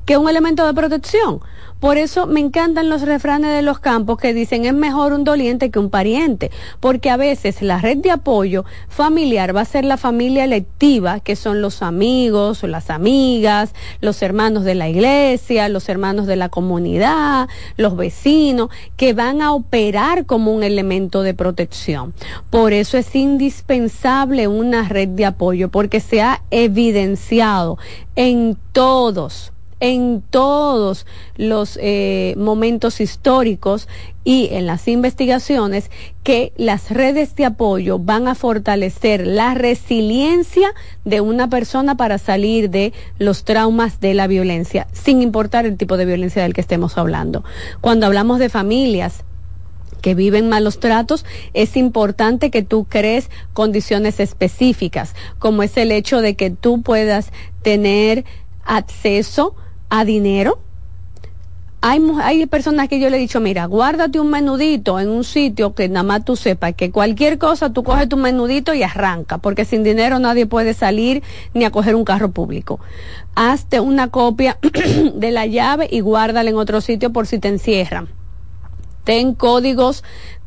[0.05, 1.41] que un elemento de protección.
[1.83, 5.69] Por eso me encantan los refranes de los campos que dicen es mejor un doliente
[5.69, 6.49] que un pariente,
[6.79, 11.35] porque a veces la red de apoyo familiar va a ser la familia electiva, que
[11.35, 16.47] son los amigos o las amigas, los hermanos de la iglesia, los hermanos de la
[16.47, 22.13] comunidad, los vecinos, que van a operar como un elemento de protección.
[22.49, 27.77] Por eso es indispensable una red de apoyo, porque se ha evidenciado
[28.15, 29.51] en todos
[29.83, 31.05] en todos
[31.35, 33.89] los eh, momentos históricos
[34.23, 35.91] y en las investigaciones
[36.23, 40.73] que las redes de apoyo van a fortalecer la resiliencia
[41.03, 45.97] de una persona para salir de los traumas de la violencia, sin importar el tipo
[45.97, 47.43] de violencia del que estemos hablando.
[47.81, 49.25] Cuando hablamos de familias,
[50.01, 56.21] que viven malos tratos, es importante que tú crees condiciones específicas, como es el hecho
[56.21, 57.33] de que tú puedas
[57.63, 58.23] tener
[58.65, 59.55] acceso
[59.93, 60.57] a dinero.
[61.81, 65.75] Hay, hay personas que yo le he dicho, mira, guárdate un menudito en un sitio
[65.75, 69.65] que nada más tú sepas que cualquier cosa tú coges tu menudito y arranca, porque
[69.65, 71.21] sin dinero nadie puede salir
[71.53, 72.79] ni a coger un carro público.
[73.35, 74.57] Hazte una copia
[75.13, 78.09] de la llave y guárdala en otro sitio por si te encierran
[79.03, 80.03] ten códigos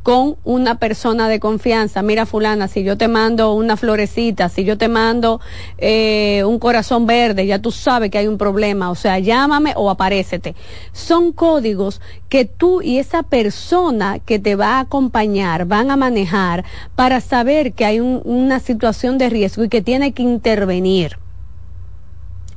[0.07, 2.01] con una persona de confianza.
[2.01, 5.41] Mira, fulana, si yo te mando una florecita, si yo te mando
[5.79, 8.93] eh, un corazón verde, ya tú sabes que hay un problema.
[8.93, 10.55] O sea, llámame o aparécete.
[10.93, 16.65] Son códigos que tú y esa persona que te va a acompañar van a manejar
[16.95, 21.19] para saber que hay una situación de riesgo y que tiene que intervenir.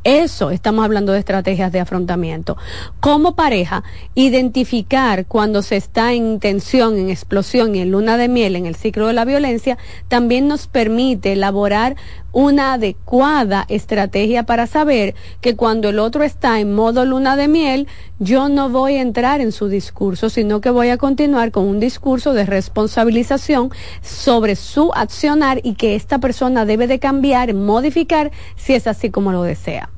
[0.10, 2.58] Eso estamos hablando de estrategias de afrontamiento.
[3.00, 3.84] Como pareja,
[4.16, 8.74] identificar cuando se está en tensión, en explosión y en luna de miel, en el
[8.74, 9.78] ciclo de la violencia,
[10.08, 11.96] también nos permite elaborar
[12.32, 17.88] una adecuada estrategia para saber que cuando el otro está en modo luna de miel,
[18.18, 21.80] yo no voy a entrar en su discurso, sino que voy a continuar con un
[21.80, 23.70] discurso de responsabilización
[24.02, 29.32] sobre su accionar y que esta persona debe de cambiar, modificar, si es así como
[29.32, 29.92] lo desea.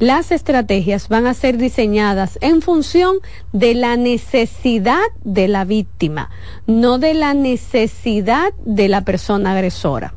[0.00, 3.18] Las estrategias van a ser diseñadas en función
[3.52, 6.30] de la necesidad de la víctima,
[6.66, 10.14] no de la necesidad de la persona agresora.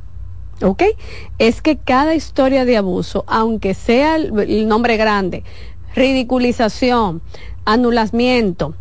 [0.64, 0.84] ¿Ok?
[1.38, 5.44] Es que cada historia de abuso, aunque sea el, nombre grande,
[5.94, 7.22] ridiculización,
[7.64, 8.74] anulamiento,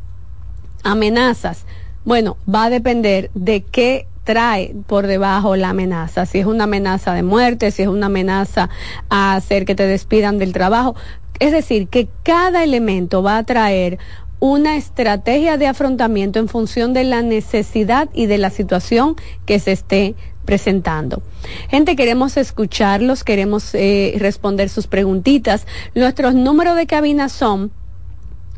[0.82, 1.66] amenazas,
[2.06, 6.26] bueno, va a depender de qué trae por debajo la amenaza.
[6.26, 8.68] Si es una amenaza de muerte, si es una amenaza
[9.08, 10.96] a hacer que te despidan del trabajo.
[11.38, 13.98] Es decir, que cada elemento va a traer
[14.40, 19.14] una estrategia de afrontamiento en función de la necesidad y de la situación
[19.46, 21.22] que se esté presentando.
[21.68, 25.66] Gente, queremos escucharlos, queremos eh, responder sus preguntitas.
[25.94, 27.70] Nuestros números de cabina son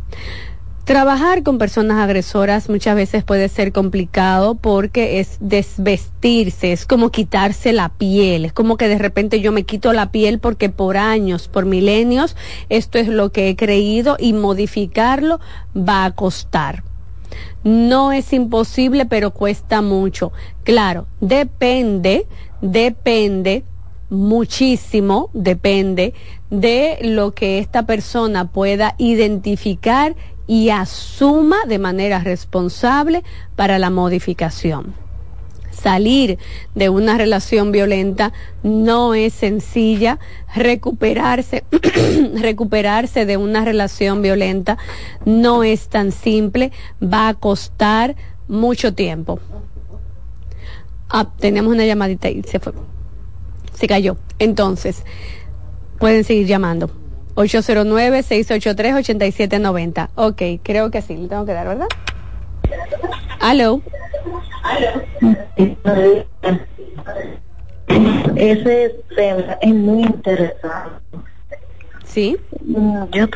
[0.86, 7.72] Trabajar con personas agresoras muchas veces puede ser complicado porque es desvestirse, es como quitarse
[7.72, 11.48] la piel, es como que de repente yo me quito la piel porque por años,
[11.48, 12.36] por milenios,
[12.68, 15.40] esto es lo que he creído y modificarlo
[15.74, 16.84] va a costar.
[17.64, 20.32] No es imposible, pero cuesta mucho.
[20.64, 22.28] Claro, depende,
[22.62, 23.64] depende
[24.10, 26.14] muchísimo, depende
[26.50, 30.16] de lo que esta persona pueda identificar
[30.46, 33.24] y asuma de manera responsable
[33.56, 35.03] para la modificación
[35.84, 36.40] salir
[36.74, 38.34] de una relación violenta
[38.64, 40.18] no es sencilla,
[40.56, 41.64] recuperarse,
[42.36, 44.78] recuperarse de una relación violenta
[45.26, 48.16] no es tan simple, va a costar
[48.48, 49.40] mucho tiempo.
[51.10, 52.72] Ah, teníamos una llamadita y se fue.
[53.74, 54.16] Se cayó.
[54.40, 55.04] Entonces,
[56.00, 56.90] pueden seguir llamando.
[57.36, 60.10] 809-683-8790.
[60.16, 61.88] Ok, creo que sí, le tengo que dar, ¿verdad?
[63.40, 63.82] Aló.
[68.36, 71.02] Ese tema es muy interesante.
[72.04, 72.38] Sí.
[73.12, 73.28] Yo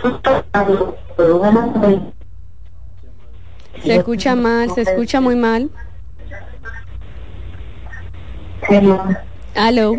[3.83, 5.69] Se escucha mal, se escucha muy mal.
[9.55, 9.95] Aló.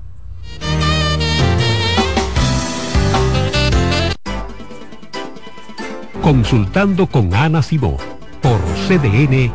[6.22, 7.98] Consultando con Ana Simó
[8.42, 9.52] por CDN.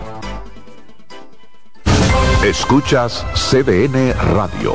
[2.44, 4.74] Escuchas CDN Radio,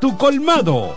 [0.00, 0.96] tu colmado.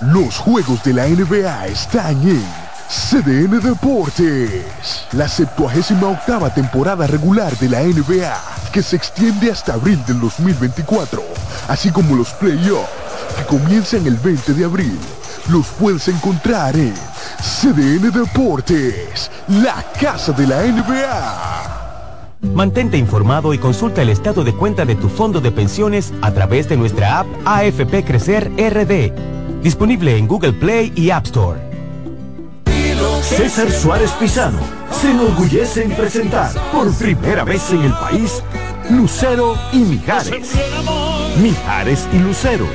[0.00, 2.42] Los juegos de la NBA están en
[2.88, 4.64] CDN Deportes.
[5.12, 8.34] La 78 octava temporada regular de la NBA,
[8.72, 11.22] que se extiende hasta abril del 2024,
[11.68, 12.88] así como los playoffs,
[13.36, 14.98] que comienzan el 20 de abril.
[15.50, 16.94] Los puedes encontrar en
[17.38, 21.80] CDN Deportes, la casa de la NBA.
[22.54, 26.70] Mantente informado y consulta el estado de cuenta de tu fondo de pensiones a través
[26.70, 31.60] de nuestra app AFP Crecer RD, disponible en Google Play y App Store.
[33.22, 34.58] César Suárez Pisano
[34.90, 38.42] se enorgullece en presentar por primera vez en el país
[38.90, 40.54] Lucero y Mijares.
[41.40, 42.66] Mijares y Lucero.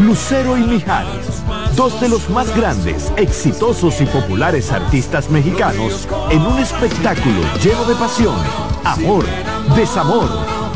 [0.00, 1.44] Lucero y Mijares,
[1.76, 7.94] dos de los más grandes, exitosos y populares artistas mexicanos en un espectáculo lleno de
[7.94, 8.34] pasión,
[8.84, 9.24] amor,
[9.76, 10.28] desamor,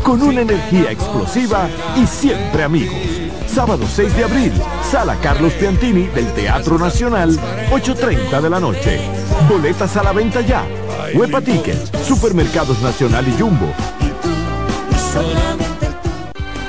[0.04, 3.27] con una energía explosiva y siempre amigos.
[3.52, 4.52] Sábado 6 de abril,
[4.90, 7.30] Sala Carlos Piantini del Teatro Nacional,
[7.70, 9.00] 8.30 de la noche.
[9.48, 10.64] Boletas a la venta ya.
[11.14, 13.72] Huepa Tickets, Supermercados Nacional y Jumbo.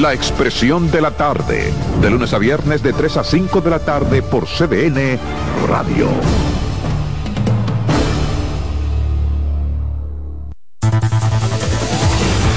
[0.00, 3.78] La Expresión de la Tarde, de lunes a viernes de 3 a 5 de la
[3.78, 5.18] tarde por CDN
[5.66, 6.08] Radio.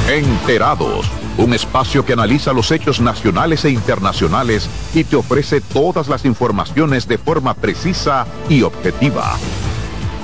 [0.10, 6.26] Enterados, un espacio que analiza los hechos nacionales e internacionales y te ofrece todas las
[6.26, 9.38] informaciones de forma precisa y objetiva.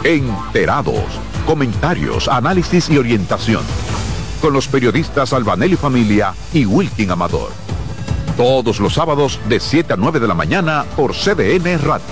[0.04, 1.06] Enterados,
[1.46, 3.64] comentarios, análisis y orientación.
[4.46, 7.52] Con los periodistas Albanelli Familia y Wilkin Amador.
[8.38, 12.06] Todos los sábados de 7 a 9 de la mañana por CDN Radio.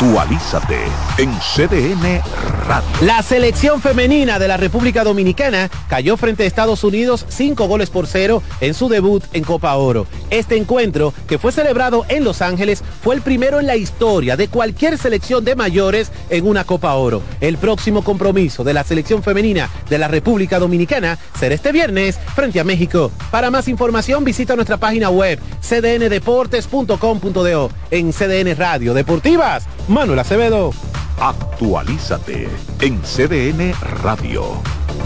[0.00, 0.78] Actualízate
[1.18, 2.22] en CDN
[2.68, 2.88] Radio.
[3.00, 8.06] La selección femenina de la República Dominicana cayó frente a Estados Unidos cinco goles por
[8.06, 10.06] cero en su debut en Copa Oro.
[10.30, 14.46] Este encuentro, que fue celebrado en Los Ángeles, fue el primero en la historia de
[14.46, 17.20] cualquier selección de mayores en una Copa Oro.
[17.40, 22.60] El próximo compromiso de la selección femenina de la República Dominicana será este viernes frente
[22.60, 23.10] a México.
[23.32, 29.58] Para más información visita nuestra página web cdndeportes.com.do en CDN Radio Deportiva
[29.88, 30.72] Manuel Acevedo.
[31.20, 32.48] Actualízate
[32.80, 34.44] en CDN Radio.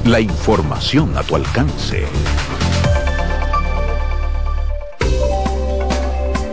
[0.05, 2.05] La información a tu alcance.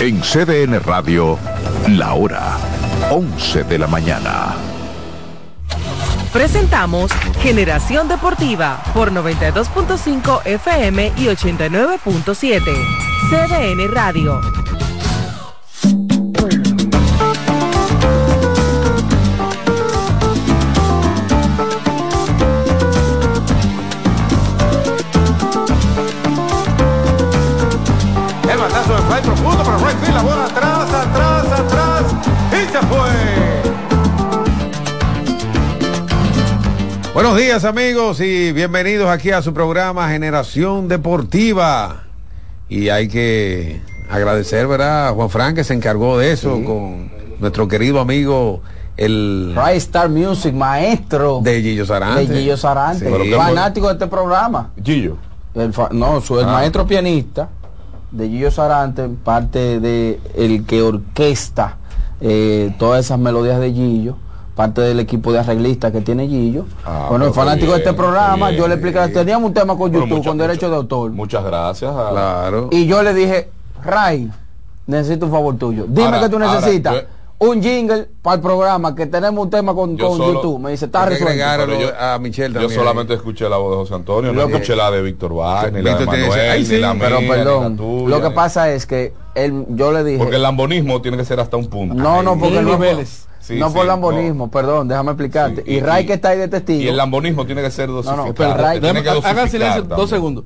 [0.00, 1.38] En CDN Radio,
[1.88, 2.58] la hora
[3.10, 4.54] 11 de la mañana.
[6.32, 12.60] Presentamos Generación Deportiva por 92.5 FM y 89.7.
[13.30, 14.40] CDN Radio.
[28.86, 32.14] La bola atrás, atrás, atrás
[32.52, 33.10] y se fue.
[37.14, 42.02] Buenos días amigos y bienvenidos aquí a su programa Generación Deportiva.
[42.68, 43.80] Y hay que
[44.10, 45.08] agradecer, ¿verdad?
[45.08, 48.60] A Juan Frank que se encargó de eso con nuestro querido amigo
[48.96, 52.26] el Ray Star Music, maestro de Gillo Sarante.
[52.26, 54.72] De Gillo Sarante, fanático de este programa.
[54.82, 55.16] Gillo.
[55.92, 56.52] no, su, el ah.
[56.52, 57.48] maestro pianista
[58.14, 61.76] de Gillo Sarante, parte de el que orquesta
[62.20, 64.16] eh, todas esas melodías de Gillo,
[64.54, 66.64] parte del equipo de arreglistas que tiene Gillo.
[66.84, 70.24] Ah, bueno, el fanático de este programa, yo le expliqué, teníamos un tema con YouTube,
[70.24, 71.10] con derecho de autor.
[71.10, 71.92] Muchas gracias.
[71.92, 72.68] Claro.
[72.70, 73.50] Y yo le dije,
[73.84, 74.30] Ray,
[74.86, 75.86] necesito un favor tuyo.
[75.88, 77.04] Dime que tú necesitas
[77.38, 80.60] un jingle para el programa que tenemos un tema con, YouTube.
[80.60, 81.78] Me dice, está resuelto.
[81.78, 85.02] Yo, a Michelle yo solamente escuché la voz de José Antonio, no escuché la de
[85.02, 87.76] Víctor Vaz, ni la de Manuel, ni la Pero perdón,
[88.08, 90.18] lo que pasa es que él, yo le dije...
[90.18, 91.94] Porque el lambonismo tiene que ser hasta un punto.
[91.94, 93.26] No, no, porque no, niveles.
[93.50, 95.64] no por lambonismo, perdón, déjame explicarte.
[95.66, 96.82] y, Ray que está ahí de testigo.
[96.82, 98.22] Y el lambonismo tiene que ser dosificado.
[98.22, 98.80] No, no, pero Ray,
[99.24, 100.44] hagan silencio dos segundos.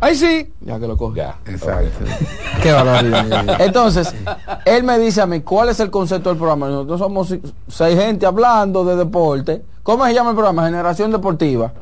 [0.00, 1.18] Ahí sí, ya que lo coge.
[1.18, 2.04] Ya, exacto.
[2.62, 3.60] Qué barbaridad.
[3.60, 4.14] Entonces,
[4.64, 6.68] él me dice a mí, ¿cuál es el concepto del programa?
[6.68, 7.34] Nosotros somos
[7.68, 9.62] seis gente hablando de deporte.
[9.82, 10.64] ¿Cómo se llama el programa?
[10.64, 11.72] Generación Deportiva.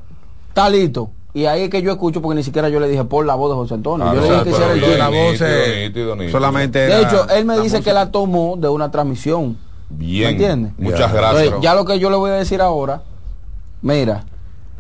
[0.53, 1.11] Talito.
[1.35, 3.51] Y ahí es que yo escucho, porque ni siquiera yo le dije por la voz
[3.51, 4.07] de José Antonio.
[4.07, 6.79] Ah, yo le dije que hiciera el la voz solamente.
[6.81, 9.57] De hecho, él me dice que la tomó de una transmisión.
[9.89, 10.25] Bien.
[10.25, 10.73] ¿Me entiendes?
[10.79, 11.55] Muchas gracias.
[11.61, 13.03] ya lo que yo le voy a decir ahora,
[13.81, 14.25] mira,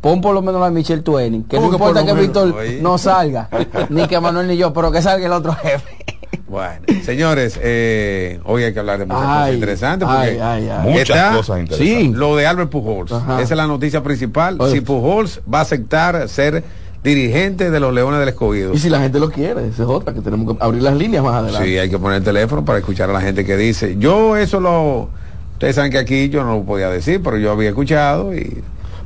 [0.02, 2.20] Pon por lo menos la Michelle Twain, que no ¿Cómo que importa por que?
[2.20, 3.48] Víctor no salga,
[3.88, 6.04] ni que Manuel ni yo, pero que salga el otro jefe.
[6.48, 10.08] Bueno, señores, eh, hoy hay que hablar de muchas Ay, cosas interesantes.
[10.08, 10.90] Porque ay, ay, ay.
[10.90, 12.18] Muchas Muchas cosas interesantes.
[12.18, 13.12] Lo de Albert Pujols.
[13.12, 13.40] Ajá.
[13.40, 14.56] Esa es la noticia principal.
[14.58, 14.72] Oye.
[14.72, 16.62] Si Pujols va a aceptar ser
[17.02, 18.74] dirigente de los Leones del Escogido.
[18.74, 21.24] Y si la gente lo quiere, esa es otra, que tenemos que abrir las líneas
[21.24, 21.66] más adelante.
[21.66, 23.96] Sí, hay que poner el teléfono para escuchar a la gente que dice.
[23.98, 25.10] Yo eso lo...
[25.54, 28.62] Ustedes saben que aquí yo no lo podía decir, pero yo había escuchado y...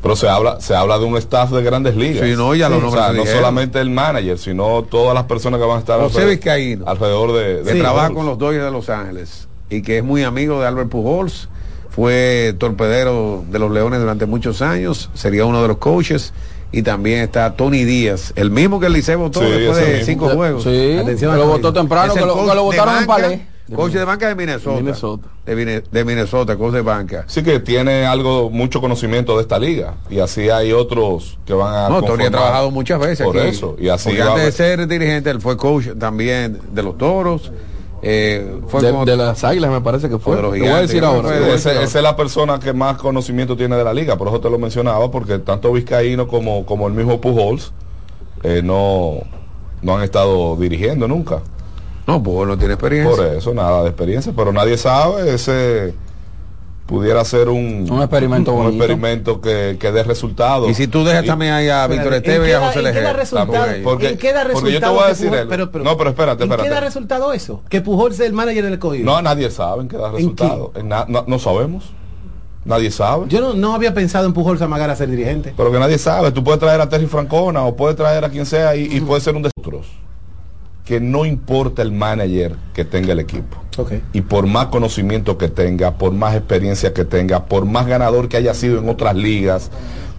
[0.06, 2.24] Pero se habla, se habla de un staff de grandes ligas.
[2.24, 5.80] Sí, no, ya o sea, solamente el manager, sino todas las personas que van a
[5.80, 6.84] estar José alrededor, Vizcaíno.
[6.86, 10.22] alrededor de, que de trabaja con los Dodgers de Los Ángeles y que es muy
[10.22, 11.48] amigo de Albert Pujols.
[11.90, 16.32] Fue torpedero de los Leones durante muchos años, sería uno de los coaches.
[16.72, 20.04] Y también está Tony Díaz, el mismo que el Liceo votó Sí, después de mismo.
[20.04, 20.62] cinco juegos.
[20.64, 23.46] sí, Atención lo votó temprano, Es que lo- que lo votaron en Palé.
[23.74, 24.76] Coach de banca de Minnesota.
[24.76, 25.28] Minnesota.
[25.44, 27.24] De, de Minnesota, coach de banca.
[27.26, 29.94] Sí que tiene algo, mucho conocimiento de esta liga.
[30.08, 33.48] Y así hay otros que van a No, Tony ha trabajado muchas veces Por aquí.
[33.48, 33.74] eso.
[33.78, 37.50] Y así antes de ser dirigente, él fue coach también de los toros.
[38.02, 40.36] eh, fue de, las águilas me parece que fue.
[40.36, 41.22] De los Te voy a gigantes, decir ahora.
[41.28, 41.84] fue voy a de decir Ese- ahora.
[41.88, 44.58] esa es la persona que más conocimiento tiene de la liga, por eso te lo
[44.60, 47.72] mencionaba, porque tanto Vizcaíno como, como el mismo Pujols
[48.44, 49.14] eh, no,
[49.82, 51.40] no han estado dirigiendo nunca.
[52.06, 53.16] No, Pujols no tiene experiencia.
[53.16, 55.94] Por eso, nada de experiencia, pero nadie sabe, ese
[56.86, 58.84] pudiera ser un, Un experimento un bonito.
[58.84, 60.70] experimento que, que dé resultados.
[60.70, 62.82] Y si tú dejas también ahí a Víctor Esteve y a José
[63.32, 63.82] también.
[63.82, 65.50] Porque- ¿En qué da porque yo te resultado voy a que decir Pujol- algo.
[65.50, 66.74] pero- pero- No, pero espérate, ¿En qué espérate.
[66.74, 67.62] da resultado eso?
[67.68, 69.04] Que Pujol sea el manager del escogido.
[69.04, 70.70] No, nadie sabe en qué da resultado.
[70.76, 71.90] En na- no, no sabemos.
[72.64, 73.26] Nadie sabe.
[73.28, 75.54] Yo no, no había pensado en Pujol Zamagar a ser dirigente.
[75.56, 76.30] Pero que nadie sabe.
[76.30, 79.20] Tú puedes traer a Terry Francona o puedes traer a quien sea y, y puede
[79.20, 79.86] ser un de otros.
[80.86, 83.58] Que no importa el manager que tenga el equipo.
[84.14, 88.38] Y por más conocimiento que tenga, por más experiencia que tenga, por más ganador que
[88.38, 89.70] haya sido en otras ligas,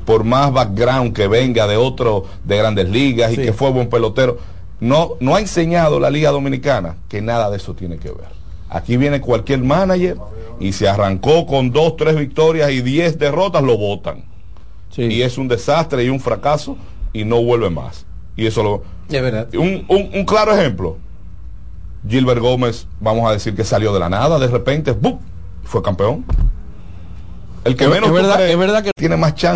[0.06, 4.38] por más background que venga de otro de grandes ligas y que fue buen pelotero,
[4.80, 8.38] no, no ha enseñado la Liga Dominicana que nada de eso tiene que ver.
[8.69, 10.18] Aquí viene cualquier manager
[10.60, 14.23] y se arrancó con dos, tres victorias y diez derrotas, lo votan.
[14.95, 16.76] Y es un desastre y un fracaso
[17.14, 18.06] y no vuelve más.
[18.38, 18.84] Y eso lo...
[19.09, 19.47] Es verdad.
[19.55, 20.97] Un, un- un claro ejemplo.
[22.07, 25.19] Gilbert Gómez, vamos a decir que salió de la nada, de repente, ¡bum!
[25.64, 26.23] fue campeón.
[27.65, 29.55] El que Es- menos es verdad- es verdad que- tiene más chance